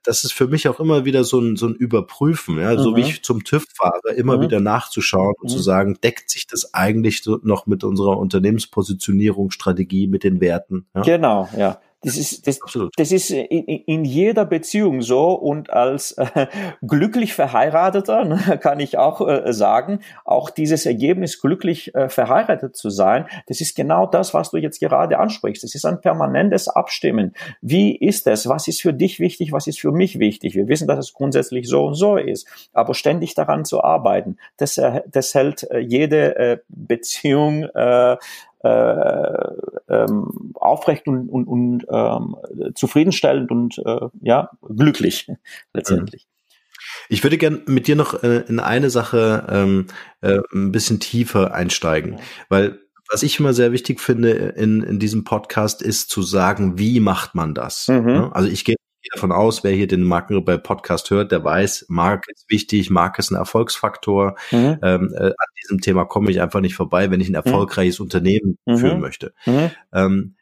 das 0.03 0.23
ist 0.23 0.33
für 0.33 0.47
mich 0.47 0.67
auch 0.67 0.79
immer 0.79 1.05
wieder 1.05 1.23
so 1.23 1.39
ein, 1.39 1.55
so 1.55 1.67
ein 1.67 1.75
Überprüfen, 1.75 2.59
ja, 2.59 2.73
mhm. 2.73 2.79
so 2.79 2.95
wie 2.95 3.01
mhm. 3.01 3.07
ich 3.07 3.23
zum 3.23 3.43
TÜV 3.43 3.65
fahre, 3.75 4.13
immer 4.15 4.37
mhm. 4.37 4.41
wieder 4.41 4.59
nachzuschauen 4.59 5.33
und 5.39 5.49
mhm. 5.49 5.55
zu 5.55 5.59
sagen, 5.59 5.97
deckt 6.01 6.29
sich 6.29 6.47
das 6.47 6.73
eigentlich 6.73 7.23
so 7.23 7.39
noch 7.43 7.65
mit 7.65 7.83
unserer 7.83 8.17
Unternehmenspositionierung, 8.17 9.51
Strategie, 9.51 10.07
mit 10.07 10.23
den 10.23 10.41
Werten? 10.41 10.87
Ja? 10.95 11.01
Genau, 11.01 11.49
ja. 11.57 11.79
Das 12.03 12.15
ist, 12.15 12.45
das, 12.45 12.59
das 12.95 13.11
ist 13.11 13.31
in, 13.31 13.63
in, 13.65 14.05
jeder 14.05 14.45
Beziehung 14.45 15.01
so 15.01 15.31
und 15.31 15.71
als 15.71 16.11
äh, 16.11 16.45
glücklich 16.85 17.33
Verheirateter 17.33 18.23
ne, 18.23 18.59
kann 18.61 18.79
ich 18.79 18.99
auch 18.99 19.27
äh, 19.27 19.51
sagen, 19.51 20.01
auch 20.23 20.51
dieses 20.51 20.85
Ergebnis 20.85 21.41
glücklich 21.41 21.95
äh, 21.95 22.07
verheiratet 22.07 22.75
zu 22.75 22.91
sein, 22.91 23.25
das 23.47 23.61
ist 23.61 23.75
genau 23.75 24.05
das, 24.05 24.35
was 24.35 24.51
du 24.51 24.57
jetzt 24.57 24.79
gerade 24.79 25.17
ansprichst. 25.17 25.63
Das 25.63 25.73
ist 25.73 25.85
ein 25.85 25.99
permanentes 25.99 26.67
Abstimmen. 26.67 27.33
Wie 27.61 27.95
ist 27.95 28.27
es? 28.27 28.47
Was 28.47 28.67
ist 28.67 28.81
für 28.81 28.93
dich 28.93 29.19
wichtig? 29.19 29.51
Was 29.51 29.65
ist 29.65 29.79
für 29.79 29.91
mich 29.91 30.19
wichtig? 30.19 30.53
Wir 30.53 30.67
wissen, 30.67 30.87
dass 30.87 30.99
es 30.99 31.13
grundsätzlich 31.13 31.67
so 31.67 31.87
und 31.87 31.95
so 31.95 32.15
ist, 32.17 32.47
aber 32.73 32.93
ständig 32.93 33.33
daran 33.33 33.65
zu 33.65 33.83
arbeiten, 33.83 34.37
das, 34.57 34.77
äh, 34.77 35.01
das 35.07 35.33
hält 35.33 35.63
äh, 35.71 35.79
jede 35.79 36.35
äh, 36.35 36.57
Beziehung 36.67 37.67
äh, 38.67 39.93
äh, 39.93 40.03
ähm, 40.03 40.51
aufrecht 40.55 41.07
und, 41.07 41.29
und, 41.29 41.47
und 41.47 41.85
ähm, 41.89 42.35
zufriedenstellend 42.75 43.51
und 43.51 43.77
äh, 43.79 44.07
ja 44.21 44.49
glücklich 44.61 45.27
letztendlich. 45.73 46.27
Mhm. 46.27 46.33
Ich 47.09 47.23
würde 47.23 47.37
gern 47.37 47.61
mit 47.67 47.87
dir 47.87 47.95
noch 47.95 48.21
äh, 48.23 48.43
in 48.47 48.59
eine 48.59 48.89
Sache 48.89 49.45
ähm, 49.49 49.87
äh, 50.21 50.39
ein 50.53 50.71
bisschen 50.71 50.99
tiefer 50.99 51.53
einsteigen, 51.53 52.13
ja. 52.13 52.19
weil 52.49 52.79
was 53.09 53.23
ich 53.23 53.39
immer 53.39 53.53
sehr 53.53 53.71
wichtig 53.71 54.01
finde 54.01 54.31
in, 54.31 54.83
in 54.83 54.99
diesem 54.99 55.23
Podcast 55.23 55.81
ist 55.81 56.09
zu 56.09 56.21
sagen, 56.21 56.77
wie 56.77 56.99
macht 56.99 57.35
man 57.35 57.53
das? 57.53 57.87
Mhm. 57.87 58.05
Ne? 58.05 58.29
Also 58.33 58.49
ich 58.49 58.65
gehe 58.65 58.75
davon 59.13 59.31
aus, 59.31 59.63
wer 59.63 59.71
hier 59.71 59.87
den 59.87 60.03
Markenrebell 60.03 60.59
Podcast 60.59 61.09
hört, 61.09 61.31
der 61.31 61.43
weiß, 61.43 61.85
Marke 61.89 62.31
ist 62.31 62.45
wichtig, 62.49 62.89
Marke 62.89 63.19
ist 63.19 63.31
ein 63.31 63.35
Erfolgsfaktor. 63.35 64.35
Mhm. 64.51 64.79
Ähm, 64.81 65.13
äh, 65.15 65.25
an 65.27 65.53
diesem 65.63 65.81
Thema 65.81 66.05
komme 66.05 66.31
ich 66.31 66.41
einfach 66.41 66.61
nicht 66.61 66.75
vorbei, 66.75 67.11
wenn 67.11 67.21
ich 67.21 67.27
ein 67.27 67.31
mhm. 67.31 67.45
erfolgreiches 67.45 67.99
mhm. 67.99 68.03
Unternehmen 68.03 68.57
führen 68.65 68.99
möchte. 68.99 69.33
Mhm. 69.45 69.71
Ähm, 69.93 70.35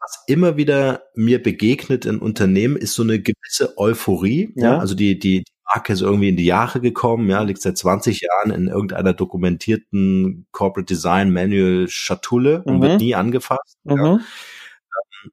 was 0.00 0.24
immer 0.26 0.56
wieder 0.56 1.04
mir 1.14 1.42
begegnet 1.42 2.06
in 2.06 2.18
Unternehmen, 2.18 2.76
ist 2.76 2.94
so 2.94 3.02
eine 3.02 3.20
gewisse 3.20 3.76
Euphorie. 3.78 4.52
Ja. 4.56 4.72
ja? 4.72 4.78
Also 4.78 4.94
die, 4.94 5.18
die, 5.18 5.44
die 5.44 5.52
Marke 5.72 5.92
ist 5.92 6.00
irgendwie 6.00 6.30
in 6.30 6.36
die 6.36 6.46
Jahre 6.46 6.80
gekommen, 6.80 7.28
ja, 7.28 7.42
liegt 7.42 7.60
seit 7.60 7.76
20 7.76 8.20
Jahren 8.22 8.50
in 8.50 8.68
irgendeiner 8.68 9.12
dokumentierten 9.12 10.46
Corporate 10.52 10.86
Design 10.86 11.32
Manual 11.32 11.86
Schatulle 11.88 12.62
und 12.64 12.80
wird 12.80 12.92
mhm. 12.92 12.98
nie 12.98 13.14
angefasst. 13.14 13.78
Ja. 13.84 14.14
Ähm, 14.14 14.20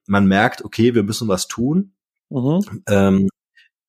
man 0.06 0.28
merkt, 0.28 0.63
okay, 0.65 0.93
wir 0.95 1.04
müssen 1.04 1.28
was 1.28 1.47
tun. 1.47 1.93
Mhm. 2.30 2.84
Ähm, 2.88 3.30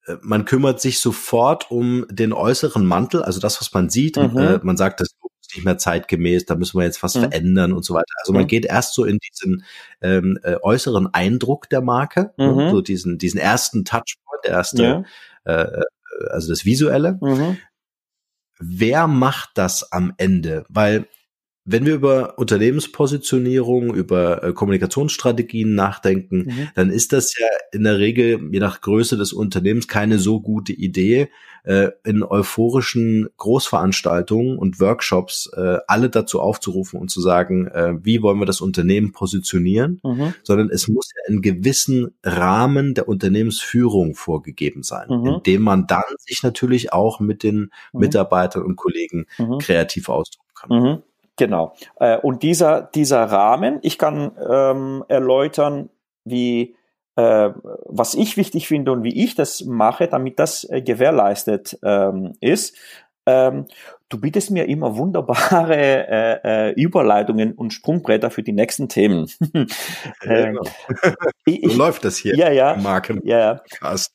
äh, 0.07 0.17
man 0.23 0.45
kümmert 0.45 0.81
sich 0.81 1.01
sofort 1.01 1.71
um 1.71 2.07
den 2.11 2.33
äußeren 2.33 2.85
Mantel, 2.85 3.23
also 3.23 3.41
das, 3.41 3.61
was 3.61 3.73
man 3.73 3.91
sieht. 3.91 4.17
Mhm. 4.17 4.37
Äh, 4.37 4.61
man 4.63 4.77
sagt, 4.77 5.01
das 5.01 5.09
ist 5.09 5.57
nicht 5.57 5.65
mehr 5.65 5.79
zeitgemäß, 5.79 6.47
da 6.47 6.55
müssen 6.55 6.79
wir 6.79 6.85
jetzt 6.85 7.03
was 7.03 7.15
mhm. 7.15 7.21
verändern 7.21 7.73
und 7.73 7.85
so 7.85 7.95
weiter. 7.95 8.13
Also 8.21 8.33
man 8.33 8.43
mhm. 8.43 8.49
geht 8.49 8.67
erst 8.67 8.95
so 8.95 9.05
in 9.05 9.19
diesen 9.19 9.65
ähm, 10.01 10.39
äh, 10.43 10.57
äußeren 10.63 11.13
Eindruck 11.13 11.69
der 11.69 11.81
Marke, 11.81 12.33
ne? 12.37 12.53
mhm. 12.53 12.71
so 12.71 12.81
diesen, 12.81 13.19
diesen 13.19 13.41
ersten 13.41 13.85
Touchpoint, 13.85 14.45
der 14.45 14.53
erste, 14.53 14.83
ja. 14.83 15.03
äh, 15.45 15.63
äh 15.63 15.85
also 16.31 16.49
das 16.49 16.65
Visuelle. 16.65 17.19
Mhm. 17.21 17.59
Wer 18.59 19.07
macht 19.07 19.51
das 19.55 19.93
am 19.93 20.13
Ende? 20.17 20.65
Weil 20.69 21.07
wenn 21.71 21.85
wir 21.85 21.95
über 21.95 22.39
Unternehmenspositionierung, 22.39 23.95
über 23.95 24.43
äh, 24.43 24.53
Kommunikationsstrategien 24.55 25.75
nachdenken, 25.75 26.47
mhm. 26.47 26.69
dann 26.75 26.91
ist 26.91 27.13
das 27.13 27.39
ja 27.39 27.47
in 27.73 27.85
der 27.85 27.99
Regel, 27.99 28.41
je 28.51 28.59
nach 28.59 28.81
Größe 28.81 29.19
des 29.19 29.35
Unternehmens, 29.35 29.87
keine 29.87 30.19
so 30.19 30.41
gute 30.41 30.73
Idee, 30.73 31.29
äh, 31.65 31.91
in 32.05 32.23
euphorischen 32.23 33.29
Großveranstaltungen 33.37 34.57
und 34.57 34.81
Workshops 34.81 35.51
äh, 35.55 35.77
alle 35.87 36.09
dazu 36.09 36.41
aufzurufen 36.41 36.99
und 36.99 37.11
zu 37.11 37.21
sagen, 37.21 37.67
äh, 37.67 37.93
wie 38.03 38.23
wollen 38.23 38.39
wir 38.39 38.47
das 38.47 38.63
Unternehmen 38.63 39.13
positionieren, 39.13 40.01
mhm. 40.03 40.33
sondern 40.43 40.71
es 40.71 40.89
muss 40.89 41.11
ja 41.15 41.35
in 41.35 41.43
gewissen 41.43 42.15
Rahmen 42.23 42.95
der 42.95 43.09
Unternehmensführung 43.09 44.15
vorgegeben 44.15 44.83
sein, 44.83 45.09
mhm. 45.11 45.27
indem 45.27 45.63
man 45.63 45.87
dann 45.87 46.03
sich 46.17 46.43
natürlich 46.43 46.95
auch 46.95 47.21
mit 47.21 47.43
den 47.43 47.71
mhm. 47.93 48.01
Mitarbeitern 48.01 48.63
und 48.63 48.77
Kollegen 48.77 49.27
mhm. 49.37 49.59
kreativ 49.59 50.09
ausdrücken 50.09 50.55
kann. 50.55 51.03
Genau. 51.39 51.75
Äh, 51.97 52.19
und 52.19 52.43
dieser, 52.43 52.83
dieser 52.83 53.25
Rahmen, 53.25 53.79
ich 53.83 53.97
kann 53.97 54.33
ähm, 54.51 55.05
erläutern, 55.09 55.89
wie 56.25 56.77
äh, 57.17 57.51
was 57.87 58.15
ich 58.15 58.37
wichtig 58.37 58.69
finde 58.69 58.93
und 58.93 59.03
wie 59.05 59.25
ich 59.25 59.35
das 59.35 59.65
mache, 59.65 60.09
damit 60.09 60.39
das 60.39 60.65
äh, 60.65 60.83
gewährleistet 60.83 61.79
ähm, 61.83 62.35
ist. 62.41 62.77
Ähm, 63.27 63.67
du 64.09 64.21
bietest 64.21 64.51
mir 64.51 64.69
immer 64.69 64.97
wunderbare 64.97 65.77
äh, 66.45 66.71
äh, 66.71 66.73
Überleitungen 66.73 67.53
und 67.53 67.73
Sprungbretter 67.73 68.31
für 68.31 68.43
die 68.43 68.53
nächsten 68.53 68.89
Themen. 68.89 69.31
ähm, 69.55 69.67
genau. 70.23 70.63
ich, 71.45 71.73
so 71.73 71.79
läuft 71.79 72.05
das 72.05 72.17
hier. 72.17 72.37
Ja, 72.37 72.51
ja. 72.51 72.77
Marken. 72.77 73.21
Ja, 73.25 73.63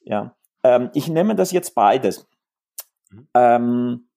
ja. 0.04 0.36
Ähm, 0.64 0.90
ich 0.94 1.08
nehme 1.08 1.36
das 1.36 1.52
jetzt 1.52 1.76
beides. 1.76 2.28
Mhm. 3.12 3.28
Ähm, 3.34 4.08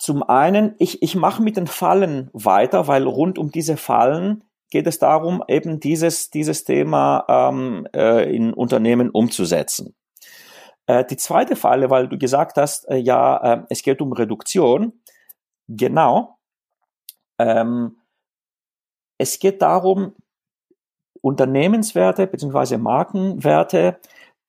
zum 0.00 0.22
einen, 0.22 0.74
ich, 0.78 1.02
ich 1.02 1.14
mache 1.14 1.42
mit 1.42 1.58
den 1.58 1.66
Fallen 1.66 2.30
weiter, 2.32 2.88
weil 2.88 3.06
rund 3.06 3.38
um 3.38 3.50
diese 3.50 3.76
Fallen 3.76 4.42
geht 4.70 4.86
es 4.86 4.98
darum, 4.98 5.44
eben 5.46 5.78
dieses, 5.78 6.30
dieses 6.30 6.64
Thema 6.64 7.26
ähm, 7.28 7.86
äh, 7.94 8.34
in 8.34 8.54
Unternehmen 8.54 9.10
umzusetzen. 9.10 9.94
Äh, 10.86 11.04
die 11.04 11.18
zweite 11.18 11.54
Falle, 11.54 11.90
weil 11.90 12.08
du 12.08 12.16
gesagt 12.16 12.56
hast, 12.56 12.88
äh, 12.88 12.96
ja, 12.96 13.36
äh, 13.36 13.62
es 13.68 13.82
geht 13.82 14.00
um 14.00 14.14
Reduktion. 14.14 14.94
Genau. 15.68 16.38
Ähm, 17.38 17.98
es 19.18 19.38
geht 19.38 19.60
darum, 19.60 20.14
Unternehmenswerte 21.20 22.26
bzw. 22.26 22.78
Markenwerte, 22.78 24.00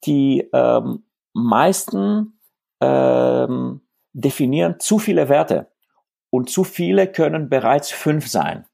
die 0.06 0.48
ähm, 0.54 1.04
meisten 1.34 2.40
ähm, 2.80 3.82
definieren 4.14 4.80
zu 4.80 5.00
viele 5.00 5.30
Werte 5.30 5.68
und 6.30 6.50
zu 6.50 6.64
viele 6.64 7.08
können 7.08 7.50
bereits 7.50 7.92
fünf 7.92 8.28
sein. 8.28 8.66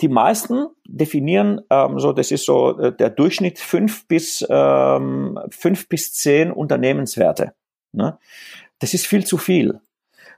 Die 0.00 0.08
meisten 0.08 0.66
definieren 0.86 1.62
ähm, 1.70 1.98
so, 1.98 2.12
das 2.12 2.30
ist 2.30 2.44
so 2.44 2.78
äh, 2.78 2.94
der 2.94 3.10
Durchschnitt 3.10 3.58
fünf 3.58 4.06
bis 4.06 4.46
ähm, 4.48 5.38
fünf 5.50 5.88
bis 5.88 6.12
zehn 6.12 6.50
Unternehmenswerte. 6.50 7.54
Ne? 7.92 8.18
Das 8.78 8.92
ist 8.92 9.06
viel 9.06 9.24
zu 9.24 9.38
viel. 9.38 9.80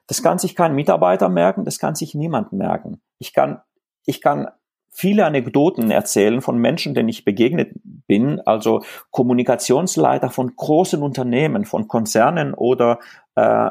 Das 0.07 0.23
kann 0.23 0.39
sich 0.39 0.55
kein 0.55 0.75
Mitarbeiter 0.75 1.29
merken, 1.29 1.65
das 1.65 1.79
kann 1.79 1.97
sich 1.97 2.15
niemand 2.15 2.53
merken. 2.53 3.01
Ich 3.19 3.33
kann 3.33 3.61
ich 4.05 4.21
kann 4.21 4.49
viele 4.91 5.27
Anekdoten 5.27 5.91
erzählen 5.91 6.41
von 6.41 6.59
Menschen, 6.59 6.95
denen 6.95 7.09
ich 7.09 7.25
begegnet 7.25 7.71
bin, 7.85 8.41
also 8.41 8.83
Kommunikationsleiter 9.11 10.31
von 10.31 10.57
großen 10.57 11.03
Unternehmen, 11.03 11.65
von 11.65 11.87
Konzernen 11.87 12.55
oder 12.55 12.99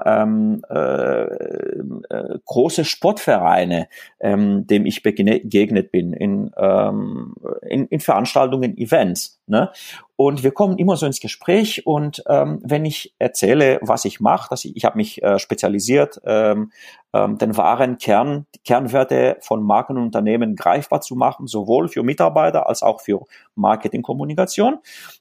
ähm, 0.05 0.61
äh, 0.70 1.24
äh, 1.24 2.39
große 2.45 2.86
Sportvereine, 2.86 3.88
ähm, 4.20 4.68
dem 4.68 4.86
ich 4.86 5.03
begegnet 5.03 5.91
bin 5.91 6.13
in, 6.13 6.51
ähm, 6.57 7.36
in, 7.61 7.88
in 7.88 7.99
Veranstaltungen, 7.99 8.78
Events. 8.78 9.36
Ne? 9.48 9.72
Und 10.18 10.43
wir 10.43 10.52
kommen 10.52 10.78
immer 10.78 10.98
so 10.98 11.06
ins 11.06 11.22
Gespräch 11.22 11.86
und 11.86 12.22
ähm, 12.28 12.60
wenn 12.64 12.84
ich 12.84 13.14
erzähle, 13.18 13.80
was 13.82 14.04
ich 14.04 14.20
mache, 14.20 14.50
dass 14.50 14.66
ich, 14.66 14.76
ich 14.76 14.84
habe 14.84 14.98
mich 14.98 15.24
äh, 15.24 15.39
spezialisiert, 15.39 16.20
ähm, 16.26 16.72
ähm, 17.14 17.38
den 17.38 17.56
wahren 17.56 17.98
Kern, 17.98 18.45
die 18.54 18.60
Kernwerte 18.60 19.38
von 19.39 19.64
Marken 19.64 19.95
und 19.95 20.04
Unternehmen 20.04 20.58
greifbar 20.58 21.00
zu 21.00 21.16
machen, 21.16 21.48
sowohl 21.48 21.88
für 21.88 22.04
Mitarbeiter 22.04 22.68
als 22.68 22.84
auch 22.84 23.00
für 23.00 23.26
Marketingkommunikation, 23.56 24.80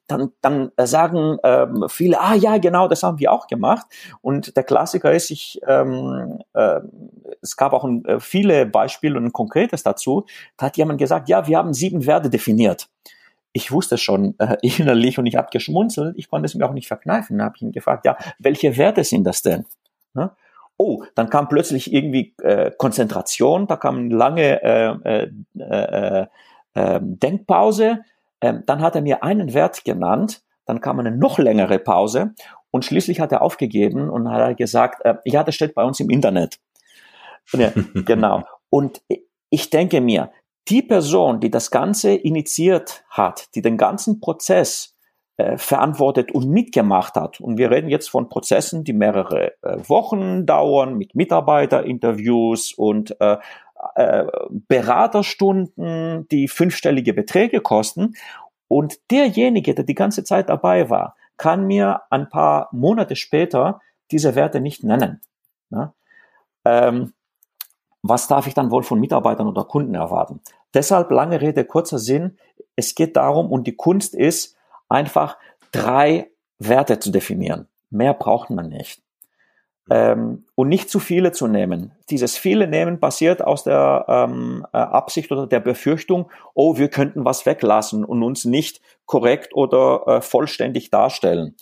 dann, 0.08 0.32
dann 0.40 0.72
sagen 0.76 1.38
ähm, 1.44 1.84
viele, 1.88 2.20
ah 2.20 2.34
ja, 2.34 2.58
genau, 2.58 2.88
das 2.88 3.04
haben 3.04 3.20
wir 3.20 3.30
auch 3.30 3.46
gemacht. 3.46 3.86
Und 4.22 4.56
der 4.56 4.64
Klassiker 4.64 5.12
ist, 5.12 5.30
ich, 5.30 5.60
ähm, 5.68 6.40
äh, 6.52 6.80
es 7.42 7.56
gab 7.56 7.72
auch 7.72 7.84
ein, 7.84 8.04
äh, 8.06 8.18
viele 8.18 8.66
Beispiele 8.66 9.18
und 9.18 9.26
ein 9.26 9.32
konkretes 9.32 9.84
dazu, 9.84 10.26
da 10.56 10.66
hat 10.66 10.76
jemand 10.76 10.98
gesagt, 10.98 11.28
ja, 11.28 11.46
wir 11.46 11.58
haben 11.58 11.72
sieben 11.74 12.06
Werte 12.06 12.28
definiert 12.28 12.88
ich 13.56 13.72
wusste 13.72 13.96
schon 13.96 14.34
äh, 14.38 14.56
innerlich 14.62 15.18
und 15.18 15.26
ich 15.26 15.36
habe 15.36 15.48
geschmunzelt, 15.50 16.14
ich 16.18 16.28
konnte 16.28 16.46
es 16.46 16.54
mir 16.54 16.66
auch 16.66 16.74
nicht 16.74 16.88
verkneifen. 16.88 17.42
habe 17.42 17.56
ich 17.56 17.62
ihn 17.62 17.72
gefragt, 17.72 18.04
ja, 18.04 18.16
welche 18.38 18.76
Werte 18.76 19.02
sind 19.02 19.24
das 19.24 19.40
denn? 19.40 19.64
Ne? 20.12 20.30
Oh, 20.76 21.02
dann 21.14 21.30
kam 21.30 21.48
plötzlich 21.48 21.90
irgendwie 21.92 22.34
äh, 22.42 22.70
Konzentration, 22.76 23.66
da 23.66 23.76
kam 23.76 23.96
eine 23.96 24.14
lange 24.14 24.62
äh, 24.62 24.96
äh, 25.04 25.30
äh, 25.58 26.26
äh, 26.74 27.00
Denkpause, 27.02 28.02
ähm, 28.42 28.62
dann 28.66 28.82
hat 28.82 28.94
er 28.94 29.00
mir 29.00 29.22
einen 29.22 29.54
Wert 29.54 29.84
genannt, 29.86 30.42
dann 30.66 30.82
kam 30.82 31.00
eine 31.00 31.10
noch 31.10 31.38
längere 31.38 31.78
Pause 31.78 32.34
und 32.70 32.84
schließlich 32.84 33.20
hat 33.20 33.32
er 33.32 33.40
aufgegeben 33.40 34.10
und 34.10 34.30
hat 34.30 34.58
gesagt, 34.58 35.02
äh, 35.06 35.14
ja, 35.24 35.44
das 35.44 35.54
steht 35.54 35.74
bei 35.74 35.82
uns 35.82 35.98
im 36.00 36.10
Internet. 36.10 36.58
Ja, 37.54 37.72
genau. 38.04 38.44
Und 38.68 39.00
ich 39.48 39.70
denke 39.70 40.02
mir, 40.02 40.30
die 40.68 40.82
Person, 40.82 41.40
die 41.40 41.50
das 41.50 41.70
Ganze 41.70 42.14
initiiert 42.14 43.04
hat, 43.08 43.54
die 43.54 43.62
den 43.62 43.76
ganzen 43.76 44.20
Prozess 44.20 44.96
äh, 45.36 45.58
verantwortet 45.58 46.32
und 46.32 46.48
mitgemacht 46.48 47.14
hat, 47.14 47.40
und 47.40 47.58
wir 47.58 47.70
reden 47.70 47.88
jetzt 47.88 48.08
von 48.08 48.28
Prozessen, 48.28 48.84
die 48.84 48.92
mehrere 48.92 49.52
äh, 49.62 49.78
Wochen 49.88 50.46
dauern, 50.46 50.96
mit 50.96 51.14
Mitarbeiterinterviews 51.14 52.72
und 52.72 53.20
äh, 53.20 53.36
äh, 53.94 54.24
Beraterstunden, 54.50 56.26
die 56.28 56.48
fünfstellige 56.48 57.12
Beträge 57.12 57.60
kosten. 57.60 58.14
Und 58.68 58.98
derjenige, 59.10 59.74
der 59.74 59.84
die 59.84 59.94
ganze 59.94 60.24
Zeit 60.24 60.48
dabei 60.48 60.90
war, 60.90 61.16
kann 61.36 61.66
mir 61.66 62.02
ein 62.10 62.28
paar 62.28 62.68
Monate 62.72 63.14
später 63.14 63.80
diese 64.10 64.34
Werte 64.34 64.60
nicht 64.60 64.82
nennen. 64.82 65.20
Ne? 65.70 65.92
Ähm, 66.64 67.12
was 68.02 68.28
darf 68.28 68.46
ich 68.46 68.54
dann 68.54 68.70
wohl 68.70 68.82
von 68.82 69.00
Mitarbeitern 69.00 69.48
oder 69.48 69.64
Kunden 69.64 69.94
erwarten? 69.94 70.40
Deshalb 70.74 71.10
lange 71.10 71.40
Rede, 71.40 71.64
kurzer 71.64 71.98
Sinn. 71.98 72.38
Es 72.76 72.94
geht 72.94 73.16
darum, 73.16 73.50
und 73.50 73.66
die 73.66 73.76
Kunst 73.76 74.14
ist 74.14 74.56
einfach 74.88 75.36
drei 75.72 76.30
Werte 76.58 76.98
zu 76.98 77.10
definieren. 77.10 77.68
Mehr 77.90 78.14
braucht 78.14 78.50
man 78.50 78.68
nicht. 78.68 79.02
Ähm, 79.88 80.46
und 80.56 80.68
nicht 80.68 80.90
zu 80.90 80.98
viele 80.98 81.30
zu 81.30 81.46
nehmen. 81.46 81.92
Dieses 82.10 82.36
viele 82.36 82.66
nehmen 82.66 82.98
passiert 82.98 83.42
aus 83.42 83.62
der 83.62 84.04
ähm, 84.08 84.66
äh, 84.72 84.78
Absicht 84.78 85.30
oder 85.30 85.46
der 85.46 85.60
Befürchtung, 85.60 86.28
oh, 86.54 86.76
wir 86.76 86.88
könnten 86.88 87.24
was 87.24 87.46
weglassen 87.46 88.04
und 88.04 88.22
uns 88.24 88.44
nicht 88.44 88.80
korrekt 89.04 89.54
oder 89.54 90.02
äh, 90.06 90.20
vollständig 90.20 90.90
darstellen. 90.90 91.54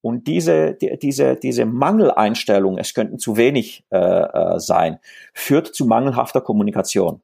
Und 0.00 0.26
diese, 0.26 0.74
die, 0.74 0.98
diese, 0.98 1.36
diese 1.36 1.64
Mangeleinstellung, 1.64 2.78
es 2.78 2.94
könnten 2.94 3.18
zu 3.18 3.36
wenig 3.36 3.84
äh, 3.90 3.98
äh, 3.98 4.60
sein, 4.60 4.98
führt 5.34 5.74
zu 5.74 5.86
mangelhafter 5.86 6.40
Kommunikation. 6.40 7.20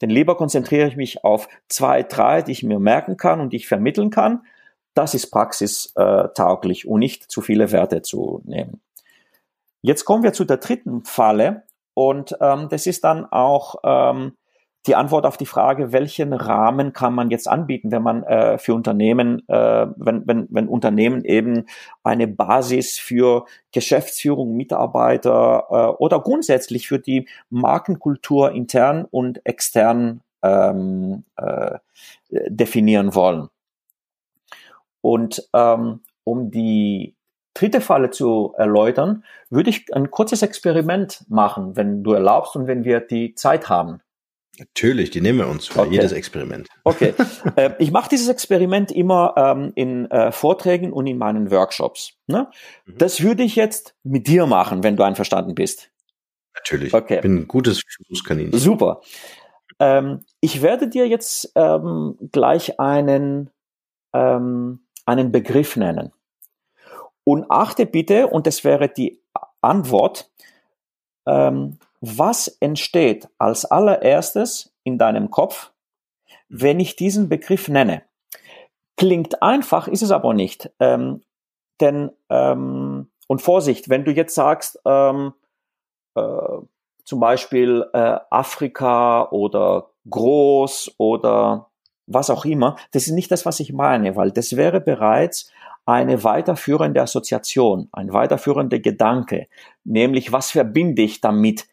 Denn 0.00 0.10
lieber 0.10 0.36
konzentriere 0.36 0.88
ich 0.88 0.96
mich 0.96 1.24
auf 1.24 1.48
zwei, 1.68 2.02
drei, 2.02 2.42
die 2.42 2.52
ich 2.52 2.62
mir 2.62 2.78
merken 2.78 3.16
kann 3.16 3.40
und 3.40 3.52
die 3.52 3.56
ich 3.56 3.68
vermitteln 3.68 4.10
kann. 4.10 4.42
Das 4.94 5.14
ist 5.14 5.30
praxistauglich 5.30 6.88
und 6.88 7.00
nicht 7.00 7.30
zu 7.30 7.40
viele 7.40 7.72
Werte 7.72 8.02
zu 8.02 8.40
nehmen. 8.44 8.80
Jetzt 9.82 10.04
kommen 10.04 10.22
wir 10.22 10.32
zu 10.32 10.44
der 10.44 10.56
dritten 10.56 11.04
Falle 11.04 11.64
und 11.94 12.36
ähm, 12.40 12.68
das 12.68 12.86
ist 12.86 13.04
dann 13.04 13.26
auch 13.26 13.76
ähm, 13.84 14.36
die 14.88 14.96
Antwort 14.96 15.26
auf 15.26 15.36
die 15.36 15.46
Frage, 15.46 15.92
welchen 15.92 16.32
Rahmen 16.32 16.92
kann 16.92 17.14
man 17.14 17.30
jetzt 17.30 17.46
anbieten, 17.46 17.90
wenn 17.92 18.02
man 18.02 18.22
äh, 18.24 18.58
für 18.58 18.74
Unternehmen, 18.74 19.46
äh, 19.48 19.86
wenn, 19.96 20.26
wenn, 20.26 20.48
wenn 20.50 20.66
Unternehmen 20.66 21.24
eben 21.24 21.66
eine 22.02 22.26
Basis 22.26 22.98
für 22.98 23.44
Geschäftsführung, 23.72 24.56
Mitarbeiter 24.56 25.66
äh, 25.70 26.02
oder 26.02 26.20
grundsätzlich 26.20 26.88
für 26.88 26.98
die 26.98 27.28
Markenkultur 27.50 28.52
intern 28.52 29.04
und 29.10 29.44
extern 29.44 30.22
ähm, 30.42 31.24
äh, 31.36 31.78
definieren 32.30 33.14
wollen. 33.14 33.48
Und 35.02 35.48
ähm, 35.52 36.00
um 36.24 36.50
die 36.50 37.14
dritte 37.54 37.80
Falle 37.80 38.10
zu 38.10 38.54
erläutern, 38.56 39.24
würde 39.50 39.70
ich 39.70 39.94
ein 39.94 40.10
kurzes 40.10 40.42
Experiment 40.42 41.24
machen, 41.28 41.76
wenn 41.76 42.02
du 42.02 42.12
erlaubst 42.12 42.56
und 42.56 42.66
wenn 42.66 42.84
wir 42.84 43.00
die 43.00 43.34
Zeit 43.34 43.68
haben. 43.68 44.00
Natürlich, 44.58 45.10
die 45.10 45.20
nehmen 45.20 45.38
wir 45.38 45.48
uns 45.48 45.66
für 45.66 45.80
okay. 45.80 45.92
jedes 45.92 46.12
Experiment. 46.12 46.68
Okay, 46.84 47.14
äh, 47.56 47.70
ich 47.78 47.90
mache 47.90 48.08
dieses 48.08 48.28
Experiment 48.28 48.90
immer 48.90 49.34
ähm, 49.36 49.72
in 49.74 50.10
äh, 50.10 50.32
Vorträgen 50.32 50.92
und 50.92 51.06
in 51.06 51.18
meinen 51.18 51.50
Workshops. 51.50 52.14
Ne? 52.26 52.48
Mhm. 52.86 52.98
Das 52.98 53.22
würde 53.22 53.42
ich 53.42 53.56
jetzt 53.56 53.94
mit 54.02 54.26
dir 54.26 54.46
machen, 54.46 54.82
wenn 54.82 54.96
du 54.96 55.02
einverstanden 55.04 55.54
bist. 55.54 55.90
Natürlich. 56.54 56.92
Okay. 56.92 57.16
Ich 57.16 57.20
bin 57.20 57.36
ein 57.36 57.48
gutes 57.48 57.82
Fußkaninchen. 58.08 58.58
Super. 58.58 59.00
Ähm, 59.78 60.24
ich 60.40 60.62
werde 60.62 60.88
dir 60.88 61.06
jetzt 61.06 61.52
ähm, 61.54 62.16
gleich 62.32 62.80
einen, 62.80 63.50
ähm, 64.12 64.80
einen 65.06 65.30
Begriff 65.30 65.76
nennen. 65.76 66.12
Und 67.24 67.50
achte 67.50 67.86
bitte, 67.86 68.26
und 68.26 68.46
das 68.46 68.64
wäre 68.64 68.88
die 68.88 69.20
Antwort, 69.60 70.30
ähm, 71.26 71.78
was 72.00 72.48
entsteht 72.60 73.28
als 73.38 73.64
allererstes 73.64 74.74
in 74.84 74.98
deinem 74.98 75.30
Kopf, 75.30 75.72
wenn 76.48 76.80
ich 76.80 76.96
diesen 76.96 77.28
Begriff 77.28 77.68
nenne? 77.68 78.02
Klingt 78.96 79.42
einfach, 79.42 79.88
ist 79.88 80.02
es 80.02 80.10
aber 80.10 80.34
nicht. 80.34 80.70
Ähm, 80.80 81.22
denn, 81.80 82.10
ähm, 82.30 83.10
und 83.26 83.42
Vorsicht, 83.42 83.88
wenn 83.88 84.04
du 84.04 84.12
jetzt 84.12 84.34
sagst, 84.34 84.80
ähm, 84.84 85.34
äh, 86.14 86.58
zum 87.04 87.20
Beispiel 87.20 87.86
äh, 87.92 88.18
Afrika 88.30 89.28
oder 89.30 89.90
groß 90.10 90.94
oder 90.98 91.70
was 92.06 92.30
auch 92.30 92.44
immer, 92.44 92.76
das 92.92 93.06
ist 93.06 93.12
nicht 93.12 93.30
das, 93.30 93.46
was 93.46 93.60
ich 93.60 93.72
meine, 93.72 94.16
weil 94.16 94.30
das 94.30 94.56
wäre 94.56 94.80
bereits 94.80 95.50
eine 95.86 96.22
weiterführende 96.22 97.00
Assoziation, 97.00 97.88
ein 97.92 98.12
weiterführender 98.12 98.78
Gedanke, 98.78 99.46
nämlich 99.84 100.32
was 100.32 100.50
verbinde 100.50 101.02
ich 101.02 101.22
damit, 101.22 101.66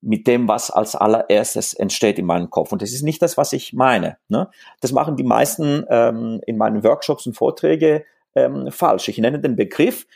mit 0.00 0.26
dem, 0.26 0.46
was 0.48 0.70
als 0.70 0.94
allererstes 0.94 1.74
entsteht 1.74 2.18
in 2.18 2.26
meinem 2.26 2.50
Kopf. 2.50 2.72
Und 2.72 2.82
das 2.82 2.92
ist 2.92 3.02
nicht 3.02 3.22
das, 3.22 3.36
was 3.36 3.52
ich 3.52 3.72
meine. 3.72 4.18
Ne? 4.28 4.48
Das 4.80 4.92
machen 4.92 5.16
die 5.16 5.24
meisten 5.24 5.84
ähm, 5.88 6.40
in 6.46 6.56
meinen 6.56 6.84
Workshops 6.84 7.26
und 7.26 7.34
Vorträge 7.34 8.04
ähm, 8.34 8.70
falsch. 8.70 9.08
Ich 9.08 9.18
nenne 9.18 9.40
den 9.40 9.56
Begriff 9.56 10.06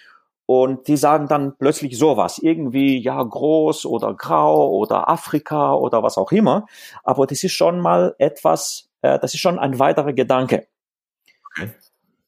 und 0.47 0.89
die 0.89 0.97
sagen 0.97 1.29
dann 1.29 1.57
plötzlich 1.57 1.97
sowas, 1.97 2.39
irgendwie 2.39 2.99
ja 2.99 3.23
groß 3.23 3.87
oder 3.87 4.15
grau 4.15 4.71
oder 4.71 5.09
Afrika 5.09 5.75
oder 5.75 6.03
was 6.03 6.19
auch 6.19 6.33
immer. 6.33 6.67
Aber 7.03 7.27
das 7.27 7.43
ist 7.43 7.53
schon 7.53 7.81
mal 7.81 8.15
etwas 8.19 8.91
äh, 9.03 9.19
das 9.19 9.35
ist 9.35 9.41
schon 9.41 9.59
ein 9.59 9.79
weiterer 9.79 10.13
Gedanke. 10.13 10.67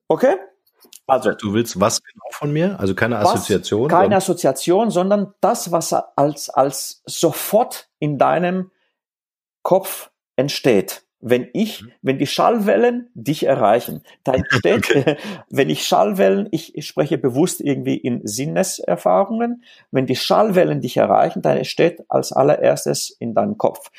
Okay. 0.09 0.37
Also. 1.07 1.33
Du 1.33 1.53
willst 1.53 1.81
was 1.81 2.03
genau 2.03 2.25
von 2.31 2.53
mir? 2.53 2.79
Also 2.79 2.95
keine 2.95 3.19
Assoziation? 3.19 3.85
Was, 3.85 3.91
keine 3.91 4.17
Assoziation, 4.17 4.91
sondern 4.91 5.35
das, 5.41 5.73
was 5.73 5.93
als, 5.93 6.49
als 6.49 7.03
sofort 7.07 7.89
in 7.99 8.19
deinem 8.19 8.71
Kopf 9.63 10.11
entsteht. 10.37 11.05
Wenn 11.25 11.49
ich, 11.53 11.83
mhm. 11.83 11.93
wenn 12.03 12.19
die 12.19 12.27
Schallwellen 12.27 13.09
dich 13.15 13.47
erreichen, 13.47 14.03
da 14.25 14.33
entsteht, 14.35 14.91
okay. 14.91 15.17
wenn 15.51 15.71
ich 15.71 15.87
Schallwellen, 15.87 16.49
ich, 16.51 16.77
ich 16.77 16.87
spreche 16.87 17.19
bewusst 17.19 17.61
irgendwie 17.61 17.97
in 17.97 18.27
Sinneserfahrungen, 18.27 19.63
wenn 19.91 20.07
die 20.07 20.17
Schallwellen 20.17 20.81
dich 20.81 20.97
erreichen, 20.97 21.43
dann 21.43 21.57
entsteht 21.57 22.05
als 22.09 22.33
allererstes 22.33 23.11
in 23.11 23.35
deinem 23.35 23.57
Kopf. 23.57 23.91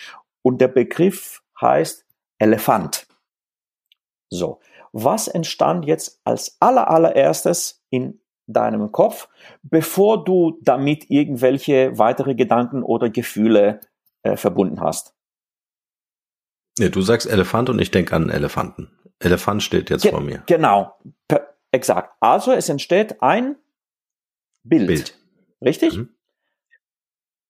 Und 0.42 0.60
der 0.60 0.68
Begriff 0.68 1.42
heißt 1.62 2.06
Elefant. 2.40 3.08
So. 4.30 4.60
Was 4.94 5.28
entstand 5.28 5.86
jetzt 5.86 6.22
als 6.24 6.56
aller, 6.60 6.90
allererstes 6.90 7.84
in 7.90 8.22
deinem 8.46 8.92
Kopf, 8.92 9.28
bevor 9.64 10.24
du 10.24 10.60
damit 10.62 11.10
irgendwelche 11.10 11.98
weitere 11.98 12.36
Gedanken 12.36 12.84
oder 12.84 13.10
Gefühle 13.10 13.82
äh, 14.22 14.38
verbunden 14.38 14.82
hast? 14.82 15.16
Ja, 16.78 16.90
du 16.90 17.02
sagst 17.02 17.28
Elefant 17.28 17.70
und 17.70 17.80
ich 17.80 17.92
denke 17.92 18.16
an 18.16 18.30
Elefanten. 18.30 18.92
Elefant 19.20 19.64
steht 19.64 19.90
jetzt 19.90 20.04
Ge 20.04 20.12
vor 20.12 20.22
mir. 20.22 20.44
Genau, 20.48 20.96
per 21.28 21.56
exakt. 21.72 22.16
Also 22.20 22.52
es 22.52 22.70
entsteht 22.70 23.22
ein 23.22 23.56
Bild. 24.64 24.88
Bild. 24.88 25.20
Richtig? 25.62 25.98
Mhm. 25.98 26.16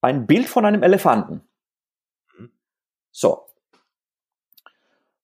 Ein 0.01 0.27
Bild 0.27 0.47
von 0.47 0.65
einem 0.65 0.83
Elefanten. 0.83 1.41
Mhm. 2.37 2.51
So. 3.11 3.45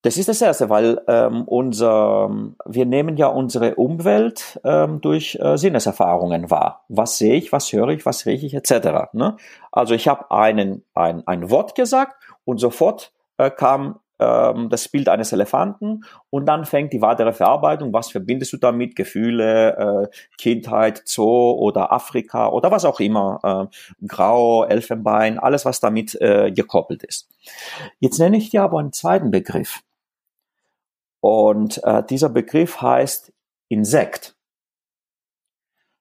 Das 0.02 0.16
ist 0.16 0.30
das 0.30 0.41
Erste, 0.41 0.70
weil 0.70 1.02
ähm, 1.08 1.43
unser, 1.43 2.30
wir 2.66 2.86
nehmen 2.86 3.18
ja 3.18 3.28
unsere 3.28 3.76
Umwelt 3.76 4.60
ähm, 4.64 5.02
durch 5.02 5.38
äh, 5.41 5.58
Sinneserfahrungen 5.58 6.50
wahr. 6.50 6.86
Was 6.88 7.18
sehe 7.18 7.36
ich, 7.36 7.52
was 7.52 7.74
höre 7.74 7.89
ich, 7.89 8.06
was 8.06 8.26
rieche 8.26 8.45
ich, 8.45 8.54
etc. 8.54 9.12
Ne? 9.12 9.36
Also 9.74 9.93
ich 9.95 10.08
habe 10.08 10.32
einen 10.32 10.86
ein, 10.93 11.28
ein 11.28 11.50
Wort 11.50 11.76
gesagt 11.76 12.16
und 12.45 12.60
sofort 12.60 13.12
äh, 13.38 13.52
kam 13.52 14.00
ähm, 14.20 14.70
das 14.70 14.88
Bild 14.88 15.10
eines 15.10 15.34
Elefanten 15.34 16.06
und 16.30 16.45
dann 16.45 16.66
fängt 16.66 16.93
die 16.93 17.02
weitere 17.02 17.34
Verarbeitung. 17.34 17.91
Was 17.93 18.12
verbindest 18.12 18.54
du 18.54 18.58
damit? 18.58 18.95
Gefühle, 18.95 19.78
äh, 19.78 20.08
Kindheit, 20.38 21.02
Zoo 21.06 21.52
oder 21.52 21.91
Afrika 21.91 22.47
oder 22.50 22.72
was 22.72 22.86
auch 22.86 23.00
immer, 23.00 23.70
äh, 23.72 24.06
Grau, 24.08 24.64
Elfenbein, 24.64 25.39
alles 25.39 25.66
was 25.66 25.80
damit 25.80 26.16
äh, 26.22 26.52
gekoppelt 26.52 27.04
ist. 27.04 27.28
Jetzt 28.00 28.20
nenne 28.20 28.38
ich 28.38 28.50
dir 28.50 28.64
aber 28.64 28.80
einen 28.80 28.93
zweiten 28.93 29.32
Begriff. 29.32 29.82
Und 31.22 31.84
äh, 31.84 32.03
dieser 32.03 32.30
Begriff 32.30 32.82
heißt 32.82 33.34
Insekt. 33.67 34.36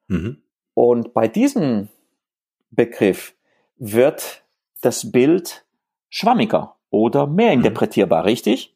Mhm. 0.09 0.43
Und 0.75 1.13
bei 1.13 1.29
diesem 1.29 1.89
Begriff 2.71 3.35
wird 3.77 4.45
das 4.81 5.11
Bild 5.11 5.65
schwammiger 6.09 6.77
oder 6.91 7.27
mehr 7.27 7.49
mhm. 7.49 7.65
interpretierbar, 7.65 8.25
richtig? 8.25 8.75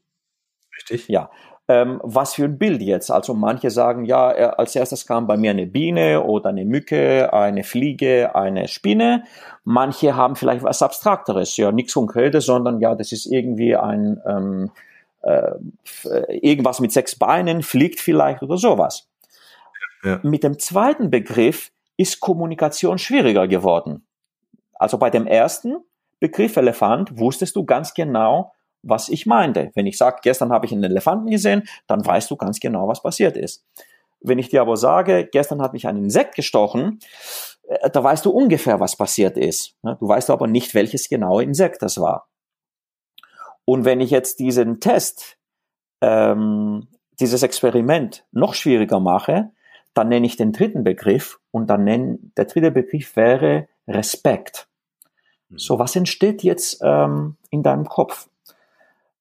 Richtig. 0.76 1.08
Ja. 1.08 1.30
Ähm, 1.68 2.00
was 2.02 2.34
für 2.34 2.44
ein 2.44 2.58
Bild 2.58 2.82
jetzt? 2.82 3.10
Also 3.10 3.34
manche 3.34 3.70
sagen, 3.70 4.04
ja, 4.04 4.28
als 4.28 4.74
erstes 4.74 5.06
kam 5.06 5.28
bei 5.28 5.36
mir 5.36 5.52
eine 5.52 5.66
Biene 5.66 6.22
oder 6.24 6.48
eine 6.50 6.64
Mücke, 6.64 7.32
eine 7.32 7.62
Fliege, 7.62 8.34
eine 8.34 8.66
Spinne. 8.66 9.24
Manche 9.62 10.16
haben 10.16 10.34
vielleicht 10.34 10.64
was 10.64 10.82
Abstrakteres, 10.82 11.56
ja, 11.56 11.70
nichts 11.70 11.94
Konkretes, 11.94 12.46
sondern 12.46 12.80
ja, 12.80 12.96
das 12.96 13.12
ist 13.12 13.26
irgendwie 13.26 13.76
ein 13.76 14.20
ähm, 14.26 14.70
äh, 15.22 15.54
irgendwas 16.28 16.80
mit 16.80 16.92
sechs 16.92 17.18
Beinen, 17.18 17.62
fliegt 17.62 18.00
vielleicht 18.00 18.42
oder 18.42 18.56
sowas. 18.56 19.08
Ja. 20.02 20.20
Mit 20.22 20.42
dem 20.42 20.58
zweiten 20.58 21.10
Begriff 21.10 21.70
ist 21.96 22.20
Kommunikation 22.20 22.98
schwieriger 22.98 23.46
geworden. 23.46 24.06
Also 24.74 24.98
bei 24.98 25.10
dem 25.10 25.26
ersten 25.26 25.76
Begriff 26.18 26.56
Elefant 26.56 27.18
wusstest 27.18 27.56
du 27.56 27.64
ganz 27.64 27.94
genau, 27.94 28.52
was 28.82 29.08
ich 29.08 29.26
meinte. 29.26 29.70
Wenn 29.74 29.86
ich 29.86 29.96
sage, 29.96 30.18
gestern 30.22 30.52
habe 30.52 30.66
ich 30.66 30.72
einen 30.72 30.84
Elefanten 30.84 31.30
gesehen, 31.30 31.68
dann 31.86 32.04
weißt 32.04 32.30
du 32.30 32.36
ganz 32.36 32.58
genau, 32.58 32.88
was 32.88 33.02
passiert 33.02 33.36
ist. 33.36 33.64
Wenn 34.20 34.38
ich 34.38 34.48
dir 34.48 34.60
aber 34.60 34.76
sage, 34.76 35.28
gestern 35.30 35.62
hat 35.62 35.72
mich 35.72 35.86
ein 35.86 35.96
Insekt 35.96 36.34
gestochen, 36.34 36.98
äh, 37.68 37.90
da 37.90 38.02
weißt 38.02 38.24
du 38.24 38.30
ungefähr, 38.30 38.80
was 38.80 38.96
passiert 38.96 39.36
ist. 39.36 39.76
Du 39.82 40.08
weißt 40.08 40.30
aber 40.30 40.46
nicht, 40.46 40.74
welches 40.74 41.08
genaue 41.08 41.44
Insekt 41.44 41.82
das 41.82 41.98
war. 41.98 42.28
Und 43.64 43.84
wenn 43.84 44.00
ich 44.00 44.10
jetzt 44.10 44.38
diesen 44.38 44.80
Test, 44.80 45.38
ähm, 46.00 46.88
dieses 47.20 47.42
Experiment 47.42 48.24
noch 48.32 48.54
schwieriger 48.54 49.00
mache, 49.00 49.50
dann 49.94 50.08
nenne 50.08 50.26
ich 50.26 50.36
den 50.36 50.52
dritten 50.52 50.84
Begriff 50.84 51.38
und 51.50 51.68
dann 51.68 51.84
nenne, 51.84 52.18
der 52.36 52.46
dritte 52.46 52.70
Begriff 52.70 53.14
wäre 53.16 53.68
Respekt. 53.86 54.68
So, 55.54 55.78
was 55.78 55.94
entsteht 55.96 56.42
jetzt 56.42 56.80
ähm, 56.82 57.36
in 57.50 57.62
deinem 57.62 57.86
Kopf? 57.86 58.28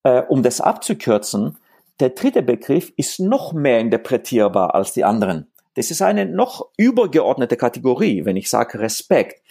Äh, 0.04 0.22
um 0.22 0.44
das 0.44 0.62
abzukürzen, 0.62 1.58
der 2.00 2.10
dritte 2.10 2.42
Begriff 2.42 2.92
ist 2.96 3.20
noch 3.20 3.54
mehr 3.54 3.80
interpretierbar 3.80 4.74
als 4.74 4.94
die 4.94 5.04
anderen. 5.04 5.52
Das 5.76 5.92
ist 5.92 6.02
eine 6.02 6.26
noch 6.26 6.70
übergeordnete 6.78 7.58
Kategorie, 7.58 8.26
wenn 8.26 8.36
ich 8.36 8.50
sage 8.50 8.80
Respekt. 8.80 9.42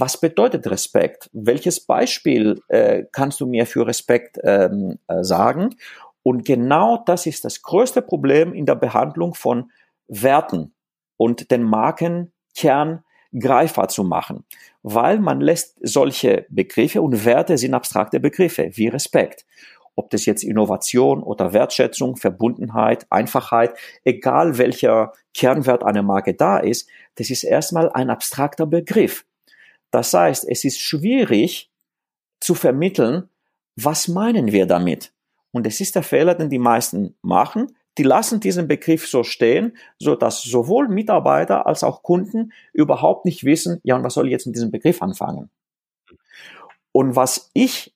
Was 0.00 0.20
bedeutet 0.20 0.64
Respekt? 0.68 1.28
Welches 1.32 1.80
Beispiel 1.80 2.62
äh, 2.68 3.02
kannst 3.10 3.40
du 3.40 3.46
mir 3.46 3.66
für 3.66 3.84
Respekt 3.84 4.38
ähm, 4.44 5.00
äh, 5.08 5.24
sagen? 5.24 5.74
Und 6.22 6.44
genau 6.44 7.02
das 7.04 7.26
ist 7.26 7.44
das 7.44 7.62
größte 7.62 8.00
Problem 8.00 8.54
in 8.54 8.64
der 8.64 8.76
Behandlung 8.76 9.34
von 9.34 9.72
Werten 10.06 10.72
und 11.16 11.50
den 11.50 11.64
Markenkern 11.64 13.02
greifbar 13.36 13.88
zu 13.88 14.04
machen, 14.04 14.44
weil 14.84 15.18
man 15.18 15.40
lässt 15.40 15.78
solche 15.82 16.46
Begriffe 16.48 17.02
und 17.02 17.24
Werte 17.24 17.58
sind 17.58 17.74
abstrakte 17.74 18.20
Begriffe 18.20 18.70
wie 18.74 18.86
Respekt. 18.86 19.46
Ob 19.96 20.10
das 20.10 20.26
jetzt 20.26 20.44
Innovation 20.44 21.24
oder 21.24 21.52
Wertschätzung, 21.52 22.16
Verbundenheit, 22.16 23.04
Einfachheit, 23.10 23.74
egal 24.04 24.58
welcher 24.58 25.12
Kernwert 25.34 25.82
einer 25.82 26.04
Marke 26.04 26.34
da 26.34 26.58
ist, 26.58 26.88
das 27.16 27.30
ist 27.30 27.42
erstmal 27.42 27.90
ein 27.90 28.10
abstrakter 28.10 28.64
Begriff. 28.64 29.24
Das 29.90 30.12
heißt, 30.12 30.46
es 30.48 30.64
ist 30.64 30.80
schwierig 30.80 31.70
zu 32.40 32.54
vermitteln, 32.54 33.28
was 33.76 34.08
meinen 34.08 34.52
wir 34.52 34.66
damit? 34.66 35.12
Und 35.50 35.66
es 35.66 35.80
ist 35.80 35.94
der 35.94 36.02
Fehler, 36.02 36.34
den 36.34 36.50
die 36.50 36.58
meisten 36.58 37.16
machen 37.22 37.68
die 37.98 38.04
lassen 38.04 38.38
diesen 38.40 38.68
Begriff 38.68 39.08
so 39.08 39.24
stehen, 39.24 39.76
so 39.98 40.14
dass 40.14 40.42
sowohl 40.42 40.88
Mitarbeiter 40.88 41.66
als 41.66 41.82
auch 41.82 42.02
Kunden 42.02 42.52
überhaupt 42.72 43.24
nicht 43.24 43.44
wissen, 43.44 43.80
ja, 43.82 43.96
und 43.96 44.04
was 44.04 44.14
soll 44.14 44.26
ich 44.26 44.32
jetzt 44.32 44.46
mit 44.46 44.54
diesem 44.54 44.70
Begriff 44.70 45.02
anfangen? 45.02 45.50
Und 46.92 47.16
was 47.16 47.50
ich 47.52 47.94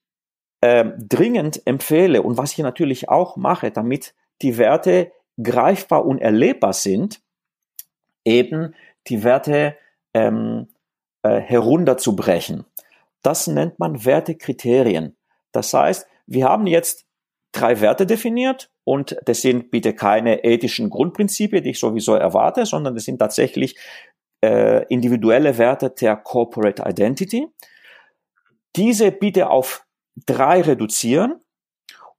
äh, 0.61 0.91
dringend 0.99 1.67
empfehle 1.67 2.23
und 2.23 2.37
was 2.37 2.53
ich 2.53 2.59
natürlich 2.59 3.09
auch 3.09 3.37
mache, 3.37 3.71
damit 3.71 4.15
die 4.43 4.59
Werte 4.59 5.13
greifbar 5.41 6.05
und 6.05 6.19
erlebbar 6.19 6.73
sind, 6.73 7.23
eben 8.25 8.75
die 9.07 9.23
Werte 9.23 9.77
ähm, 10.15 10.69
äh, 11.23 11.41
herunterzubrechen. 11.41 12.65
Das 13.23 13.47
nennt 13.47 13.79
man 13.79 14.05
Wertekriterien. 14.05 15.17
Das 15.53 15.73
heißt, 15.73 16.07
wir 16.27 16.49
haben 16.49 16.67
jetzt 16.67 17.07
drei 17.53 17.81
Werte 17.81 18.07
definiert 18.07 18.71
und 18.85 19.17
das 19.25 19.43
sind 19.43 19.71
bitte 19.71 19.95
keine 19.95 20.45
ethischen 20.45 20.91
Grundprinzipien, 20.91 21.63
die 21.63 21.71
ich 21.71 21.79
sowieso 21.79 22.15
erwarte, 22.15 22.67
sondern 22.67 22.95
das 22.95 23.05
sind 23.05 23.19
tatsächlich 23.19 23.77
äh, 24.43 24.85
individuelle 24.87 25.59
Werte 25.59 25.91
der 25.91 26.17
Corporate 26.17 26.83
Identity. 26.85 27.47
Diese 28.75 29.13
bitte 29.13 29.51
auf 29.51 29.87
drei 30.27 30.63
reduzieren 30.63 31.41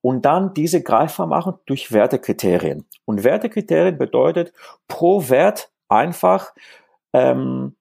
und 0.01 0.23
dann 0.25 0.53
diese 0.53 0.81
greifbar 0.83 1.27
machen 1.27 1.55
durch 1.65 1.91
Wertekriterien. 1.91 2.85
Und 3.05 3.23
Wertekriterien 3.23 3.97
bedeutet 3.97 4.53
pro 4.87 5.29
Wert 5.29 5.71
einfach 5.89 6.53
ähm, 7.13 7.75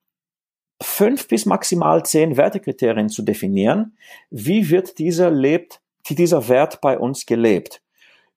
fünf 0.83 1.27
bis 1.27 1.45
maximal 1.45 2.05
zehn 2.05 2.37
Wertekriterien 2.37 3.09
zu 3.09 3.23
definieren. 3.23 3.97
Wie 4.29 4.69
wird 4.69 4.99
dieser 4.99 5.31
lebt, 5.31 5.81
dieser 6.09 6.47
Wert 6.49 6.81
bei 6.81 6.97
uns 6.97 7.25
gelebt? 7.25 7.83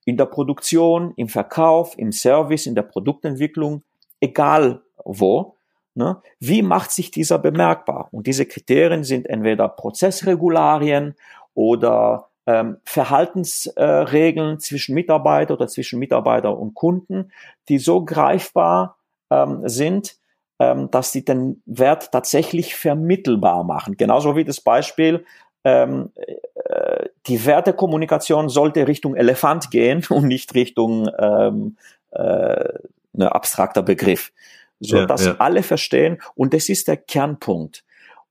in 0.07 0.17
der 0.17 0.27
Produktion, 0.27 1.13
im 1.17 1.29
Verkauf, 1.29 1.99
im 1.99 2.13
Service, 2.13 2.67
in 2.67 2.75
der 2.77 2.83
Produktentwicklung, 2.83 3.83
egal 4.21 4.81
wo. 5.05 5.57
Ne? 5.95 6.23
Wie 6.39 6.63
macht 6.63 6.93
sich 6.93 7.11
dieser 7.11 7.39
bemerkbar? 7.39 8.09
Und 8.13 8.27
diese 8.27 8.47
Kriterien 8.47 9.03
sind 9.03 9.29
entweder 9.29 9.69
Prozessregularien 9.69 11.17
oder 11.55 12.29
ähm, 12.47 12.77
Verhaltensregeln 12.85 14.55
äh, 14.55 14.59
zwischen 14.59 14.95
Mitarbeiter 14.95 15.55
oder 15.55 15.67
zwischen 15.67 15.99
Mitarbeiter 15.99 16.57
und 16.57 16.75
Kunden, 16.75 17.33
die 17.69 17.79
so 17.79 18.05
greifbar 18.05 18.99
ähm, 19.31 19.69
sind, 19.69 20.19
ähm, 20.59 20.91
dass 20.91 21.13
sie 21.13 21.25
den 21.25 21.63
Wert 21.67 22.13
tatsächlich 22.13 22.75
vermittelbar 22.75 23.65
machen. 23.65 23.97
Genauso 23.97 24.37
wie 24.37 24.45
das 24.45 24.61
Beispiel 24.61 25.25
ähm, 25.65 26.13
äh, 26.55 27.09
die 27.27 27.45
Wertekommunikation 27.45 28.49
sollte 28.49 28.87
Richtung 28.87 29.17
Elefant 29.17 29.71
gehen 29.71 30.07
und 30.11 30.27
nicht 30.27 30.55
Richtung 30.55 31.11
ähm, 31.19 31.77
äh, 32.13 32.69
ne, 33.13 33.35
abstrakter 33.35 33.83
Begriff, 33.83 34.33
so 34.81 34.99
ja, 34.99 35.07
dass 35.07 35.27
ja. 35.27 35.37
alle 35.39 35.63
verstehen 35.63 36.23
und 36.35 36.55
das 36.55 36.69
ist 36.69 36.89
der 36.89 36.97
Kernpunkt. 36.97 37.85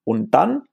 Und 0.03 0.31
dann, 0.31 0.63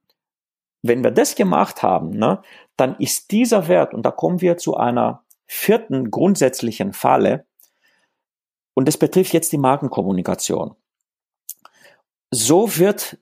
wenn 0.82 1.02
wir 1.02 1.10
das 1.10 1.34
gemacht 1.34 1.82
haben, 1.82 2.10
ne, 2.10 2.40
dann 2.76 2.96
ist 2.96 3.32
dieser 3.32 3.68
Wert 3.68 3.92
und 3.92 4.06
da 4.06 4.10
kommen 4.10 4.40
wir 4.40 4.56
zu 4.56 4.76
einer 4.76 5.24
vierten 5.46 6.10
grundsätzlichen 6.10 6.92
Falle 6.92 7.44
und 8.74 8.88
das 8.88 8.96
betrifft 8.96 9.32
jetzt 9.32 9.52
die 9.52 9.58
Markenkommunikation. 9.58 10.76
So 12.32 12.78
wird 12.78 13.18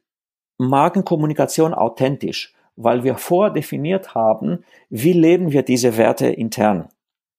Markenkommunikation 0.56 1.74
authentisch 1.74 2.54
weil 2.82 3.04
wir 3.04 3.16
vordefiniert 3.16 4.14
haben, 4.14 4.64
wie 4.88 5.12
leben 5.12 5.52
wir 5.52 5.62
diese 5.62 5.96
Werte 5.96 6.28
intern. 6.28 6.88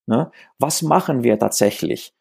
Ne? 0.06 0.32
Was 0.60 0.82
machen 0.84 1.24
wir 1.24 1.40
tatsächlich? 1.40 2.14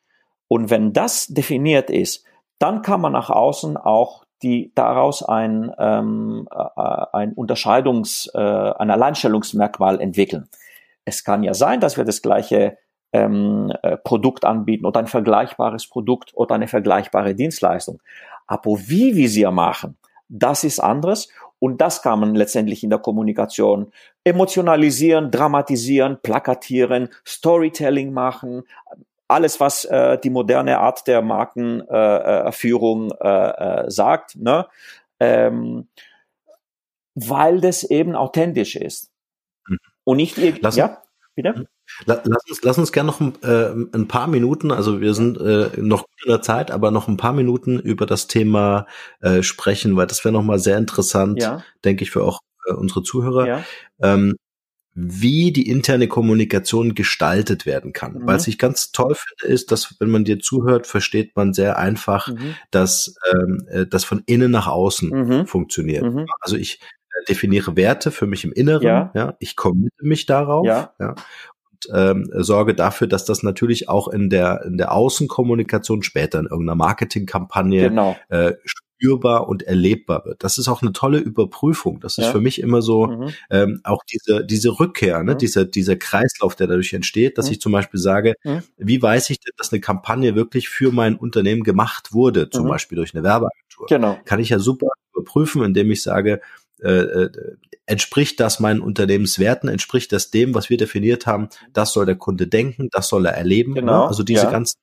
Und 0.48 0.70
wenn 0.70 0.92
das 0.92 1.26
definiert 1.26 1.90
ist, 1.90 2.24
dann 2.58 2.82
kann 2.82 3.00
man 3.00 3.12
nach 3.12 3.30
außen 3.30 3.76
auch 3.76 4.24
die 4.42 4.72
daraus 4.74 5.22
ein, 5.22 5.70
ähm, 5.78 6.48
äh, 6.50 7.06
ein 7.12 7.34
Unterscheidungs-, 7.34 8.30
äh, 8.34 8.74
ein 8.78 8.90
Alleinstellungsmerkmal 8.90 10.00
entwickeln. 10.00 10.48
Es 11.04 11.24
kann 11.24 11.42
ja 11.42 11.52
sein, 11.52 11.80
dass 11.80 11.98
wir 11.98 12.04
das 12.04 12.22
gleiche 12.22 12.78
ähm, 13.12 13.72
äh, 13.82 13.96
Produkt 13.96 14.44
anbieten 14.44 14.86
oder 14.86 15.00
ein 15.00 15.06
vergleichbares 15.06 15.88
Produkt 15.88 16.32
oder 16.34 16.54
eine 16.54 16.68
vergleichbare 16.68 17.34
Dienstleistung. 17.34 18.00
Aber 18.46 18.78
wie 18.86 19.16
wir 19.16 19.28
sie 19.28 19.46
machen, 19.46 19.96
das 20.28 20.64
ist 20.64 20.80
anderes 20.80 21.28
und 21.58 21.80
das 21.80 22.02
kann 22.02 22.20
man 22.20 22.34
letztendlich 22.34 22.82
in 22.82 22.90
der 22.90 22.98
Kommunikation 22.98 23.92
emotionalisieren, 24.24 25.30
dramatisieren, 25.30 26.18
plakatieren, 26.22 27.08
Storytelling 27.26 28.12
machen, 28.12 28.64
alles, 29.28 29.60
was 29.60 29.84
äh, 29.84 30.18
die 30.18 30.30
moderne 30.30 30.78
Art 30.78 31.06
der 31.06 31.22
Markenführung 31.22 33.12
äh, 33.12 33.26
äh, 33.28 33.84
äh, 33.84 33.90
sagt, 33.90 34.36
ne? 34.36 34.66
ähm, 35.20 35.86
weil 37.14 37.60
das 37.60 37.84
eben 37.84 38.16
authentisch 38.16 38.74
ist. 38.76 39.12
Mhm. 39.68 39.78
Und 40.04 40.16
nicht 40.16 40.38
irgendwie, 40.38 40.76
ja, 40.76 41.02
bitte? 41.34 41.68
Lass 42.06 42.24
uns, 42.48 42.62
lass 42.62 42.78
uns 42.78 42.92
gerne 42.92 43.08
noch 43.08 43.20
ein, 43.20 43.34
äh, 43.42 43.70
ein 43.96 44.08
paar 44.08 44.26
Minuten, 44.26 44.70
also 44.70 45.00
wir 45.00 45.14
sind 45.14 45.38
äh, 45.40 45.70
noch 45.76 46.02
gut 46.02 46.24
in 46.24 46.30
der 46.30 46.42
Zeit, 46.42 46.70
aber 46.70 46.90
noch 46.90 47.08
ein 47.08 47.16
paar 47.16 47.32
Minuten 47.32 47.78
über 47.78 48.06
das 48.06 48.26
Thema 48.26 48.86
äh, 49.20 49.42
sprechen, 49.42 49.96
weil 49.96 50.06
das 50.06 50.24
wäre 50.24 50.32
nochmal 50.32 50.58
sehr 50.58 50.78
interessant, 50.78 51.40
ja. 51.40 51.62
denke 51.84 52.04
ich, 52.04 52.10
für 52.10 52.24
auch 52.24 52.40
äh, 52.66 52.72
unsere 52.72 53.02
Zuhörer. 53.02 53.46
Ja. 53.46 53.64
Ähm, 54.00 54.36
wie 54.94 55.52
die 55.52 55.68
interne 55.68 56.08
Kommunikation 56.08 56.94
gestaltet 56.94 57.64
werden 57.64 57.92
kann. 57.92 58.14
Mhm. 58.14 58.26
Was 58.26 58.48
ich 58.48 58.58
ganz 58.58 58.90
toll 58.90 59.14
finde, 59.14 59.54
ist, 59.54 59.70
dass 59.70 59.96
wenn 60.00 60.10
man 60.10 60.24
dir 60.24 60.40
zuhört, 60.40 60.86
versteht 60.86 61.36
man 61.36 61.54
sehr 61.54 61.78
einfach, 61.78 62.28
mhm. 62.28 62.56
dass 62.70 63.14
ähm, 63.32 63.66
äh, 63.70 63.86
das 63.86 64.04
von 64.04 64.22
innen 64.26 64.50
nach 64.50 64.66
außen 64.66 65.10
mhm. 65.10 65.46
funktioniert. 65.46 66.02
Mhm. 66.02 66.26
Also 66.40 66.56
ich 66.56 66.80
äh, 66.80 67.24
definiere 67.28 67.76
Werte 67.76 68.10
für 68.10 68.26
mich 68.26 68.44
im 68.44 68.52
Inneren, 68.52 68.82
ja, 68.82 69.10
ja 69.14 69.36
ich 69.38 69.54
committe 69.54 70.04
mich 70.04 70.26
darauf, 70.26 70.66
ja. 70.66 70.92
ja 70.98 71.14
ähm, 71.92 72.30
sorge 72.34 72.74
dafür, 72.74 73.06
dass 73.06 73.24
das 73.24 73.42
natürlich 73.42 73.88
auch 73.88 74.08
in 74.08 74.30
der, 74.30 74.62
in 74.64 74.78
der 74.78 74.92
Außenkommunikation 74.92 76.02
später 76.02 76.38
in 76.38 76.46
irgendeiner 76.46 76.76
Marketingkampagne 76.76 77.88
genau. 77.88 78.16
äh, 78.28 78.54
spürbar 78.64 79.48
und 79.48 79.62
erlebbar 79.62 80.24
wird. 80.26 80.44
Das 80.44 80.58
ist 80.58 80.68
auch 80.68 80.82
eine 80.82 80.92
tolle 80.92 81.18
Überprüfung. 81.18 82.00
Das 82.00 82.18
ist 82.18 82.26
ja. 82.26 82.32
für 82.32 82.40
mich 82.40 82.60
immer 82.60 82.82
so 82.82 83.06
mhm. 83.06 83.30
ähm, 83.50 83.80
auch 83.84 84.04
diese 84.04 84.44
diese 84.44 84.78
Rückkehr, 84.78 85.22
ne? 85.22 85.34
Mhm. 85.34 85.38
dieser 85.38 85.64
dieser 85.64 85.96
Kreislauf, 85.96 86.54
der 86.54 86.66
dadurch 86.66 86.92
entsteht, 86.92 87.38
dass 87.38 87.46
mhm. 87.46 87.52
ich 87.52 87.60
zum 87.60 87.72
Beispiel 87.72 87.98
sage, 87.98 88.34
mhm. 88.44 88.62
wie 88.76 89.00
weiß 89.00 89.30
ich 89.30 89.40
denn, 89.40 89.54
dass 89.56 89.72
eine 89.72 89.80
Kampagne 89.80 90.34
wirklich 90.34 90.68
für 90.68 90.92
mein 90.92 91.16
Unternehmen 91.16 91.62
gemacht 91.62 92.12
wurde, 92.12 92.50
zum 92.50 92.64
mhm. 92.64 92.68
Beispiel 92.68 92.96
durch 92.96 93.14
eine 93.14 93.24
Werbeagentur? 93.24 93.86
Genau. 93.88 94.18
Kann 94.24 94.40
ich 94.40 94.50
ja 94.50 94.58
super 94.58 94.88
überprüfen, 95.14 95.62
indem 95.62 95.90
ich 95.90 96.02
sage, 96.02 96.40
äh, 96.82 96.92
äh, 96.92 97.30
entspricht 97.90 98.38
das 98.40 98.60
meinen 98.60 98.80
Unternehmenswerten, 98.80 99.68
entspricht 99.68 100.12
das 100.12 100.30
dem, 100.30 100.54
was 100.54 100.70
wir 100.70 100.76
definiert 100.76 101.26
haben, 101.26 101.48
das 101.72 101.92
soll 101.92 102.06
der 102.06 102.16
Kunde 102.16 102.46
denken, 102.46 102.88
das 102.92 103.08
soll 103.08 103.26
er 103.26 103.34
erleben. 103.34 103.72
Ne? 103.72 103.80
Genau, 103.80 104.02
ne? 104.02 104.08
Also 104.08 104.22
diese 104.22 104.44
ja. 104.44 104.50
ganzen 104.50 104.78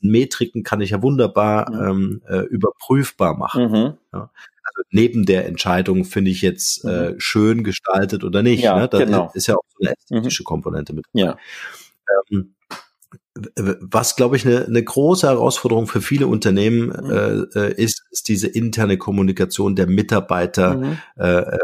Metriken 0.00 0.62
kann 0.62 0.80
ich 0.80 0.90
ja 0.90 1.02
wunderbar 1.02 1.70
mhm. 1.70 1.88
ähm, 1.88 2.22
äh, 2.28 2.40
überprüfbar 2.46 3.36
machen. 3.36 3.70
Mhm. 3.70 3.94
Ja? 4.12 4.30
Also 4.62 4.82
neben 4.90 5.26
der 5.26 5.46
Entscheidung 5.46 6.04
finde 6.04 6.30
ich 6.30 6.40
jetzt 6.42 6.84
äh, 6.84 7.12
mhm. 7.12 7.20
schön 7.20 7.64
gestaltet 7.64 8.22
oder 8.22 8.42
nicht. 8.42 8.62
Ja, 8.62 8.78
ne? 8.78 8.88
Da 8.88 8.98
genau. 8.98 9.30
ist 9.34 9.48
ja 9.48 9.56
auch 9.56 9.64
so 9.76 9.78
eine 9.80 9.94
ästhetische 9.96 10.42
mhm. 10.42 10.46
Komponente 10.46 10.92
mit. 10.92 11.06
Ja. 11.12 11.36
Ähm, 12.30 12.54
was, 13.54 14.16
glaube 14.16 14.36
ich, 14.36 14.46
eine, 14.46 14.66
eine 14.66 14.82
große 14.82 15.26
Herausforderung 15.26 15.86
für 15.86 16.00
viele 16.00 16.26
Unternehmen 16.26 16.88
mhm. 16.88 17.10
äh, 17.10 17.60
äh, 17.60 17.74
ist, 17.82 18.02
ist 18.10 18.28
diese 18.28 18.46
interne 18.46 18.96
Kommunikation 18.96 19.74
der 19.74 19.86
Mitarbeiter. 19.86 20.76
Mhm. 20.76 20.98
Äh, 21.16 21.40
äh, 21.40 21.58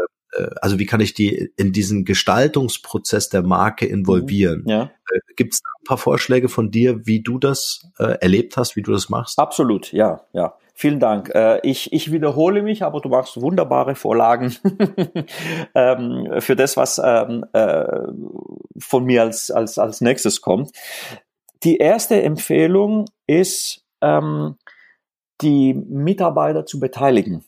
also 0.61 0.79
wie 0.79 0.85
kann 0.85 1.01
ich 1.01 1.13
die 1.13 1.51
in 1.57 1.71
diesen 1.71 2.05
Gestaltungsprozess 2.05 3.29
der 3.29 3.43
Marke 3.43 3.85
involvieren? 3.85 4.61
Mhm. 4.61 4.69
Ja. 4.69 4.83
Äh, 5.11 5.19
Gibt 5.35 5.53
es 5.53 5.61
ein 5.61 5.83
paar 5.85 5.97
Vorschläge 5.97 6.49
von 6.49 6.71
dir, 6.71 7.05
wie 7.05 7.21
du 7.21 7.39
das 7.39 7.87
äh, 7.99 8.17
erlebt 8.19 8.57
hast, 8.57 8.75
wie 8.75 8.81
du 8.81 8.91
das 8.91 9.09
machst? 9.09 9.39
Absolut, 9.39 9.91
ja, 9.91 10.21
ja. 10.33 10.55
Vielen 10.77 10.99
Dank. 10.99 11.33
Äh, 11.33 11.61
ich, 11.63 11.93
ich 11.93 12.11
wiederhole 12.11 12.61
mich, 12.61 12.83
aber 12.83 12.99
du 12.99 13.07
machst 13.07 13.39
wunderbare 13.39 13.95
Vorlagen 13.95 14.53
ähm, 15.73 16.27
für 16.39 16.57
das, 16.57 16.75
was 16.75 17.01
ähm, 17.01 17.45
äh, 17.53 17.85
von 18.77 19.05
mir 19.05 19.21
als, 19.21 19.51
als, 19.51 19.77
als 19.77 20.01
nächstes 20.01 20.41
kommt. 20.41 20.71
Die 21.63 21.77
erste 21.77 22.21
Empfehlung 22.21 23.05
ist, 23.25 23.85
ähm, 24.01 24.57
die 25.41 25.73
Mitarbeiter 25.73 26.65
zu 26.65 26.81
beteiligen 26.81 27.45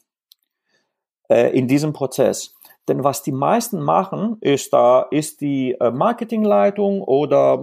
äh, 1.30 1.50
in 1.58 1.68
diesem 1.68 1.94
Prozess. 1.94 2.56
Denn 2.88 3.04
was 3.04 3.22
die 3.22 3.32
meisten 3.32 3.82
machen, 3.82 4.38
ist, 4.40 4.72
da 4.74 5.02
ist 5.12 5.42
die 5.42 5.74
äh, 5.80 5.92
Marketingleitung 5.92 7.02
oder 7.02 7.62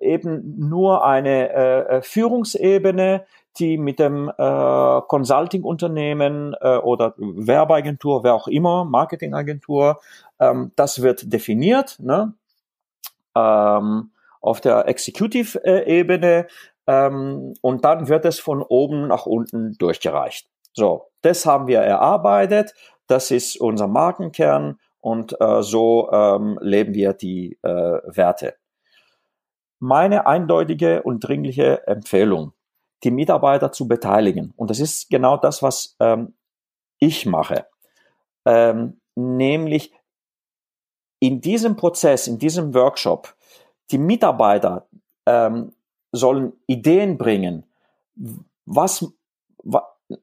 äh, 0.00 0.14
eben 0.14 0.54
nur 0.58 1.04
eine 1.04 1.52
äh, 1.52 1.80
äh, 1.80 2.02
Führungsebene, 2.02 3.26
die 3.58 3.78
mit 3.78 3.98
dem 3.98 4.28
äh, 4.28 5.00
Consulting-Unternehmen 5.08 6.54
oder 6.54 7.14
Werbeagentur, 7.16 8.22
wer 8.22 8.34
auch 8.34 8.46
immer, 8.46 8.84
Marketingagentur, 8.84 10.00
ähm, 10.38 10.70
das 10.76 11.02
wird 11.02 11.32
definiert. 11.32 11.98
Ne? 11.98 12.32
Ähm, 13.34 14.10
auf 14.40 14.60
der 14.60 14.88
Executive-Ebene 14.88 16.46
ähm, 16.86 17.54
und 17.60 17.84
dann 17.84 18.08
wird 18.08 18.24
es 18.24 18.38
von 18.38 18.62
oben 18.62 19.08
nach 19.08 19.26
unten 19.26 19.76
durchgereicht. 19.78 20.48
So, 20.72 21.06
das 21.22 21.46
haben 21.46 21.66
wir 21.66 21.80
erarbeitet, 21.80 22.74
das 23.10 23.30
ist 23.30 23.60
unser 23.60 23.88
Markenkern 23.88 24.78
und 25.00 25.40
äh, 25.40 25.62
so 25.62 26.10
ähm, 26.12 26.58
leben 26.60 26.94
wir 26.94 27.12
die 27.12 27.58
äh, 27.62 27.68
Werte. 27.68 28.56
Meine 29.78 30.26
eindeutige 30.26 31.02
und 31.02 31.20
dringliche 31.20 31.86
Empfehlung, 31.86 32.52
die 33.02 33.10
Mitarbeiter 33.10 33.72
zu 33.72 33.88
beteiligen. 33.88 34.52
Und 34.56 34.70
das 34.70 34.78
ist 34.78 35.08
genau 35.08 35.36
das, 35.38 35.62
was 35.62 35.96
ähm, 36.00 36.34
ich 36.98 37.26
mache. 37.26 37.66
Ähm, 38.44 39.00
nämlich 39.14 39.92
in 41.18 41.40
diesem 41.40 41.76
Prozess, 41.76 42.26
in 42.26 42.38
diesem 42.38 42.74
Workshop 42.74 43.34
die 43.90 43.98
Mitarbeiter 43.98 44.86
ähm, 45.26 45.72
sollen 46.12 46.52
Ideen 46.66 47.18
bringen, 47.18 47.66
was, 48.64 49.04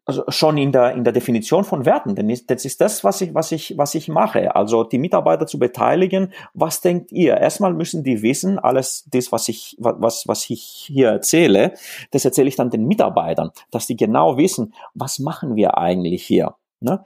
also 0.06 0.24
schon 0.30 0.58
in 0.58 0.72
der, 0.72 0.94
in 0.94 1.04
der 1.04 1.14
Definition 1.14 1.64
von 1.64 1.86
Werten, 1.86 2.16
denn 2.16 2.28
das 2.48 2.66
ist 2.66 2.82
das, 2.82 3.04
was 3.04 3.22
ich, 3.22 3.34
was 3.34 3.52
ich, 3.52 3.78
was 3.78 3.96
ich 3.96 4.08
mache. 4.08 4.56
Also 4.56 4.84
die 4.84 4.98
Mitarbeiter 4.98 5.48
zu 5.48 5.60
beteiligen. 5.60 6.34
Was 6.54 6.82
denkt 6.82 7.12
ihr? 7.12 7.38
Erstmal 7.38 7.74
müssen 7.74 8.04
die 8.04 8.22
wissen, 8.22 8.60
alles 8.60 9.08
das, 9.12 9.32
was 9.32 9.50
ich, 9.50 9.76
was, 9.80 10.28
was 10.28 10.50
ich 10.50 10.62
hier 10.62 11.10
erzähle, 11.10 11.74
das 12.12 12.26
erzähle 12.26 12.50
ich 12.50 12.56
dann 12.56 12.70
den 12.70 12.88
Mitarbeitern, 12.88 13.52
dass 13.72 13.88
die 13.88 13.96
genau 13.96 14.38
wissen, 14.38 14.74
was 14.94 15.20
machen 15.20 15.56
wir 15.56 15.78
eigentlich 15.78 16.26
hier. 16.26 16.56
Ne? 16.80 17.04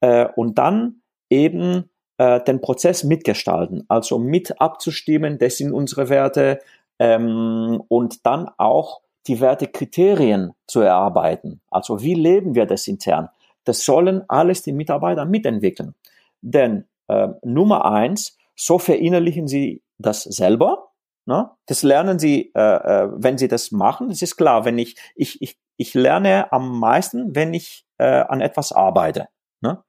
Äh, 0.00 0.28
und 0.36 0.58
dann 0.58 1.00
eben 1.30 1.90
äh, 2.18 2.40
den 2.42 2.60
Prozess 2.60 3.04
mitgestalten, 3.04 3.84
also 3.88 4.18
mit 4.18 4.60
abzustimmen, 4.60 5.38
das 5.38 5.58
sind 5.58 5.72
unsere 5.72 6.08
Werte 6.08 6.60
ähm, 6.98 7.82
und 7.88 8.26
dann 8.26 8.48
auch 8.56 9.00
die 9.26 9.40
Wertekriterien 9.40 10.52
zu 10.66 10.80
erarbeiten. 10.80 11.60
Also 11.70 12.02
wie 12.02 12.14
leben 12.14 12.54
wir 12.54 12.66
das 12.66 12.86
intern? 12.86 13.28
Das 13.64 13.84
sollen 13.84 14.24
alles 14.28 14.62
die 14.62 14.72
Mitarbeiter 14.72 15.24
mitentwickeln. 15.24 15.94
Denn 16.42 16.84
äh, 17.08 17.28
Nummer 17.42 17.86
eins, 17.86 18.36
so 18.54 18.78
verinnerlichen 18.78 19.48
sie 19.48 19.82
das 19.98 20.22
selber. 20.22 20.90
Ne? 21.26 21.50
Das 21.66 21.82
lernen 21.82 22.18
sie, 22.18 22.52
äh, 22.54 22.60
äh, 22.60 23.08
wenn 23.14 23.38
sie 23.38 23.48
das 23.48 23.72
machen. 23.72 24.10
Das 24.10 24.22
ist 24.22 24.36
klar, 24.36 24.64
wenn 24.64 24.78
ich, 24.78 24.96
ich, 25.14 25.40
ich, 25.40 25.58
ich 25.76 25.94
lerne 25.94 26.52
am 26.52 26.78
meisten, 26.78 27.34
wenn 27.34 27.54
ich 27.54 27.86
äh, 27.98 28.04
an 28.04 28.40
etwas 28.40 28.72
arbeite. 28.72 29.28
Ne? 29.60 29.82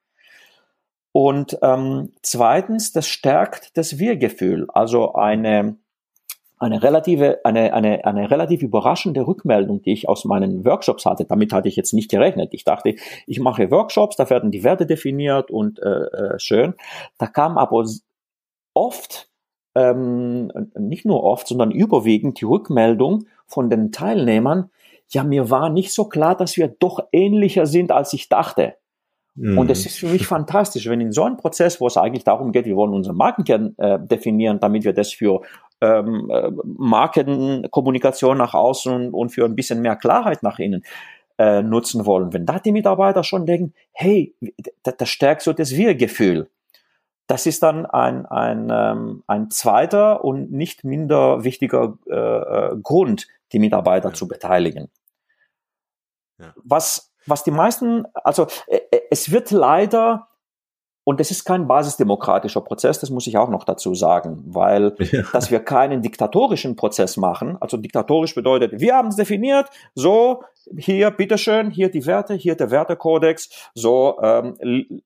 Und 1.11 1.57
ähm, 1.61 2.13
zweitens, 2.21 2.91
das 2.91 3.07
stärkt 3.07 3.77
das 3.77 3.99
Wir-Gefühl. 3.99 4.67
Also 4.69 5.13
eine, 5.13 5.77
eine 6.58 6.82
relative, 6.82 7.39
eine, 7.43 7.74
eine, 7.74 8.06
eine 8.06 8.32
relativ 8.32 8.62
überraschende 8.62 9.28
Rückmeldung, 9.28 9.82
die 9.82 9.93
ich 9.93 10.08
aus 10.08 10.26
meinen 10.26 10.64
Workshops 10.66 11.06
hatte. 11.06 11.26
Damit 11.26 11.51
hatte 11.51 11.68
ich 11.68 11.76
jetzt 11.76 11.93
nicht 11.93 12.10
gerechnet. 12.10 12.53
Ich 12.53 12.64
dachte, 12.64 12.95
ich 13.28 13.39
mache 13.39 13.72
Workshops, 13.72 14.16
da 14.16 14.30
werden 14.30 14.51
die 14.51 14.64
Werte 14.64 14.86
definiert 14.86 15.51
und 15.51 15.80
äh, 15.80 15.89
äh, 15.89 16.39
schön. 16.39 16.76
Da 17.18 17.28
kam 17.28 17.58
aber 17.58 17.86
oft, 18.74 19.30
ähm, 19.76 20.51
nicht 20.78 21.06
nur 21.06 21.24
oft, 21.24 21.47
sondern 21.47 21.72
überwiegend 21.72 22.39
die 22.39 22.45
Rückmeldung 22.45 23.26
von 23.47 23.70
den 23.70 23.91
Teilnehmern, 23.91 24.70
ja, 25.10 25.24
mir 25.24 25.49
war 25.49 25.70
nicht 25.70 25.93
so 25.93 26.06
klar, 26.06 26.36
dass 26.36 26.58
wir 26.58 26.68
doch 26.68 26.99
ähnlicher 27.12 27.66
sind, 27.66 27.91
als 27.91 28.14
ich 28.14 28.30
dachte. 28.30 28.76
Mhm. 29.36 29.58
Und 29.58 29.70
es 29.70 29.86
ist 29.86 29.99
für 29.99 30.08
mich 30.08 30.26
fantastisch, 30.28 30.89
wenn 30.89 31.01
in 31.01 31.12
so 31.12 31.24
einem 31.24 31.38
Prozess, 31.38 31.80
wo 31.80 31.88
es 31.88 31.97
eigentlich 31.97 32.24
darum 32.24 32.51
geht, 32.51 32.66
wir 32.66 32.76
wollen 32.76 32.93
unseren 32.93 33.18
Markenkern 33.18 33.76
äh, 33.78 33.99
definieren, 33.99 34.60
damit 34.60 34.84
wir 34.84 34.93
das 34.93 35.12
für 35.14 35.41
ähm, 35.86 36.29
äh, 36.29 36.51
Markenkommunikation 36.63 38.38
nach 38.38 38.53
außen 38.53 39.13
und 39.13 39.29
für 39.29 39.45
ein 39.45 39.55
bisschen 39.55 39.81
mehr 39.81 39.95
Klarheit 39.95 40.43
nach 40.43 40.59
innen 40.59 40.83
äh, 41.38 41.61
nutzen 41.61 42.05
wollen. 42.05 42.33
Wenn 42.33 42.45
da 42.45 42.59
die 42.59 42.71
Mitarbeiter 42.71 43.23
schon 43.23 43.45
denken, 43.45 43.73
hey, 43.91 44.36
das, 44.83 44.97
das 44.97 45.09
stärkt 45.09 45.41
so 45.41 45.53
das 45.53 45.71
Wir-Gefühl. 45.75 46.49
Das 47.27 47.45
ist 47.47 47.63
dann 47.63 47.86
ein, 47.86 48.25
ein, 48.25 48.69
ähm, 48.71 49.23
ein 49.25 49.49
zweiter 49.49 50.23
und 50.23 50.51
nicht 50.51 50.83
minder 50.83 51.43
wichtiger 51.43 51.97
äh, 52.07 52.13
äh 52.13 52.77
Grund, 52.81 53.27
die 53.51 53.59
Mitarbeiter 53.59 54.09
ja. 54.09 54.13
zu 54.13 54.27
beteiligen. 54.27 54.89
Ja. 56.38 56.53
Was 56.63 57.15
was 57.25 57.43
die 57.43 57.51
meisten, 57.51 58.05
also 58.13 58.47
äh, 58.67 58.79
äh, 58.91 59.01
es 59.09 59.31
wird 59.31 59.51
leider 59.51 60.27
und 61.06 61.20
das 61.20 61.32
ist 61.32 61.45
kein 61.45 61.68
basisdemokratischer 61.68 62.62
Prozess, 62.62 62.99
das 62.99 63.12
muss 63.12 63.28
ich 63.28 63.38
auch 63.38 63.49
noch 63.49 63.64
dazu 63.64 63.95
sagen, 63.95 64.43
weil 64.47 64.95
ja. 65.12 65.22
dass 65.32 65.51
wir 65.51 65.60
keinen 65.60 66.01
diktatorischen 66.01 66.76
Prozess 66.76 67.16
machen, 67.16 67.58
also 67.62 67.78
diktatorisch 67.78 68.36
bedeutet, 68.36 68.82
wir 68.82 68.95
haben 68.95 69.08
es 69.08 69.16
definiert, 69.16 69.70
so 69.93 70.43
hier 70.78 71.12
bitteschön, 71.12 71.70
hier 71.70 71.89
die 71.89 72.08
Werte, 72.08 72.34
hier 72.34 72.56
der 72.56 72.72
Wertekodex, 72.72 73.70
so 73.76 74.18
ähm, 74.22 74.58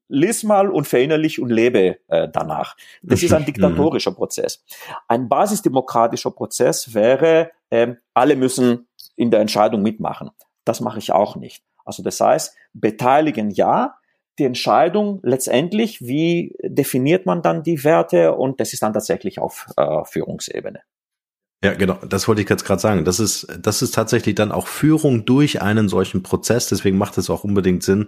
lies 0.08 0.44
mal 0.44 0.70
und 0.70 0.88
verinnerlich 0.88 1.42
und 1.42 1.50
lebe 1.50 1.98
äh, 2.08 2.30
danach. 2.32 2.78
Das 3.04 3.22
ist 3.22 3.34
ein 3.34 3.46
diktatorischer 3.46 4.12
Prozess. 4.12 4.64
Ein 5.10 5.28
basisdemokratischer 5.28 6.32
Prozess 6.32 6.94
wäre, 6.94 7.52
äh, 7.70 7.96
alle 8.14 8.38
müssen 8.38 8.88
in 9.18 9.32
der 9.32 9.42
Entscheidung 9.42 9.82
mitmachen. 9.82 10.30
Das 10.64 10.80
mache 10.80 11.00
ich 11.00 11.12
auch 11.12 11.36
nicht. 11.36 11.62
Also 11.84 12.04
das 12.04 12.22
heißt, 12.22 12.56
beteiligen 12.74 13.50
ja, 13.50 13.96
die 14.40 14.46
Entscheidung 14.46 15.20
letztendlich, 15.24 16.02
wie 16.02 16.56
definiert 16.64 17.26
man 17.26 17.42
dann 17.42 17.64
die 17.64 17.84
Werte 17.84 18.34
und 18.34 18.60
das 18.60 18.74
ist 18.74 18.82
dann 18.82 18.94
tatsächlich 18.94 19.40
auf 19.40 19.68
äh, 19.78 20.04
Führungsebene. 20.06 20.82
Ja, 21.62 21.74
genau, 21.74 21.96
das 22.08 22.30
wollte 22.30 22.42
ich 22.42 22.50
jetzt 22.50 22.64
gerade 22.64 22.80
sagen. 22.80 23.04
Das 23.04 23.20
ist, 23.20 23.46
das 23.60 23.82
ist 23.82 23.94
tatsächlich 23.94 24.34
dann 24.36 24.54
auch 24.54 24.68
Führung 24.68 25.26
durch 25.26 25.62
einen 25.62 25.90
solchen 25.90 26.24
Prozess. 26.24 26.70
Deswegen 26.70 26.98
macht 26.98 27.18
es 27.18 27.30
auch 27.30 27.44
unbedingt 27.44 27.84
Sinn, 27.84 28.08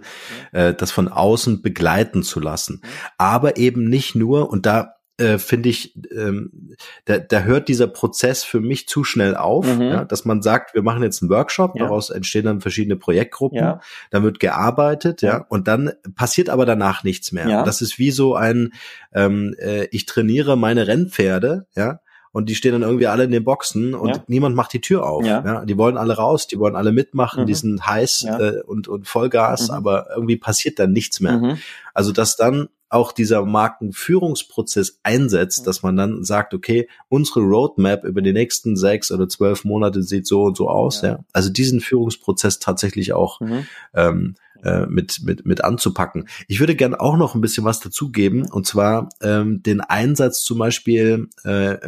äh, 0.52 0.72
das 0.72 0.90
von 0.90 1.08
außen 1.08 1.60
begleiten 1.60 2.22
zu 2.22 2.40
lassen. 2.40 2.80
Aber 3.18 3.58
eben 3.58 3.90
nicht 3.90 4.14
nur, 4.14 4.48
und 4.48 4.64
da 4.64 4.94
äh, 5.18 5.38
finde 5.38 5.68
ich, 5.68 5.94
ähm, 6.16 6.74
da, 7.04 7.18
da 7.18 7.42
hört 7.42 7.68
dieser 7.68 7.86
Prozess 7.86 8.44
für 8.44 8.60
mich 8.60 8.88
zu 8.88 9.04
schnell 9.04 9.36
auf, 9.36 9.66
mhm. 9.66 9.82
ja, 9.82 10.04
dass 10.04 10.24
man 10.24 10.42
sagt, 10.42 10.74
wir 10.74 10.82
machen 10.82 11.02
jetzt 11.02 11.22
einen 11.22 11.30
Workshop, 11.30 11.76
ja. 11.76 11.84
daraus 11.84 12.10
entstehen 12.10 12.44
dann 12.44 12.60
verschiedene 12.60 12.96
Projektgruppen, 12.96 13.58
ja. 13.58 13.80
dann 14.10 14.22
wird 14.22 14.40
gearbeitet, 14.40 15.22
ja. 15.22 15.44
und 15.48 15.68
dann 15.68 15.92
passiert 16.14 16.48
aber 16.48 16.66
danach 16.66 17.04
nichts 17.04 17.32
mehr. 17.32 17.48
Ja. 17.48 17.62
Das 17.62 17.82
ist 17.82 17.98
wie 17.98 18.10
so 18.10 18.34
ein, 18.34 18.72
ähm, 19.12 19.54
äh, 19.58 19.86
ich 19.90 20.06
trainiere 20.06 20.56
meine 20.56 20.86
Rennpferde, 20.86 21.66
ja, 21.76 22.00
und 22.32 22.48
die 22.48 22.54
stehen 22.54 22.72
dann 22.72 22.82
irgendwie 22.82 23.06
alle 23.06 23.24
in 23.24 23.30
den 23.30 23.44
Boxen 23.44 23.94
und 23.94 24.08
ja. 24.08 24.24
niemand 24.26 24.56
macht 24.56 24.72
die 24.72 24.80
Tür 24.80 25.06
auf. 25.06 25.24
Ja. 25.24 25.44
ja. 25.44 25.64
Die 25.66 25.76
wollen 25.76 25.98
alle 25.98 26.16
raus, 26.16 26.46
die 26.46 26.58
wollen 26.58 26.76
alle 26.76 26.90
mitmachen, 26.90 27.42
mhm. 27.42 27.46
die 27.46 27.54
sind 27.54 27.86
heiß 27.86 28.22
ja. 28.22 28.40
äh, 28.40 28.62
und, 28.62 28.88
und 28.88 29.06
Vollgas, 29.06 29.68
mhm. 29.68 29.74
aber 29.74 30.06
irgendwie 30.16 30.38
passiert 30.38 30.78
dann 30.78 30.92
nichts 30.92 31.20
mehr. 31.20 31.32
Mhm. 31.32 31.58
Also 31.92 32.10
dass 32.10 32.36
dann 32.36 32.68
auch 32.92 33.12
dieser 33.12 33.44
Markenführungsprozess 33.44 35.00
einsetzt, 35.02 35.66
dass 35.66 35.82
man 35.82 35.96
dann 35.96 36.24
sagt, 36.24 36.54
okay, 36.54 36.88
unsere 37.08 37.40
Roadmap 37.40 38.04
über 38.04 38.22
die 38.22 38.32
nächsten 38.32 38.76
sechs 38.76 39.10
oder 39.10 39.28
zwölf 39.28 39.64
Monate 39.64 40.02
sieht 40.02 40.26
so 40.26 40.44
und 40.44 40.56
so 40.56 40.68
aus. 40.68 41.02
Ja. 41.02 41.08
ja. 41.08 41.24
Also 41.32 41.50
diesen 41.50 41.80
Führungsprozess 41.80 42.58
tatsächlich 42.58 43.12
auch 43.12 43.40
mhm. 43.40 43.66
ähm, 43.94 44.34
äh, 44.62 44.86
mit, 44.86 45.22
mit, 45.24 45.44
mit 45.44 45.64
anzupacken. 45.64 46.28
Ich 46.46 46.60
würde 46.60 46.76
gern 46.76 46.94
auch 46.94 47.16
noch 47.16 47.34
ein 47.34 47.40
bisschen 47.40 47.64
was 47.64 47.80
dazugeben, 47.80 48.48
und 48.48 48.64
zwar 48.64 49.08
ähm, 49.20 49.62
den 49.62 49.80
Einsatz 49.80 50.42
zum 50.44 50.58
Beispiel 50.58 51.28
äh, 51.44 51.78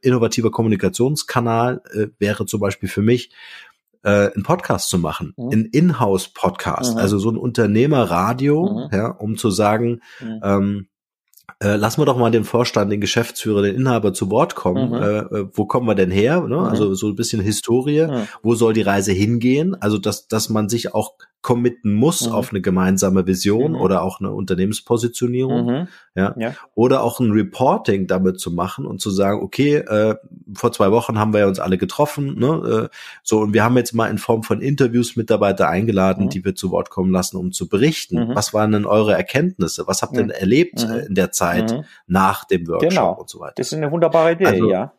innovativer 0.00 0.52
Kommunikationskanal 0.52 1.82
äh, 1.92 2.06
wäre 2.20 2.46
zum 2.46 2.60
Beispiel 2.60 2.88
für 2.88 3.02
mich 3.02 3.30
äh, 4.02 4.30
einen 4.32 4.42
Podcast 4.42 4.88
zu 4.88 4.98
machen, 4.98 5.34
mhm. 5.36 5.50
ein 5.50 5.64
Inhouse-Podcast, 5.66 6.94
mhm. 6.94 6.98
also 6.98 7.18
so 7.18 7.30
ein 7.30 7.36
Unternehmerradio, 7.36 8.88
mhm. 8.90 8.96
ja, 8.96 9.08
um 9.08 9.36
zu 9.36 9.50
sagen, 9.50 10.00
mhm. 10.20 10.40
ähm, 10.42 10.86
äh, 11.62 11.76
lassen 11.76 12.00
wir 12.00 12.06
doch 12.06 12.16
mal 12.16 12.30
den 12.30 12.44
Vorstand, 12.44 12.90
den 12.90 13.00
Geschäftsführer, 13.00 13.62
den 13.62 13.76
Inhaber 13.76 14.14
zu 14.14 14.30
Wort 14.30 14.54
kommen. 14.54 14.90
Mhm. 14.90 14.94
Äh, 14.94 15.18
äh 15.18 15.48
wo 15.52 15.66
kommen 15.66 15.86
wir 15.86 15.94
denn 15.94 16.10
her? 16.10 16.40
Ne? 16.40 16.56
Mhm. 16.56 16.64
Also 16.64 16.94
so 16.94 17.08
ein 17.08 17.16
bisschen 17.16 17.42
Historie. 17.42 18.06
Wo 18.42 18.54
soll 18.54 18.72
die 18.72 18.82
Reise 18.82 19.12
hingehen? 19.12 19.74
Also 19.74 19.98
dass, 19.98 20.26
dass 20.28 20.48
man 20.48 20.68
sich 20.68 20.94
auch 20.94 21.14
committen 21.42 21.94
muss 21.94 22.26
mhm. 22.26 22.34
auf 22.34 22.50
eine 22.50 22.60
gemeinsame 22.60 23.26
Vision 23.26 23.72
mhm. 23.72 23.80
oder 23.80 24.02
auch 24.02 24.20
eine 24.20 24.30
Unternehmenspositionierung, 24.30 25.66
mhm. 25.66 25.88
ja? 26.14 26.34
ja? 26.36 26.54
oder 26.74 27.02
auch 27.02 27.18
ein 27.18 27.30
Reporting 27.30 28.06
damit 28.06 28.38
zu 28.38 28.50
machen 28.50 28.84
und 28.84 29.00
zu 29.00 29.10
sagen, 29.10 29.42
okay, 29.42 29.76
äh, 29.76 30.16
vor 30.54 30.72
zwei 30.72 30.90
Wochen 30.90 31.18
haben 31.18 31.32
wir 31.32 31.46
uns 31.46 31.58
alle 31.58 31.78
getroffen, 31.78 32.38
ne? 32.38 32.88
äh, 32.90 32.96
so 33.22 33.40
und 33.40 33.54
wir 33.54 33.64
haben 33.64 33.76
jetzt 33.78 33.94
mal 33.94 34.10
in 34.10 34.18
Form 34.18 34.42
von 34.42 34.60
Interviews 34.60 35.16
Mitarbeiter 35.16 35.68
eingeladen, 35.68 36.24
mhm. 36.24 36.30
die 36.30 36.44
wir 36.44 36.54
zu 36.54 36.70
Wort 36.70 36.90
kommen 36.90 37.10
lassen, 37.10 37.38
um 37.38 37.52
zu 37.52 37.68
berichten. 37.68 38.28
Mhm. 38.28 38.34
Was 38.34 38.52
waren 38.52 38.72
denn 38.72 38.84
eure 38.84 39.14
Erkenntnisse? 39.14 39.86
Was 39.86 40.02
habt 40.02 40.14
ihr 40.14 40.20
denn 40.20 40.30
erlebt 40.30 40.82
äh, 40.82 41.06
in 41.06 41.14
der 41.14 41.32
Zeit 41.32 41.84
nach 42.06 42.44
dem 42.44 42.68
Workshop 42.68 42.90
genau. 42.90 43.12
und 43.14 43.30
so 43.30 43.40
weiter? 43.40 43.54
Das 43.56 43.68
ist 43.68 43.74
eine 43.74 43.90
wunderbare 43.90 44.32
Idee, 44.32 44.46
also, 44.46 44.70
ja. 44.70 44.92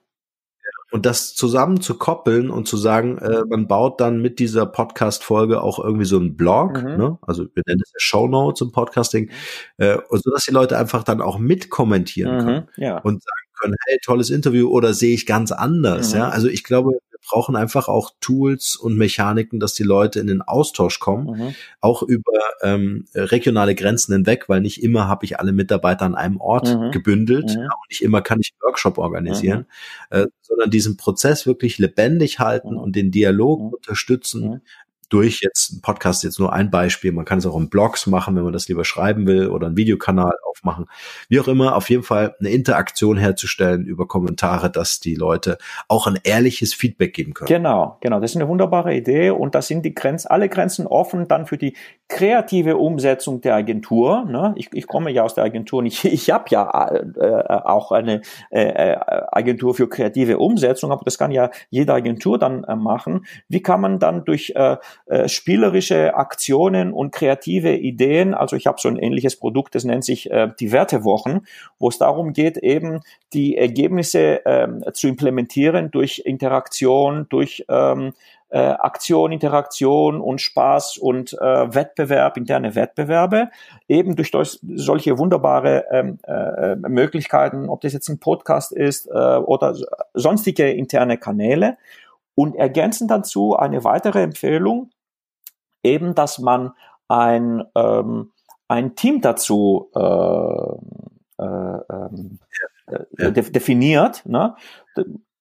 Und 0.91 1.05
das 1.05 1.35
zusammen 1.35 1.79
zu 1.79 1.97
koppeln 1.97 2.49
und 2.49 2.67
zu 2.67 2.75
sagen, 2.75 3.17
äh, 3.17 3.43
man 3.47 3.67
baut 3.67 4.01
dann 4.01 4.21
mit 4.21 4.39
dieser 4.39 4.65
Podcast-Folge 4.65 5.61
auch 5.61 5.79
irgendwie 5.79 6.05
so 6.05 6.17
einen 6.17 6.35
Blog, 6.35 6.83
mhm. 6.83 6.97
ne? 6.97 7.17
also 7.21 7.45
wir 7.53 7.63
nennen 7.65 7.79
das 7.79 7.91
ja 7.93 7.99
Show 7.99 8.27
Notes 8.27 8.59
im 8.61 8.73
Podcasting, 8.73 9.29
äh, 9.77 9.97
so 10.09 10.31
dass 10.31 10.43
die 10.43 10.51
Leute 10.51 10.77
einfach 10.77 11.03
dann 11.03 11.21
auch 11.21 11.39
mitkommentieren 11.39 12.35
mhm. 12.35 12.39
können 12.39 12.67
ja. 12.75 12.97
und 12.99 13.23
sagen 13.23 13.51
können, 13.61 13.75
hey, 13.87 13.99
tolles 14.03 14.29
Interview 14.29 14.67
oder 14.69 14.93
sehe 14.93 15.13
ich 15.13 15.25
ganz 15.25 15.53
anders. 15.53 16.11
Mhm. 16.11 16.19
Ja, 16.19 16.29
also 16.29 16.49
ich 16.49 16.65
glaube, 16.65 16.91
brauchen 17.31 17.55
einfach 17.55 17.87
auch 17.87 18.11
Tools 18.19 18.75
und 18.75 18.97
Mechaniken, 18.97 19.61
dass 19.61 19.73
die 19.73 19.83
Leute 19.83 20.19
in 20.19 20.27
den 20.27 20.41
Austausch 20.41 20.99
kommen, 20.99 21.27
mhm. 21.27 21.55
auch 21.79 22.03
über 22.03 22.33
ähm, 22.61 23.05
regionale 23.15 23.73
Grenzen 23.73 24.11
hinweg, 24.11 24.49
weil 24.49 24.59
nicht 24.59 24.83
immer 24.83 25.07
habe 25.07 25.23
ich 25.23 25.39
alle 25.39 25.53
Mitarbeiter 25.53 26.03
an 26.03 26.15
einem 26.15 26.41
Ort 26.41 26.75
mhm. 26.75 26.91
gebündelt 26.91 27.45
mhm. 27.45 27.61
Ja, 27.61 27.69
und 27.69 27.89
nicht 27.89 28.01
immer 28.01 28.21
kann 28.21 28.41
ich 28.41 28.53
Workshop 28.61 28.97
organisieren, 28.97 29.65
mhm. 30.11 30.17
äh, 30.17 30.27
sondern 30.41 30.71
diesen 30.71 30.97
Prozess 30.97 31.45
wirklich 31.45 31.77
lebendig 31.77 32.39
halten 32.39 32.71
mhm. 32.71 32.79
und 32.79 32.97
den 32.97 33.11
Dialog 33.11 33.61
mhm. 33.61 33.69
unterstützen, 33.75 34.61
durch 35.11 35.41
jetzt 35.41 35.73
ein 35.73 35.81
Podcast 35.81 36.23
jetzt 36.23 36.39
nur 36.39 36.53
ein 36.53 36.71
Beispiel. 36.71 37.11
Man 37.11 37.25
kann 37.25 37.39
es 37.39 37.45
auch 37.45 37.57
in 37.57 37.69
Blogs 37.69 38.07
machen, 38.07 38.35
wenn 38.35 38.43
man 38.43 38.53
das 38.53 38.67
lieber 38.67 38.85
schreiben 38.85 39.27
will 39.27 39.47
oder 39.47 39.67
einen 39.67 39.77
Videokanal 39.77 40.33
aufmachen. 40.49 40.85
Wie 41.27 41.39
auch 41.39 41.47
immer, 41.47 41.75
auf 41.75 41.89
jeden 41.89 42.03
Fall 42.03 42.35
eine 42.39 42.49
Interaktion 42.49 43.17
herzustellen 43.17 43.85
über 43.85 44.07
Kommentare, 44.07 44.71
dass 44.71 44.99
die 44.99 45.15
Leute 45.15 45.57
auch 45.87 46.07
ein 46.07 46.19
ehrliches 46.23 46.73
Feedback 46.73 47.13
geben 47.13 47.33
können. 47.33 47.47
Genau, 47.47 47.97
genau. 48.01 48.19
Das 48.19 48.31
ist 48.31 48.37
eine 48.37 48.47
wunderbare 48.47 48.95
Idee 48.95 49.31
und 49.31 49.53
da 49.53 49.61
sind 49.61 49.83
die 49.85 49.93
Grenzen, 49.93 50.29
alle 50.29 50.47
Grenzen 50.47 50.87
offen 50.87 51.27
dann 51.27 51.45
für 51.45 51.57
die 51.57 51.75
kreative 52.07 52.77
Umsetzung 52.77 53.41
der 53.41 53.55
Agentur. 53.55 54.25
Ne? 54.25 54.53
Ich, 54.55 54.69
ich 54.73 54.87
komme 54.87 55.11
ja 55.11 55.23
aus 55.23 55.33
der 55.33 55.43
Agentur 55.43 55.79
und 55.79 55.85
ich, 55.87 56.05
ich 56.11 56.29
habe 56.31 56.45
ja 56.49 56.89
äh, 56.89 57.43
auch 57.47 57.91
eine 57.91 58.21
äh, 58.49 58.63
äh, 58.63 58.97
Agentur 59.31 59.73
für 59.73 59.89
kreative 59.89 60.37
Umsetzung, 60.37 60.91
aber 60.91 61.03
das 61.03 61.17
kann 61.17 61.31
ja 61.31 61.49
jede 61.69 61.93
Agentur 61.93 62.37
dann 62.37 62.63
äh, 62.63 62.75
machen. 62.75 63.25
Wie 63.49 63.61
kann 63.61 63.81
man 63.81 63.99
dann 63.99 64.25
durch 64.25 64.53
äh, 64.55 64.77
äh, 65.05 65.27
spielerische 65.27 66.15
Aktionen 66.15 66.93
und 66.93 67.11
kreative 67.11 67.75
Ideen. 67.75 68.33
Also 68.33 68.55
ich 68.55 68.67
habe 68.67 68.79
so 68.79 68.89
ein 68.89 68.97
ähnliches 68.97 69.35
Produkt, 69.35 69.75
das 69.75 69.83
nennt 69.83 70.05
sich 70.05 70.31
äh, 70.31 70.49
die 70.59 70.71
Wertewochen, 70.71 71.47
wo 71.79 71.89
es 71.89 71.97
darum 71.97 72.33
geht, 72.33 72.57
eben 72.57 73.01
die 73.33 73.57
Ergebnisse 73.57 74.41
ähm, 74.45 74.83
zu 74.93 75.07
implementieren 75.07 75.91
durch 75.91 76.23
Interaktion, 76.25 77.27
durch 77.29 77.65
ähm, 77.69 78.13
äh, 78.51 78.59
Aktion, 78.59 79.31
Interaktion 79.31 80.19
und 80.19 80.41
Spaß 80.41 80.97
und 80.97 81.33
äh, 81.33 81.73
Wettbewerb, 81.73 82.35
interne 82.35 82.75
Wettbewerbe, 82.75 83.49
eben 83.87 84.15
durch 84.15 84.31
solche 84.75 85.17
wunderbare 85.17 85.85
ähm, 85.89 86.19
äh, 86.27 86.75
Möglichkeiten, 86.75 87.69
ob 87.69 87.81
das 87.81 87.93
jetzt 87.93 88.09
ein 88.09 88.19
Podcast 88.19 88.73
ist 88.73 89.07
äh, 89.07 89.11
oder 89.11 89.75
sonstige 90.13 90.69
interne 90.69 91.17
Kanäle. 91.17 91.77
Und 92.41 92.55
ergänzen 92.55 93.07
dazu 93.07 93.55
eine 93.55 93.83
weitere 93.83 94.23
Empfehlung, 94.23 94.89
eben, 95.83 96.15
dass 96.15 96.39
man 96.39 96.71
ein, 97.07 97.63
ähm, 97.75 98.31
ein 98.67 98.95
Team 98.95 99.21
dazu 99.21 99.91
äh, 99.93 101.43
äh, 101.43 101.79
ähm, 101.91 102.39
äh, 102.87 103.31
definiert, 103.31 104.25
ne? 104.25 104.55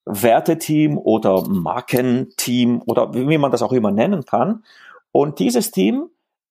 Werteteam 0.05 0.99
oder 0.99 1.49
Markenteam 1.49 2.83
oder 2.85 3.15
wie 3.15 3.39
man 3.39 3.51
das 3.51 3.63
auch 3.63 3.73
immer 3.73 3.93
nennen 3.93 4.27
kann. 4.27 4.63
Und 5.11 5.39
dieses 5.39 5.71
Team 5.71 6.11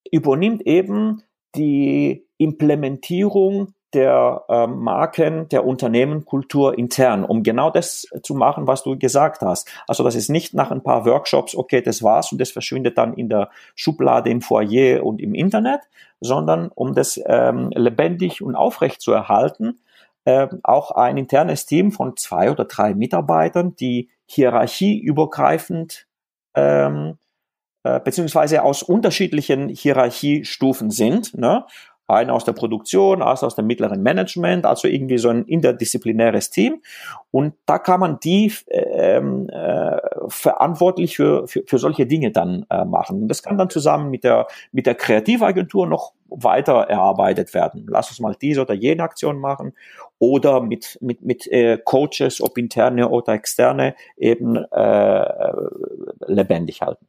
übernimmt 0.09 0.63
eben 0.63 1.21
die 1.53 2.25
Implementierung 2.37 3.75
der 3.93 4.43
äh, 4.49 4.67
Marken, 4.67 5.49
der 5.49 5.65
Unternehmenkultur 5.65 6.77
intern, 6.77 7.23
um 7.23 7.43
genau 7.43 7.71
das 7.71 8.07
zu 8.23 8.35
machen, 8.35 8.67
was 8.67 8.83
du 8.83 8.97
gesagt 8.97 9.41
hast. 9.41 9.67
Also 9.87 10.03
das 10.03 10.15
ist 10.15 10.29
nicht 10.29 10.53
nach 10.53 10.71
ein 10.71 10.83
paar 10.83 11.05
Workshops, 11.05 11.55
okay, 11.55 11.81
das 11.81 12.03
war's 12.03 12.31
und 12.31 12.39
das 12.39 12.51
verschwindet 12.51 12.97
dann 12.97 13.13
in 13.13 13.29
der 13.29 13.49
Schublade 13.75 14.29
im 14.29 14.41
Foyer 14.41 15.03
und 15.03 15.21
im 15.21 15.33
Internet, 15.33 15.81
sondern 16.19 16.69
um 16.73 16.93
das 16.93 17.19
ähm, 17.25 17.71
lebendig 17.73 18.41
und 18.41 18.55
aufrecht 18.55 19.01
zu 19.01 19.11
erhalten, 19.11 19.79
äh, 20.25 20.47
auch 20.63 20.91
ein 20.91 21.17
internes 21.17 21.65
Team 21.65 21.91
von 21.91 22.15
zwei 22.15 22.51
oder 22.51 22.65
drei 22.65 22.93
Mitarbeitern, 22.93 23.75
die 23.75 24.09
hierarchieübergreifend 24.25 26.05
ähm, 26.55 27.17
äh, 27.83 27.99
beziehungsweise 28.01 28.63
aus 28.63 28.83
unterschiedlichen 28.83 29.69
Hierarchiestufen 29.69 30.91
sind. 30.91 31.37
Ne? 31.37 31.65
Einer 32.09 32.33
aus 32.33 32.43
der 32.43 32.53
Produktion, 32.53 33.21
einer 33.21 33.31
aus 33.31 33.55
dem 33.55 33.67
mittleren 33.67 34.01
Management, 34.01 34.65
also 34.65 34.87
irgendwie 34.87 35.17
so 35.17 35.29
ein 35.29 35.45
interdisziplinäres 35.45 36.49
Team. 36.49 36.81
Und 37.31 37.53
da 37.65 37.77
kann 37.77 37.99
man 37.99 38.19
die 38.19 38.51
ähm, 38.69 39.47
äh, 39.49 39.97
verantwortlich 40.27 41.15
für, 41.15 41.47
für, 41.47 41.63
für 41.65 41.77
solche 41.77 42.07
Dinge 42.07 42.31
dann 42.31 42.65
äh, 42.69 42.85
machen. 42.85 43.21
Und 43.21 43.27
das 43.27 43.43
kann 43.43 43.57
dann 43.57 43.69
zusammen 43.69 44.09
mit 44.09 44.23
der, 44.23 44.47
mit 44.71 44.85
der 44.85 44.95
Kreativagentur 44.95 45.85
noch 45.85 46.13
weiter 46.29 46.81
erarbeitet 46.81 47.53
werden. 47.53 47.85
Lass 47.89 48.09
uns 48.09 48.19
mal 48.19 48.35
diese 48.39 48.61
oder 48.61 48.73
jene 48.73 49.03
Aktion 49.03 49.39
machen 49.39 49.73
oder 50.17 50.61
mit, 50.61 50.97
mit, 51.01 51.21
mit 51.21 51.47
äh, 51.47 51.77
Coaches, 51.77 52.41
ob 52.41 52.57
interne 52.57 53.09
oder 53.09 53.33
externe, 53.33 53.95
eben 54.17 54.55
äh, 54.55 55.53
lebendig 56.27 56.81
halten. 56.81 57.08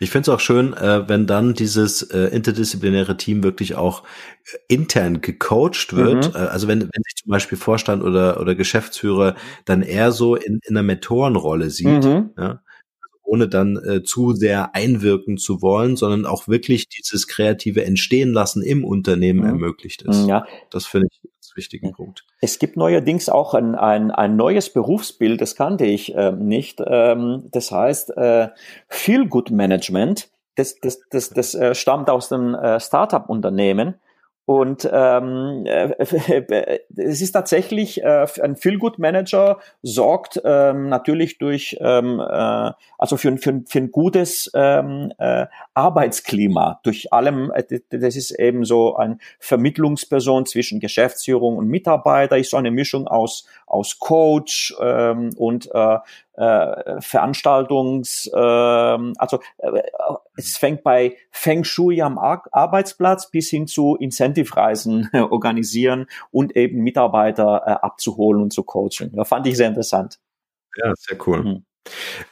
Ich 0.00 0.10
finde 0.10 0.30
es 0.30 0.34
auch 0.34 0.40
schön, 0.40 0.72
äh, 0.74 1.08
wenn 1.08 1.26
dann 1.26 1.54
dieses 1.54 2.02
äh, 2.02 2.28
interdisziplinäre 2.28 3.16
Team 3.16 3.42
wirklich 3.42 3.74
auch 3.74 4.02
äh, 4.44 4.74
intern 4.74 5.20
gecoacht 5.20 5.94
wird. 5.94 6.28
Mhm. 6.28 6.34
Äh, 6.34 6.46
also 6.46 6.68
wenn, 6.68 6.80
wenn 6.80 7.02
sich 7.04 7.14
zum 7.22 7.30
Beispiel 7.30 7.58
Vorstand 7.58 8.02
oder, 8.02 8.40
oder 8.40 8.54
Geschäftsführer 8.54 9.36
dann 9.64 9.82
eher 9.82 10.12
so 10.12 10.34
in, 10.34 10.60
in 10.66 10.76
einer 10.76 10.82
Mentorenrolle 10.82 11.70
sieht, 11.70 12.04
mhm. 12.04 12.30
ja, 12.36 12.62
also 13.02 13.18
ohne 13.22 13.48
dann 13.48 13.76
äh, 13.76 14.02
zu 14.02 14.32
sehr 14.32 14.74
einwirken 14.74 15.36
zu 15.36 15.62
wollen, 15.62 15.96
sondern 15.96 16.26
auch 16.26 16.48
wirklich 16.48 16.88
dieses 16.88 17.26
kreative 17.26 17.84
Entstehen 17.84 18.32
lassen 18.32 18.62
im 18.62 18.84
Unternehmen 18.84 19.40
mhm. 19.40 19.46
ermöglicht 19.46 20.02
ist. 20.02 20.26
Ja. 20.26 20.46
Das 20.70 20.86
finde 20.86 21.08
ich 21.10 21.20
wichtigen 21.56 21.92
Punkt. 21.92 22.24
Es 22.40 22.58
gibt 22.58 22.76
neuerdings 22.76 23.28
auch 23.28 23.54
ein, 23.54 23.74
ein, 23.74 24.10
ein 24.10 24.36
neues 24.36 24.72
Berufsbild, 24.72 25.40
das 25.40 25.56
kannte 25.56 25.84
ich 25.86 26.14
äh, 26.14 26.32
nicht. 26.32 26.82
Ähm, 26.84 27.48
das 27.50 27.72
heißt 27.72 28.16
äh, 28.16 28.48
Feel 28.88 29.26
Good 29.26 29.50
Management. 29.50 30.30
Das, 30.56 30.78
das, 30.80 31.00
das, 31.10 31.30
das 31.30 31.54
äh, 31.54 31.74
stammt 31.74 32.08
aus 32.08 32.28
dem 32.28 32.54
äh, 32.54 32.80
Startup-Unternehmen. 32.80 33.94
Und 34.46 34.88
ähm, 34.92 35.64
äh, 35.66 35.90
es 36.96 37.20
ist 37.20 37.32
tatsächlich 37.32 38.02
äh, 38.04 38.26
ein 38.40 38.54
Feel-Good 38.54 39.00
Manager 39.00 39.58
sorgt 39.82 40.40
ähm, 40.44 40.88
natürlich 40.88 41.38
durch 41.38 41.76
ähm, 41.80 42.20
äh, 42.20 42.70
also 42.96 43.16
für, 43.16 43.36
für, 43.38 43.62
für 43.66 43.78
ein 43.78 43.90
gutes 43.90 44.48
ähm, 44.54 45.12
äh, 45.18 45.46
Arbeitsklima. 45.74 46.78
Durch 46.84 47.12
allem 47.12 47.50
äh, 47.50 47.64
das 47.90 48.14
ist 48.14 48.30
eben 48.30 48.64
so 48.64 48.94
ein 48.94 49.20
Vermittlungsperson 49.40 50.46
zwischen 50.46 50.78
Geschäftsführung 50.78 51.56
und 51.56 51.66
Mitarbeiter 51.66 52.38
ist 52.38 52.50
so 52.50 52.56
eine 52.56 52.70
Mischung 52.70 53.08
aus 53.08 53.46
aus 53.66 53.98
Coach 53.98 54.76
ähm, 54.80 55.30
und 55.36 55.68
äh, 55.74 55.98
äh, 56.36 57.00
Veranstaltungs, 57.00 58.30
äh, 58.32 58.36
also 58.36 59.40
äh, 59.58 59.82
es 60.36 60.56
fängt 60.56 60.82
bei 60.82 61.16
Feng 61.30 61.64
Shui 61.64 62.02
am 62.02 62.18
Ar 62.18 62.44
Arbeitsplatz 62.52 63.30
bis 63.30 63.48
hin 63.50 63.66
zu 63.66 63.96
Incentive-Reisen 63.96 65.10
äh, 65.12 65.20
organisieren 65.30 66.06
und 66.30 66.56
eben 66.56 66.82
Mitarbeiter 66.82 67.62
äh, 67.66 67.70
abzuholen 67.70 68.42
und 68.42 68.52
zu 68.52 68.62
coachen. 68.62 69.12
Das 69.14 69.28
fand 69.28 69.46
ich 69.46 69.56
sehr 69.56 69.68
interessant. 69.68 70.18
Ja, 70.76 70.92
sehr 70.96 71.18
cool. 71.26 71.42
Mhm. 71.42 71.64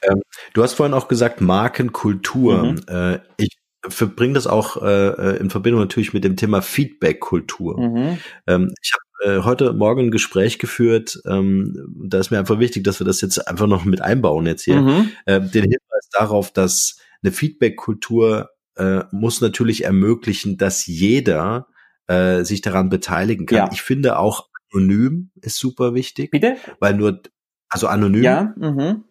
Ähm, 0.02 0.22
du 0.52 0.62
hast 0.62 0.74
vorhin 0.74 0.94
auch 0.94 1.08
gesagt 1.08 1.40
Markenkultur. 1.40 2.64
Mhm. 2.64 2.80
Äh, 2.88 3.18
ich 3.36 3.56
verbringe 3.88 4.34
das 4.34 4.46
auch 4.46 4.82
äh, 4.82 5.08
äh, 5.08 5.36
in 5.36 5.50
Verbindung 5.50 5.80
natürlich 5.80 6.12
mit 6.14 6.24
dem 6.24 6.36
Thema 6.36 6.62
Feedback-Kultur. 6.62 7.78
Mhm. 7.78 8.18
Ähm, 8.46 8.74
ich 8.82 8.92
habe 8.92 9.03
äh, 9.24 9.42
heute 9.42 9.72
Morgen 9.72 10.06
ein 10.06 10.10
Gespräch 10.10 10.58
geführt. 10.58 11.20
Ähm, 11.26 11.74
da 12.08 12.18
ist 12.18 12.30
mir 12.30 12.38
einfach 12.38 12.58
wichtig, 12.58 12.84
dass 12.84 13.00
wir 13.00 13.06
das 13.06 13.20
jetzt 13.20 13.38
einfach 13.48 13.66
noch 13.66 13.84
mit 13.84 14.00
einbauen 14.00 14.46
jetzt 14.46 14.62
hier. 14.62 14.80
Mhm. 14.80 15.10
Äh, 15.26 15.40
den 15.40 15.62
Hinweis 15.62 16.08
darauf, 16.12 16.52
dass 16.52 16.98
eine 17.22 17.32
Feedback-Kultur 17.32 18.50
äh, 18.76 19.04
muss 19.12 19.40
natürlich 19.40 19.84
ermöglichen, 19.84 20.58
dass 20.58 20.86
jeder 20.86 21.68
äh, 22.06 22.44
sich 22.44 22.60
daran 22.60 22.90
beteiligen 22.90 23.46
kann. 23.46 23.58
Ja. 23.58 23.70
Ich 23.72 23.82
finde 23.82 24.18
auch 24.18 24.48
anonym 24.72 25.30
ist 25.40 25.58
super 25.58 25.94
wichtig. 25.94 26.30
Bitte? 26.30 26.56
Weil 26.80 26.94
nur, 26.94 27.20
also 27.68 27.86
anonym. 27.86 28.22
Ja. 28.22 28.54
Mhm. 28.56 29.04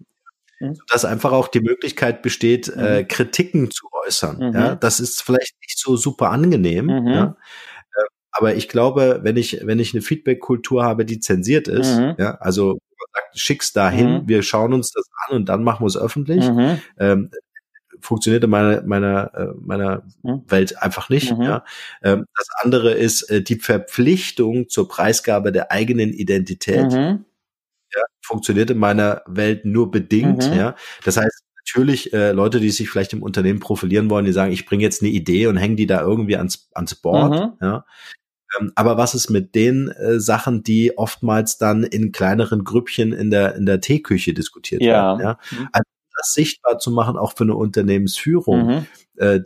Mhm. 0.60 0.78
Dass 0.90 1.06
einfach 1.06 1.32
auch 1.32 1.48
die 1.48 1.62
Möglichkeit 1.62 2.22
besteht, 2.22 2.68
äh, 2.70 2.72
mhm. 2.72 2.86
äh, 2.86 3.04
Kritiken 3.04 3.72
zu 3.72 3.88
äußern. 4.06 4.38
Mhm. 4.38 4.54
Ja, 4.54 4.76
das 4.76 5.00
ist 5.00 5.24
vielleicht 5.24 5.56
nicht 5.62 5.80
so 5.80 5.96
super 5.96 6.32
angenehm. 6.32 6.86
Mhm. 6.86 7.08
Ja, 7.08 7.36
aber 8.34 8.56
ich 8.56 8.68
glaube, 8.68 9.20
wenn 9.24 9.38
ich, 9.38 9.60
wenn 9.64 9.80
ich 9.80 9.94
eine 9.94 10.02
Feedback-Kultur 10.02 10.84
habe, 10.84 11.06
die 11.06 11.20
zensiert 11.20 11.68
ist, 11.68 11.98
mhm. 11.98 12.16
ja, 12.18 12.36
also 12.40 12.74
man 12.74 13.08
sagt, 13.14 13.40
schick's 13.40 13.74
dahin, 13.74 14.14
mhm. 14.14 14.28
wir 14.28 14.42
schauen 14.42 14.74
uns 14.74 14.92
das 14.92 15.06
an 15.28 15.38
und 15.38 15.50
dann 15.50 15.64
machen 15.64 15.84
wir 15.84 15.88
es 15.88 15.98
öffentlich, 15.98 16.50
mhm. 16.50 16.80
ähm, 16.98 17.30
funktioniert 18.00 18.44
in 18.44 18.50
meiner, 18.50 18.82
meiner, 18.84 19.34
äh, 19.34 19.48
meiner 19.62 20.04
mhm. 20.24 20.44
Welt 20.48 20.82
einfach 20.82 21.10
nicht. 21.10 21.36
Mhm. 21.36 21.44
Ja. 21.44 21.64
Ähm, 22.02 22.26
das 22.36 22.48
andere 22.62 22.92
ist 22.94 23.24
äh, 23.30 23.42
die 23.42 23.60
Verpflichtung 23.60 24.68
zur 24.68 24.88
Preisgabe 24.88 25.52
der 25.52 25.72
eigenen 25.72 26.12
Identität. 26.12 26.92
Mhm. 26.92 27.26
Ja, 27.96 28.02
funktioniert 28.22 28.72
in 28.72 28.80
meiner 28.80 29.22
Welt 29.28 29.66
nur 29.66 29.92
bedingt. 29.92 30.44
Ja. 30.56 30.76
Das 31.06 31.18
heißt, 31.18 31.44
natürlich 31.66 32.12
äh, 32.12 32.32
Leute, 32.32 32.60
die 32.60 32.72
sich 32.72 32.90
vielleicht 32.90 33.14
im 33.14 33.24
Unternehmen 33.24 33.60
profilieren 33.60 34.10
wollen, 34.10 34.26
die 34.26 34.32
sagen, 34.32 34.52
ich 34.52 34.66
bringe 34.66 34.84
jetzt 34.84 35.02
eine 35.02 35.12
Idee 35.12 35.48
und 35.48 35.58
hängen 35.58 35.78
die 35.78 35.88
da 35.88 36.02
irgendwie 36.02 36.36
ans, 36.36 36.70
ans 36.74 36.96
Board. 36.96 37.32
Mhm. 37.32 37.54
Ja. 37.62 37.86
Ähm, 38.60 38.72
aber 38.76 38.98
was 38.98 39.16
ist 39.16 39.30
mit 39.30 39.56
den 39.56 39.90
äh, 39.90 40.20
Sachen, 40.20 40.64
die 40.64 40.98
oftmals 40.98 41.58
dann 41.58 41.84
in 41.84 42.12
kleineren 42.12 42.64
Grüppchen 42.64 43.14
in 43.14 43.30
der, 43.30 43.56
in 43.56 43.66
der 43.66 43.82
Teeküche 43.82 44.34
diskutiert 44.34 44.82
ja. 44.82 45.18
werden? 45.18 45.22
Ja? 45.22 45.40
Mhm. 45.52 45.70
Also 45.72 45.84
das 46.16 46.34
sichtbar 46.34 46.80
zu 46.80 46.92
machen, 46.92 47.18
auch 47.18 47.34
für 47.36 47.44
eine 47.44 47.56
Unternehmensführung, 47.56 48.68
mhm. 48.68 48.86
äh, 49.18 49.40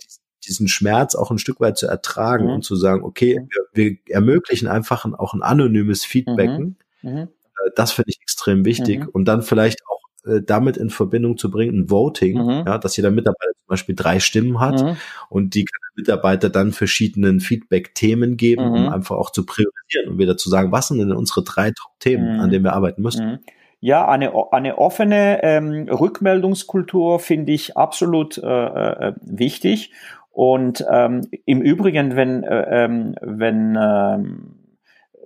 diesen 0.46 0.68
Schmerz 0.68 1.16
auch 1.16 1.32
ein 1.32 1.40
Stück 1.40 1.60
weit 1.60 1.78
zu 1.78 1.88
ertragen 1.88 2.46
mhm. 2.46 2.52
und 2.52 2.62
zu 2.64 2.76
sagen, 2.76 3.04
okay, 3.04 3.40
mhm. 3.40 3.50
wir, 3.74 3.90
wir 3.90 3.98
ermöglichen 4.14 4.68
einfach 4.68 5.06
ein, 5.06 5.16
auch 5.16 5.34
ein 5.34 5.42
anonymes 5.42 6.06
Feedbacken. 6.06 6.78
Mhm. 7.02 7.12
mhm. 7.12 7.18
Äh, 7.18 7.72
das 7.76 7.92
finde 7.92 8.10
ich 8.10 8.22
extrem 8.22 8.66
wichtig. 8.66 9.08
Und 9.14 9.26
dann 9.26 9.42
vielleicht 9.42 9.80
auch 9.88 9.97
äh, 10.28 10.42
damit 10.44 10.78
in 10.78 10.90
Verbindung 10.90 11.38
zu 11.38 11.50
bringen, 11.50 11.80
ein 11.80 11.90
Voting, 11.90 12.38
mhm. 12.38 12.64
ja, 12.66 12.78
dass 12.78 12.98
jeder 12.98 13.12
Mitarbeiter 13.12 13.54
zum 13.54 13.68
Beispiel 13.68 13.96
drei 13.96 14.20
Stimmen 14.20 14.60
hat 14.60 14.82
mhm. 14.82 14.98
und 15.30 15.56
die 15.56 15.66
Mitarbeiter 15.96 16.50
dann 16.50 16.72
verschiedenen 16.72 17.40
Feedback-Themen 17.40 18.38
geben, 18.38 18.66
mhm. 18.66 18.74
um 18.74 18.90
einfach 18.90 19.16
auch 19.16 19.32
zu 19.32 19.46
priorisieren 19.46 20.10
und 20.12 20.18
wieder 20.20 20.38
zu 20.38 20.50
sagen, 20.50 20.72
was 20.72 20.90
sind 20.90 21.00
denn 21.00 21.12
unsere 21.12 21.44
drei 21.44 21.72
Top-Themen, 21.72 22.40
an 22.40 22.48
mhm. 22.48 22.52
denen 22.52 22.64
wir 22.64 22.74
arbeiten 22.74 23.02
müssen. 23.02 23.26
Mhm. 23.26 23.40
Ja, 23.80 24.08
eine, 24.08 24.34
eine 24.52 24.80
offene 24.80 25.44
ähm, 25.44 25.88
Rückmeldungskultur 25.88 27.20
finde 27.20 27.52
ich 27.52 27.78
absolut 27.78 28.38
äh, 28.38 28.48
äh, 28.48 29.14
wichtig. 29.22 29.92
Und 30.32 30.86
ähm, 30.92 31.22
im 31.46 31.62
Übrigen, 31.62 32.16
wenn, 32.16 32.44
äh, 32.44 32.86
ähm, 32.86 33.16
wenn 33.22 33.78
ähm, 33.80 34.57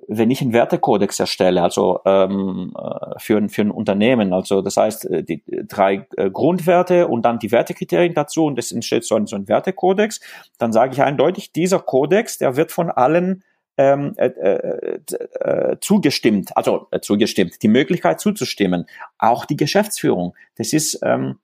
wenn 0.08 0.32
ich 0.32 0.42
einen 0.42 0.54
Wertekodex 0.54 1.20
erstelle, 1.20 1.62
also 1.62 2.00
ähm, 2.06 2.74
äh, 2.78 3.20
für, 3.20 3.48
für 3.50 3.62
ein 3.62 3.72
Unternehmen, 3.72 4.34
also 4.34 4.62
das 4.62 4.78
heißt 4.78 5.10
äh, 5.10 5.24
die 5.24 5.44
drei 5.68 6.08
äh, 6.18 6.30
Grundwerte 6.30 7.08
und 7.08 7.24
dann 7.24 7.40
die 7.40 7.52
Wertekriterien 7.52 8.14
dazu 8.14 8.46
und 8.46 8.60
es 8.60 8.72
entsteht 8.72 9.06
so 9.06 9.16
ein, 9.16 9.28
so 9.28 9.36
ein 9.36 9.48
Wertekodex, 9.48 10.20
dann 10.58 10.74
sage 10.74 10.94
ich 10.94 11.02
eindeutig, 11.02 11.52
dieser 11.54 11.80
Kodex, 11.80 12.38
der 12.38 12.56
wird 12.56 12.72
von 12.72 12.90
allen 12.90 13.44
ähm, 13.78 14.14
äh, 14.18 14.28
äh, 14.28 15.78
zugestimmt, 15.80 16.56
also 16.58 16.88
zugestimmt, 17.02 17.64
die 17.64 17.70
Möglichkeit 17.70 18.20
zuzustimmen, 18.20 18.86
auch 19.18 19.46
die 19.46 19.56
Geschäftsführung. 19.56 20.36
Das 20.58 20.74
ist 20.74 21.00
ähm, 21.04 21.38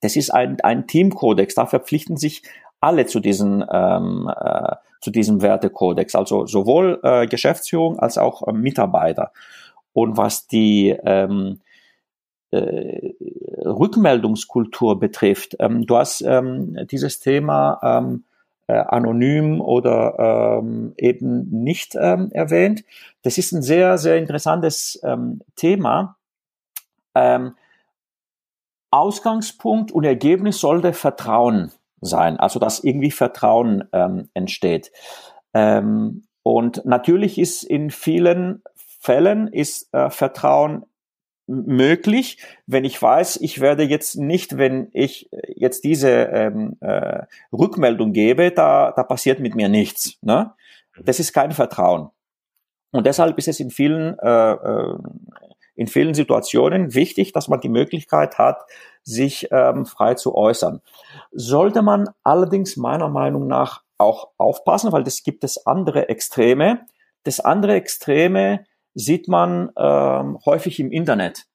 das 0.00 0.16
ist 0.16 0.30
ein, 0.30 0.60
ein 0.60 0.86
Teamkodex, 0.86 1.54
da 1.54 1.66
verpflichten 1.66 2.16
sich 2.16 2.42
alle 2.80 3.06
zu 3.06 3.20
diesen 3.20 3.64
ähm, 3.72 4.30
äh, 4.34 4.76
zu 5.00 5.10
diesem 5.10 5.42
Wertekodex, 5.42 6.14
also 6.14 6.46
sowohl 6.46 7.00
äh, 7.02 7.26
Geschäftsführung 7.26 7.98
als 7.98 8.18
auch 8.18 8.46
äh, 8.46 8.52
Mitarbeiter. 8.52 9.32
Und 9.92 10.16
was 10.16 10.46
die 10.46 10.96
ähm, 11.04 11.60
äh, 12.50 13.14
Rückmeldungskultur 13.64 14.98
betrifft, 14.98 15.56
ähm, 15.58 15.86
du 15.86 15.96
hast 15.96 16.22
ähm, 16.22 16.76
dieses 16.90 17.20
Thema 17.20 17.80
ähm, 17.82 18.24
äh, 18.66 18.74
anonym 18.74 19.60
oder 19.60 20.58
ähm, 20.60 20.94
eben 20.96 21.48
nicht 21.50 21.96
ähm, 21.98 22.30
erwähnt. 22.32 22.84
Das 23.22 23.38
ist 23.38 23.52
ein 23.52 23.62
sehr, 23.62 23.98
sehr 23.98 24.18
interessantes 24.18 25.00
Thema. 25.56 26.16
Ausgangspunkt 28.90 29.90
und 29.90 30.04
Ergebnis 30.04 30.60
sollte 30.60 30.92
Vertrauen 30.92 31.72
sein, 32.06 32.38
also 32.38 32.58
dass 32.58 32.82
irgendwie 32.82 33.10
Vertrauen 33.10 33.84
ähm, 33.92 34.28
entsteht. 34.34 34.92
Ähm, 35.54 36.24
und 36.42 36.84
natürlich 36.84 37.38
ist 37.38 37.64
in 37.64 37.90
vielen 37.90 38.62
Fällen 38.74 39.48
ist 39.48 39.92
äh, 39.92 40.10
Vertrauen 40.10 40.84
möglich, 41.46 42.38
wenn 42.66 42.84
ich 42.84 43.00
weiß, 43.00 43.36
ich 43.40 43.60
werde 43.60 43.84
jetzt 43.84 44.16
nicht, 44.16 44.58
wenn 44.58 44.88
ich 44.92 45.30
jetzt 45.46 45.84
diese 45.84 46.10
ähm, 46.10 46.76
äh, 46.80 47.22
Rückmeldung 47.52 48.12
gebe, 48.12 48.50
da, 48.50 48.92
da 48.94 49.04
passiert 49.04 49.38
mit 49.40 49.54
mir 49.54 49.68
nichts. 49.68 50.18
Ne? 50.22 50.52
Das 51.04 51.20
ist 51.20 51.32
kein 51.32 51.52
Vertrauen. 51.52 52.10
Und 52.90 53.06
deshalb 53.06 53.38
ist 53.38 53.48
es 53.48 53.60
in 53.60 53.70
vielen, 53.70 54.18
äh, 54.18 54.52
äh, 54.52 54.98
in 55.76 55.86
vielen 55.86 56.14
Situationen 56.14 56.94
wichtig, 56.94 57.32
dass 57.32 57.48
man 57.48 57.60
die 57.60 57.68
Möglichkeit 57.68 58.38
hat, 58.38 58.62
sich 59.02 59.48
ähm, 59.52 59.86
frei 59.86 60.14
zu 60.14 60.34
äußern. 60.34 60.80
Sollte 61.30 61.82
man 61.82 62.08
allerdings 62.24 62.76
meiner 62.76 63.08
Meinung 63.08 63.46
nach 63.46 63.82
auch 63.98 64.30
aufpassen, 64.36 64.92
weil 64.92 65.04
das 65.04 65.22
gibt 65.22 65.44
es 65.44 65.66
andere 65.66 66.08
Extreme. 66.08 66.80
Das 67.22 67.40
andere 67.40 67.74
Extreme 67.74 68.64
sieht 68.94 69.28
man 69.28 69.70
ähm, 69.76 70.38
häufig 70.44 70.80
im 70.80 70.90
Internet. 70.90 71.46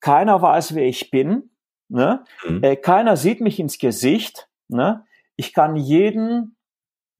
Keiner 0.00 0.40
weiß, 0.40 0.74
wer 0.74 0.84
ich 0.84 1.10
bin. 1.10 1.50
Ne? 1.88 2.24
Mhm. 2.46 2.62
Äh, 2.62 2.76
keiner 2.76 3.16
sieht 3.16 3.40
mich 3.40 3.58
ins 3.58 3.78
Gesicht. 3.78 4.48
Ne? 4.68 5.04
Ich 5.36 5.52
kann 5.52 5.76
jeden 5.76 6.56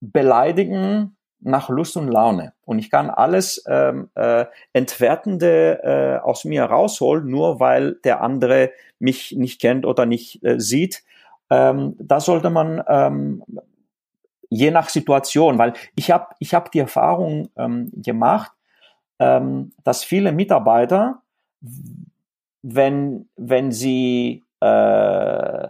beleidigen 0.01 1.18
nach 1.41 1.69
Lust 1.69 1.97
und 1.97 2.09
Laune. 2.09 2.53
Und 2.65 2.79
ich 2.79 2.91
kann 2.91 3.11
alles 3.11 3.65
ähm, 3.69 4.11
äh, 4.15 4.47
Entwertende 4.73 5.81
äh, 5.83 6.25
aus 6.25 6.45
mir 6.45 6.65
rausholen, 6.65 7.29
nur 7.29 7.61
weil 7.61 7.95
der 8.05 8.23
andere 8.23 8.73
mich 8.99 9.33
nicht 9.37 9.61
kennt 9.61 9.87
oder 9.87 10.07
nicht 10.07 10.45
äh, 10.45 10.59
sieht. 10.59 11.05
Ähm, 11.51 11.97
da 11.99 12.21
sollte 12.21 12.51
man 12.51 12.83
ähm, 12.89 13.45
je 14.51 14.71
nach 14.71 14.89
Situation, 14.89 15.59
weil 15.59 15.75
ich 15.95 16.11
habe 16.11 16.35
ich 16.39 16.55
hab 16.55 16.73
die 16.73 16.81
Erfahrung 16.81 17.51
ähm, 17.57 17.91
gemacht, 17.95 18.53
ähm, 19.19 19.73
dass 19.85 20.05
viele 20.05 20.33
Mitarbeiter, 20.33 21.23
wenn, 22.63 23.29
wenn 23.37 23.73
sie, 23.73 24.45
äh, 24.61 25.69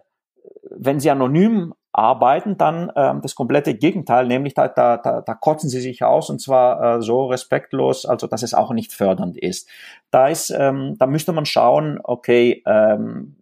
wenn 0.70 1.00
sie 1.00 1.10
anonym 1.10 1.74
arbeiten, 1.98 2.56
dann 2.56 2.92
ähm, 2.94 3.20
das 3.22 3.34
komplette 3.34 3.74
Gegenteil, 3.74 4.26
nämlich 4.28 4.54
da, 4.54 4.68
da, 4.68 4.96
da, 4.96 5.20
da 5.20 5.34
kotzen 5.34 5.68
sie 5.68 5.80
sich 5.80 6.04
aus 6.04 6.30
und 6.30 6.40
zwar 6.40 6.98
äh, 6.98 7.02
so 7.02 7.26
respektlos, 7.26 8.06
also 8.06 8.28
dass 8.28 8.44
es 8.44 8.54
auch 8.54 8.72
nicht 8.72 8.92
fördernd 8.92 9.36
ist. 9.36 9.68
Da 10.12 10.28
ist, 10.28 10.50
ähm, 10.50 10.94
da 10.98 11.06
müsste 11.06 11.32
man 11.32 11.44
schauen, 11.44 11.98
okay, 12.02 12.62
ähm, 12.66 13.34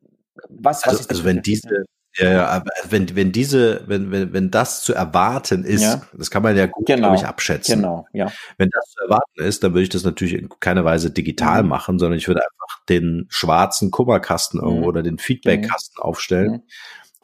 was, 0.48 0.84
also, 0.84 0.98
was 0.98 1.00
ist 1.02 1.10
also 1.10 1.24
wenn 1.24 1.42
diese 1.42 1.84
ja, 2.18 2.32
ja, 2.32 2.46
aber 2.46 2.70
wenn, 2.88 3.14
wenn 3.14 3.30
diese, 3.30 3.82
wenn, 3.88 4.10
wenn, 4.10 4.32
wenn 4.32 4.50
das 4.50 4.80
zu 4.80 4.94
erwarten 4.94 5.64
ist, 5.64 5.82
ja. 5.82 6.00
das 6.14 6.30
kann 6.30 6.42
man 6.42 6.56
ja 6.56 6.64
gut, 6.64 6.86
genau. 6.86 7.08
glaube 7.08 7.16
ich, 7.16 7.26
abschätzen. 7.26 7.76
Genau, 7.76 8.06
ja. 8.14 8.32
Wenn 8.56 8.70
das 8.70 8.90
zu 8.92 9.04
erwarten 9.04 9.42
ist, 9.42 9.62
dann 9.62 9.74
würde 9.74 9.82
ich 9.82 9.90
das 9.90 10.02
natürlich 10.02 10.32
in 10.32 10.48
keiner 10.60 10.86
Weise 10.86 11.10
digital 11.10 11.62
mhm. 11.62 11.68
machen, 11.68 11.98
sondern 11.98 12.16
ich 12.16 12.26
würde 12.26 12.40
einfach 12.40 12.84
den 12.88 13.26
schwarzen 13.28 13.90
Kummerkasten 13.90 14.60
irgendwo 14.60 14.80
mhm. 14.80 14.88
oder 14.88 15.02
den 15.02 15.18
Feedbackkasten 15.18 15.96
mhm. 15.98 16.02
aufstellen. 16.02 16.62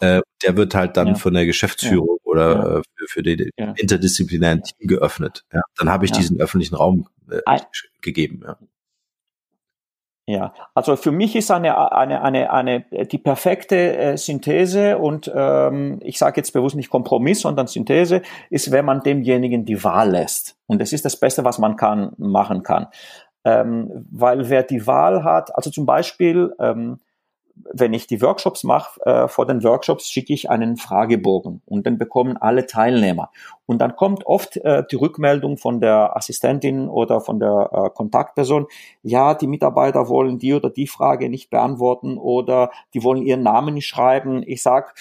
Äh, 0.03 0.21
der 0.43 0.57
wird 0.57 0.75
halt 0.75 0.97
dann 0.97 1.09
ja. 1.09 1.15
von 1.15 1.33
der 1.33 1.47
Geschäftsführung 1.47 2.19
ja. 2.19 2.31
oder 2.31 2.53
ja. 2.55 2.79
Äh, 2.79 2.83
für, 2.97 3.07
für 3.09 3.23
den 3.23 3.51
interdisziplinären 3.77 4.63
Team 4.63 4.89
geöffnet. 4.89 5.45
Ja, 5.53 5.61
dann 5.79 5.91
habe 5.91 6.05
ich 6.05 6.11
diesen 6.11 6.41
öffentlichen 6.41 6.75
Raum 6.75 7.07
äh, 7.31 7.61
gegeben. 8.01 8.43
Ja. 8.45 8.59
Ja, 10.27 10.55
also 10.73 10.95
für 10.95 11.11
mich 11.11 11.35
ist 11.35 11.51
eine, 11.51 11.93
eine, 11.93 12.23
eine, 12.23 12.53
eine 12.53 12.85
die 13.07 13.19
perfekte 13.19 13.97
äh, 13.97 14.17
Synthese 14.17 14.99
und 14.99 15.31
ähm, 15.35 15.99
ich 16.01 16.17
sage 16.17 16.37
jetzt 16.37 16.53
bewusst 16.53 16.77
nicht 16.77 16.91
Kompromiss, 16.91 17.41
sondern 17.41 17.67
Synthese 17.67 18.23
ist, 18.49 18.71
wenn 18.71 18.85
man 18.85 19.03
demjenigen 19.03 19.65
die 19.65 19.83
Wahl 19.83 20.11
lässt. 20.11 20.57
Und 20.67 20.81
das 20.81 20.93
ist 20.93 21.05
das 21.05 21.19
Beste, 21.19 21.45
was 21.45 21.59
man 21.59 21.75
kann 21.75 22.13
machen 22.19 22.63
kann. 22.63 22.87
Ähm, 23.45 24.07
weil 24.13 24.49
wer 24.49 24.63
die 24.63 24.87
Wahl 24.87 25.25
hat, 25.25 25.55
also 25.57 25.71
zum 25.71 25.87
Beispiel 25.87 26.55
ähm, 26.61 27.01
wenn 27.55 27.95
ich 27.95 28.07
die 28.07 28.23
Workshops 28.23 28.65
mache, 28.65 29.01
äh, 29.05 29.29
vor 29.29 29.47
den 29.47 29.63
Workshops 29.63 30.09
schicke 30.09 30.33
ich 30.33 30.51
einen 30.51 30.77
Fragebogen 30.77 31.63
und 31.67 31.87
den 31.87 31.99
bekommen 31.99 32.37
alle 32.37 32.67
Teilnehmer. 32.67 33.31
Und 33.67 33.79
dann 33.79 33.97
kommt 33.97 34.27
oft 34.27 34.57
äh, 34.59 34.85
die 34.91 34.97
Rückmeldung 34.97 35.57
von 35.57 35.81
der 35.81 36.17
Assistentin 36.17 36.89
oder 36.89 37.21
von 37.21 37.39
der 37.39 37.71
äh, 37.73 37.91
Kontaktperson, 37.91 38.67
ja, 39.03 39.35
die 39.35 39.47
Mitarbeiter 39.47 40.09
wollen 40.09 40.39
die 40.39 40.55
oder 40.55 40.71
die 40.71 40.87
Frage 40.87 41.29
nicht 41.29 41.51
beantworten 41.51 42.19
oder 42.19 42.71
die 42.95 43.03
wollen 43.03 43.23
ihren 43.23 43.43
Namen 43.43 43.75
nicht 43.75 43.87
schreiben. 43.87 44.43
Ich 44.47 44.63
sag, 44.63 44.95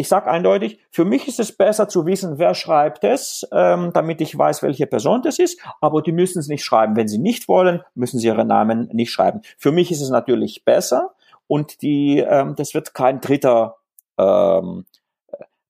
ich 0.00 0.08
sag 0.08 0.26
eindeutig, 0.26 0.78
für 0.90 1.04
mich 1.04 1.28
ist 1.28 1.40
es 1.40 1.52
besser 1.52 1.86
zu 1.86 2.06
wissen, 2.06 2.38
wer 2.38 2.54
schreibt 2.54 3.04
es, 3.04 3.46
ähm, 3.52 3.90
damit 3.92 4.22
ich 4.22 4.36
weiß, 4.36 4.62
welche 4.62 4.86
Person 4.86 5.20
das 5.20 5.38
ist, 5.38 5.60
aber 5.82 6.00
die 6.00 6.12
müssen 6.12 6.38
es 6.38 6.48
nicht 6.48 6.64
schreiben. 6.64 6.96
Wenn 6.96 7.06
sie 7.06 7.18
nicht 7.18 7.48
wollen, 7.48 7.82
müssen 7.94 8.18
sie 8.18 8.28
ihren 8.28 8.48
Namen 8.48 8.88
nicht 8.92 9.10
schreiben. 9.10 9.42
Für 9.58 9.72
mich 9.72 9.90
ist 9.90 10.00
es 10.00 10.08
natürlich 10.08 10.64
besser, 10.64 11.14
und 11.50 11.82
die, 11.82 12.18
ähm, 12.18 12.54
das 12.54 12.74
wird 12.74 12.94
kein 12.94 13.20
dritter, 13.20 13.78
ähm, 14.16 14.86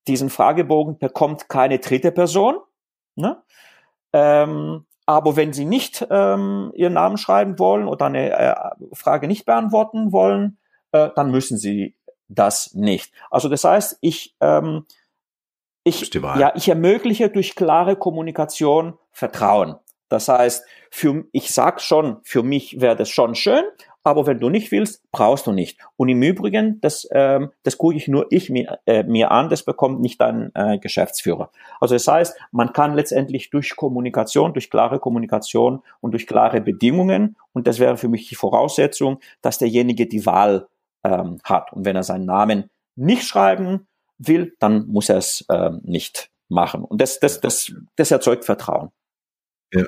diesen 0.07 0.28
Fragebogen 0.28 0.99
bekommt 0.99 1.49
keine 1.49 1.78
dritte 1.78 2.12
Person. 2.12 2.59
Ne? 3.14 3.43
Ähm, 4.12 4.85
aber 5.07 5.37
wenn 5.37 5.55
Sie 5.55 5.64
nicht 5.64 6.07
ähm, 6.11 6.70
Ihren 6.74 6.93
Namen 6.93 7.16
schreiben 7.16 7.59
wollen 7.59 7.89
oder 7.89 8.07
eine 8.07 8.31
äh, 8.31 8.55
Frage 8.93 9.26
nicht 9.26 9.47
beantworten 9.47 10.12
wollen, 10.12 10.59
äh, 10.93 11.09
dann 11.16 11.31
müssen 11.31 11.57
Sie 11.57 11.97
das 12.28 12.74
nicht. 12.74 13.14
Also 13.31 13.49
das 13.49 13.64
heißt, 13.64 13.97
ich, 14.03 14.37
ähm, 14.43 14.85
ich, 15.83 16.12
ja, 16.12 16.53
ich 16.57 16.68
ermögliche 16.68 17.31
durch 17.31 17.55
klare 17.55 17.97
Kommunikation 17.97 18.99
Vertrauen. 19.12 19.76
Das 20.11 20.28
heißt, 20.28 20.62
für, 20.91 21.24
ich 21.33 21.55
sag 21.55 21.81
schon, 21.81 22.18
für 22.24 22.43
mich 22.43 22.83
wäre 22.83 22.97
das 22.97 23.09
schon 23.09 23.35
schön, 23.35 23.64
aber 24.03 24.27
wenn 24.27 24.41
du 24.41 24.49
nicht 24.49 24.73
willst, 24.73 25.03
brauchst 25.13 25.47
du 25.47 25.53
nicht. 25.53 25.79
Und 25.97 26.09
im 26.09 26.23
Übrigen, 26.23 26.81
das, 26.81 27.09
ähm, 27.13 27.51
das 27.63 27.77
gucke 27.77 27.97
ich 27.97 28.09
nur 28.09 28.27
ich 28.31 28.49
mir, 28.49 28.79
äh, 28.87 29.03
mir 29.03 29.31
an, 29.31 29.49
das 29.51 29.63
bekommt 29.63 30.01
nicht 30.01 30.21
dein 30.21 30.51
äh, 30.55 30.79
Geschäftsführer. 30.79 31.51
Also 31.81 31.95
das 31.95 32.09
heißt, 32.09 32.39
man 32.53 32.73
kann 32.73 32.95
letztendlich 32.95 33.51
durch 33.51 33.77
Kommunikation, 33.77 34.53
durch 34.53 34.71
klare 34.71 34.99
Kommunikation 34.99 35.83
und 36.01 36.13
durch 36.13 36.27
klare 36.27 36.61
Bedingungen, 36.61 37.37
und 37.53 37.67
das 37.67 37.79
wäre 37.79 37.97
für 37.97 38.09
mich 38.09 38.29
die 38.29 38.37
Voraussetzung, 38.37 39.21
dass 39.43 39.59
derjenige 39.59 40.07
die 40.07 40.25
Wahl 40.25 40.69
ähm, 41.05 41.39
hat. 41.45 41.73
Und 41.73 41.85
wenn 41.85 41.97
er 41.97 42.03
seinen 42.03 42.27
Namen 42.27 42.71
nicht 42.97 43.25
schreiben 43.25 43.87
will, 44.19 44.55
dann 44.59 44.87
muss 44.87 45.09
er 45.09 45.19
es 45.19 45.45
ähm, 45.51 45.81
nicht 45.83 46.31
machen. 46.49 46.85
Und 46.85 47.01
das, 47.01 47.21
das, 47.21 47.41
das, 47.41 47.73
das 47.97 48.11
erzeugt 48.11 48.45
Vertrauen. 48.45 48.91
Ja. 49.73 49.85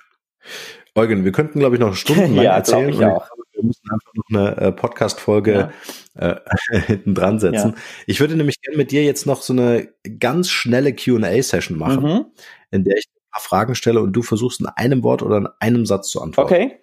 Eugen, 0.95 1.25
wir 1.25 1.33
könnten, 1.33 1.59
glaube 1.59 1.77
ich, 1.77 1.81
noch 1.81 1.95
stundenlang 1.95 2.45
ja, 2.45 2.55
erzählen. 2.55 2.91
Ich 2.91 3.05
auch. 3.05 3.29
Wir 3.63 3.69
müssen 3.69 3.91
einfach 3.91 4.13
noch 4.15 4.25
eine 4.29 4.57
äh, 4.57 4.73
Podcast-Folge 4.73 5.73
ja. 6.17 6.31
äh, 6.31 6.81
hinten 6.87 7.15
dran 7.15 7.39
setzen. 7.39 7.71
Ja. 7.71 7.83
Ich 8.07 8.19
würde 8.19 8.35
nämlich 8.35 8.61
gerne 8.61 8.77
mit 8.77 8.91
dir 8.91 9.05
jetzt 9.05 9.25
noch 9.25 9.41
so 9.43 9.53
eine 9.53 9.89
ganz 10.19 10.51
schnelle 10.51 10.95
Q&A-Session 10.95 11.79
machen, 11.79 12.03
mhm. 12.03 12.25
in 12.73 12.83
der 12.83 12.97
ich 12.97 13.07
ein 13.07 13.31
paar 13.31 13.41
Fragen 13.41 13.75
stelle 13.77 14.01
und 14.01 14.13
du 14.13 14.23
versuchst 14.23 14.61
in 14.61 14.67
einem 14.67 15.05
Wort 15.05 15.23
oder 15.23 15.37
in 15.37 15.49
einem 15.61 15.87
Satz 15.87 16.11
zu 16.11 16.21
antworten. 16.21 16.53
Okay. 16.53 16.79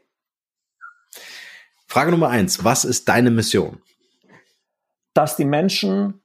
Frage 1.86 2.12
Nummer 2.12 2.30
eins. 2.30 2.64
Was 2.64 2.86
ist 2.86 3.10
deine 3.10 3.30
Mission? 3.30 3.82
Dass 5.14 5.36
die 5.36 5.46
Menschen 5.46 6.22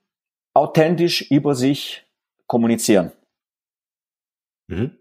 authentisch 0.52 1.30
über 1.32 1.56
sich 1.56 2.06
kommunizieren. 2.46 3.10
Mhm. 4.68 4.98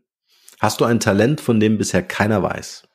Hast 0.59 0.81
du 0.81 0.85
ein 0.85 0.99
Talent, 0.99 1.41
von 1.41 1.59
dem 1.59 1.77
bisher 1.77 2.01
keiner 2.01 2.41
weiß? 2.41 2.87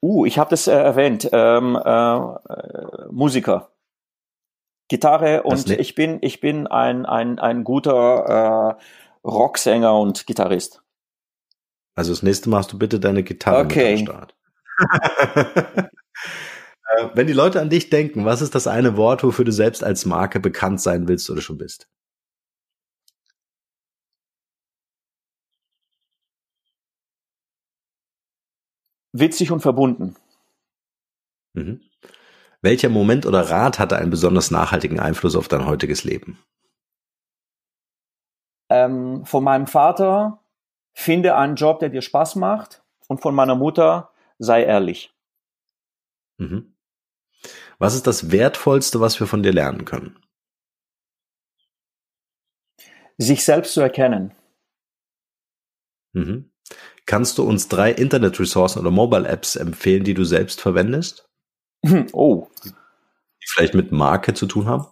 Uh, 0.00 0.24
ich 0.24 0.38
habe 0.38 0.50
das 0.50 0.66
äh, 0.66 0.72
erwähnt. 0.72 1.28
Ähm, 1.32 1.76
äh, 1.76 3.08
Musiker. 3.10 3.70
Gitarre 4.88 5.42
und 5.42 5.68
ich 5.68 5.94
bin 5.94 6.18
ich 6.22 6.40
bin 6.40 6.66
ein 6.66 7.04
ein 7.04 7.38
ein 7.38 7.62
guter 7.62 8.78
äh, 8.78 9.28
Rocksänger 9.28 9.98
und 9.98 10.26
Gitarrist. 10.26 10.82
Also 11.94 12.12
das 12.12 12.22
nächste 12.22 12.48
Mal 12.48 12.58
hast 12.58 12.72
du 12.72 12.78
bitte 12.78 12.98
deine 12.98 13.22
Gitarre 13.22 13.64
okay. 13.64 13.96
mit 13.96 14.08
am 14.08 14.14
Start. 14.14 14.34
Äh, 16.96 17.10
wenn 17.12 17.26
die 17.26 17.34
Leute 17.34 17.60
an 17.60 17.68
dich 17.68 17.90
denken, 17.90 18.24
was 18.24 18.40
ist 18.40 18.54
das 18.54 18.66
eine 18.66 18.96
Wort, 18.96 19.22
wofür 19.22 19.44
du 19.44 19.52
selbst 19.52 19.84
als 19.84 20.06
Marke 20.06 20.40
bekannt 20.40 20.80
sein 20.80 21.06
willst 21.06 21.28
oder 21.28 21.42
schon 21.42 21.58
bist? 21.58 21.86
Witzig 29.20 29.50
und 29.50 29.60
verbunden. 29.60 30.16
Mhm. 31.54 31.80
Welcher 32.60 32.88
Moment 32.88 33.24
oder 33.26 33.50
Rat 33.50 33.78
hatte 33.78 33.96
einen 33.96 34.10
besonders 34.10 34.50
nachhaltigen 34.50 34.98
Einfluss 34.98 35.36
auf 35.36 35.48
dein 35.48 35.66
heutiges 35.66 36.04
Leben? 36.04 36.38
ähm, 38.68 39.24
von 39.24 39.44
meinem 39.44 39.66
Vater, 39.66 40.42
finde 40.92 41.36
einen 41.36 41.56
Job, 41.56 41.80
der 41.80 41.88
dir 41.88 42.02
Spaß 42.02 42.36
macht. 42.36 42.82
Und 43.06 43.22
von 43.22 43.34
meiner 43.34 43.54
Mutter, 43.54 44.12
sei 44.38 44.64
ehrlich. 44.64 45.14
Mhm. 46.36 46.74
Was 47.78 47.94
ist 47.94 48.06
das 48.06 48.30
Wertvollste, 48.30 49.00
was 49.00 49.18
wir 49.18 49.26
von 49.26 49.42
dir 49.42 49.52
lernen 49.52 49.84
können? 49.84 50.18
Sich 53.16 53.44
selbst 53.44 53.72
zu 53.72 53.80
erkennen. 53.80 54.34
Mhm. 56.12 56.47
Kannst 57.08 57.38
du 57.38 57.42
uns 57.42 57.66
drei 57.68 57.90
Internet-Ressourcen 57.90 58.80
oder 58.80 58.90
Mobile-Apps 58.90 59.56
empfehlen, 59.56 60.04
die 60.04 60.12
du 60.12 60.24
selbst 60.24 60.60
verwendest? 60.60 61.26
Oh. 62.12 62.48
Die 62.62 62.70
vielleicht 63.46 63.72
mit 63.72 63.92
Marke 63.92 64.34
zu 64.34 64.44
tun 64.44 64.66
haben? 64.66 64.84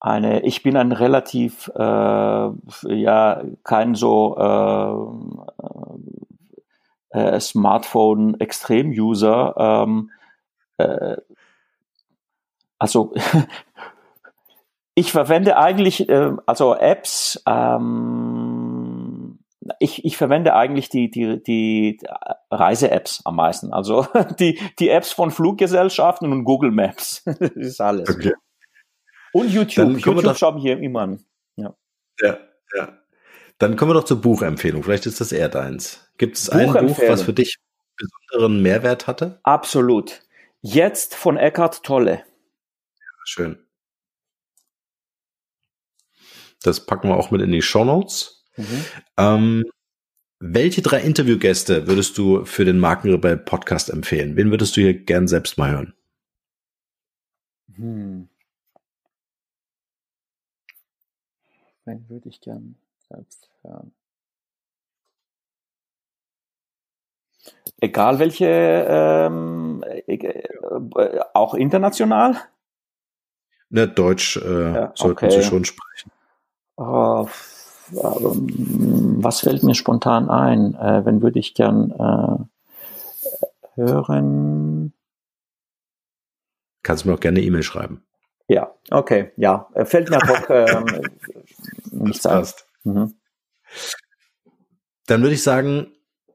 Eine, 0.00 0.42
ich 0.42 0.62
bin 0.62 0.76
ein 0.76 0.92
relativ, 0.92 1.70
äh, 1.74 1.80
ja, 1.80 3.42
kein 3.64 3.94
so 3.94 4.36
äh, 7.12 7.18
äh, 7.18 7.40
Smartphone-Extrem-User. 7.40 9.54
Ähm, 9.56 10.10
äh, 10.76 11.16
also 12.78 13.14
ich 14.94 15.10
verwende 15.10 15.56
eigentlich, 15.56 16.06
äh, 16.10 16.32
also 16.44 16.74
Apps, 16.74 17.42
ähm, 17.46 18.31
ich, 19.82 20.04
ich 20.04 20.16
verwende 20.16 20.54
eigentlich 20.54 20.88
die, 20.88 21.10
die, 21.10 21.42
die 21.42 21.98
Reise-Apps 22.50 23.22
am 23.24 23.36
meisten. 23.36 23.72
Also 23.72 24.06
die, 24.38 24.58
die 24.78 24.88
Apps 24.88 25.12
von 25.12 25.30
Fluggesellschaften 25.30 26.32
und 26.32 26.44
Google 26.44 26.70
Maps. 26.70 27.22
das 27.40 27.50
ist 27.50 27.80
alles. 27.80 28.08
Okay. 28.08 28.32
Und 29.32 29.50
YouTube. 29.50 29.86
Dann 29.86 29.98
YouTube 29.98 30.22
doch, 30.22 30.36
schauen 30.36 30.62
wir 30.62 30.78
immer 30.78 31.00
an. 31.00 31.24
Ja. 31.56 31.74
ja, 32.20 32.38
ja. 32.74 32.98
Dann 33.58 33.76
kommen 33.76 33.90
wir 33.90 33.94
doch 33.94 34.04
zur 34.04 34.20
Buchempfehlung. 34.20 34.82
Vielleicht 34.82 35.06
ist 35.06 35.20
das 35.20 35.32
eher 35.32 35.48
deins. 35.48 36.10
Gibt 36.18 36.36
es 36.36 36.48
ein 36.48 36.72
Buch, 36.72 36.98
was 37.06 37.22
für 37.22 37.32
dich 37.32 37.56
besonderen 37.96 38.62
Mehrwert 38.62 39.06
hatte? 39.06 39.40
Absolut. 39.42 40.22
Jetzt 40.60 41.14
von 41.14 41.36
Eckhart 41.36 41.82
Tolle. 41.82 42.12
Ja, 42.12 43.24
schön. 43.24 43.58
Das 46.62 46.86
packen 46.86 47.08
wir 47.08 47.16
auch 47.16 47.30
mit 47.30 47.40
in 47.40 47.50
die 47.50 47.62
Show 47.62 47.84
Notes. 47.84 48.41
Mhm. 48.56 48.84
Ähm, 49.16 49.64
welche 50.38 50.82
drei 50.82 51.00
Interviewgäste 51.00 51.86
würdest 51.86 52.18
du 52.18 52.44
für 52.44 52.64
den 52.64 52.78
Markenrebell 52.78 53.36
Podcast 53.36 53.90
empfehlen? 53.90 54.36
Wen 54.36 54.50
würdest 54.50 54.76
du 54.76 54.80
hier 54.80 54.94
gern 54.94 55.28
selbst 55.28 55.56
mal 55.56 55.70
hören? 55.70 55.94
Hm. 57.76 58.28
Wen 61.84 62.08
würde 62.08 62.28
ich 62.28 62.40
gern 62.40 62.76
selbst 63.08 63.50
hören? 63.62 63.92
Egal 67.80 68.18
welche, 68.18 68.46
ähm, 68.46 69.82
äh, 70.06 71.20
auch 71.34 71.54
international? 71.54 72.36
Ne, 73.70 73.88
Deutsch 73.88 74.36
äh, 74.36 74.74
ja, 74.74 74.92
sollten 74.94 75.26
okay. 75.26 75.30
Sie 75.30 75.42
schon 75.42 75.64
sprechen. 75.64 76.12
Oh, 76.76 77.26
was 77.94 79.40
fällt 79.40 79.62
mir 79.62 79.74
spontan 79.74 80.30
ein? 80.30 80.74
Äh, 80.74 81.04
wenn 81.04 81.22
würde 81.22 81.38
ich 81.38 81.54
gern 81.54 81.90
äh, 81.90 83.80
hören? 83.80 84.92
Kannst 86.82 87.04
du 87.04 87.08
mir 87.08 87.14
auch 87.14 87.20
gerne 87.20 87.38
eine 87.38 87.46
E-Mail 87.46 87.62
schreiben. 87.62 88.04
Ja, 88.48 88.74
okay, 88.90 89.32
ja. 89.36 89.68
Äh, 89.74 89.84
fällt 89.84 90.10
mir 90.10 90.18
auch 90.18 90.50
ähm, 90.50 91.10
nichts 91.90 92.26
ein. 92.26 92.46
Mhm. 92.84 93.14
Dann 95.06 95.22
würde 95.22 95.34
ich 95.34 95.42
sagen, 95.42 95.92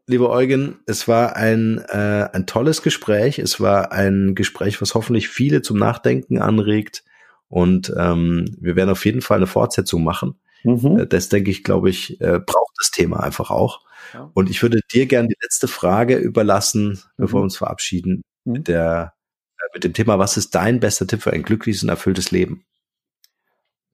lieber 0.08 0.30
Eugen, 0.30 0.80
es 0.86 1.08
war 1.08 1.36
ein, 1.36 1.84
äh, 1.90 2.30
ein 2.32 2.46
tolles 2.48 2.82
Gespräch. 2.82 3.40
Es 3.40 3.60
war 3.60 3.92
ein 3.92 4.36
Gespräch, 4.36 4.82
was 4.82 4.96
hoffentlich 4.96 5.30
viele 5.30 5.62
zum 5.62 5.78
Nachdenken 5.78 6.40
anregt. 6.40 7.04
Und 7.50 7.94
ähm, 7.98 8.58
wir 8.60 8.76
werden 8.76 8.90
auf 8.90 9.06
jeden 9.06 9.22
Fall 9.22 9.38
eine 9.38 9.48
Fortsetzung 9.48 10.04
machen. 10.04 10.40
Mhm. 10.68 11.00
Äh, 11.00 11.08
das 11.08 11.30
denke 11.30 11.50
ich, 11.50 11.64
glaube 11.64 11.90
ich, 11.90 12.20
äh, 12.20 12.40
braucht 12.40 12.74
das 12.78 12.92
Thema 12.92 13.22
einfach 13.22 13.52
auch. 13.52 13.86
Ja. 14.14 14.30
Und 14.34 14.50
ich 14.50 14.62
würde 14.62 14.82
dir 14.92 15.06
gerne 15.06 15.30
die 15.30 15.38
letzte 15.42 15.68
Frage 15.68 16.18
überlassen, 16.18 16.90
mhm. 16.90 16.98
bevor 17.18 17.40
wir 17.40 17.44
uns 17.44 17.58
verabschieden, 17.58 18.24
mhm. 18.44 18.54
mit 18.54 18.68
der 18.68 19.14
äh, 19.58 19.70
mit 19.74 19.84
dem 19.86 19.94
Thema, 19.94 20.20
was 20.20 20.38
ist 20.38 20.54
dein 20.56 20.80
bester 20.80 21.08
Tipp 21.08 21.22
für 21.22 21.32
ein 21.32 21.44
glückliches 21.44 21.84
und 21.84 21.90
erfülltes 21.90 22.32
Leben? 22.32 22.66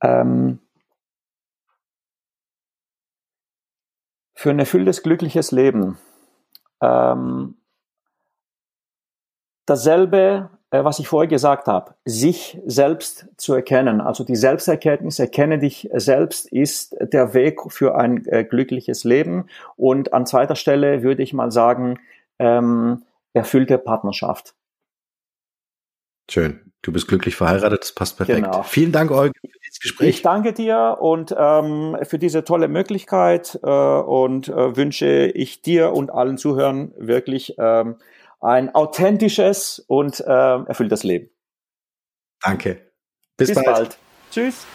Ähm, 0.01 0.59
für 4.33 4.49
ein 4.49 4.59
erfülltes, 4.59 5.03
glückliches 5.03 5.51
Leben. 5.51 5.97
Ähm, 6.81 7.55
dasselbe 9.65 10.49
was 10.81 10.97
ich 10.97 11.07
vorher 11.07 11.27
gesagt 11.27 11.67
habe, 11.67 11.93
sich 12.03 12.59
selbst 12.65 13.27
zu 13.37 13.53
erkennen. 13.53 14.01
Also 14.01 14.23
die 14.23 14.35
Selbsterkenntnis, 14.35 15.19
erkenne 15.19 15.59
dich 15.59 15.87
selbst, 15.93 16.51
ist 16.51 16.95
der 16.99 17.33
Weg 17.35 17.59
für 17.71 17.95
ein 17.95 18.25
äh, 18.25 18.43
glückliches 18.43 19.03
Leben. 19.03 19.45
Und 19.75 20.13
an 20.13 20.25
zweiter 20.25 20.55
Stelle 20.55 21.03
würde 21.03 21.21
ich 21.21 21.33
mal 21.33 21.51
sagen, 21.51 21.99
ähm, 22.39 23.03
erfüllte 23.33 23.77
Partnerschaft. 23.77 24.55
Schön. 26.29 26.71
Du 26.81 26.91
bist 26.91 27.07
glücklich 27.07 27.35
verheiratet, 27.35 27.81
das 27.81 27.91
passt 27.93 28.17
perfekt. 28.17 28.43
Genau. 28.43 28.63
Vielen 28.63 28.91
Dank, 28.91 29.11
Eugen, 29.11 29.33
für 29.39 29.47
dieses 29.65 29.79
Gespräch. 29.79 30.09
Ich 30.09 30.21
danke 30.21 30.51
dir 30.51 30.97
und 30.99 31.33
ähm, 31.37 31.97
für 32.03 32.19
diese 32.19 32.43
tolle 32.43 32.67
Möglichkeit 32.67 33.57
äh, 33.63 33.69
und 33.69 34.49
äh, 34.49 34.75
wünsche 34.75 35.27
ich 35.27 35.61
dir 35.61 35.93
und 35.93 36.11
allen 36.11 36.37
Zuhörern 36.37 36.93
wirklich 36.97 37.55
ähm, 37.57 37.95
ein 38.43 38.73
authentisches 38.75 39.79
und 39.87 40.19
äh, 40.19 40.23
erfülltes 40.29 41.03
Leben. 41.03 41.29
Danke. 42.41 42.91
Bis, 43.37 43.49
Bis 43.49 43.55
bald. 43.55 43.67
bald. 43.67 43.97
Tschüss. 44.31 44.65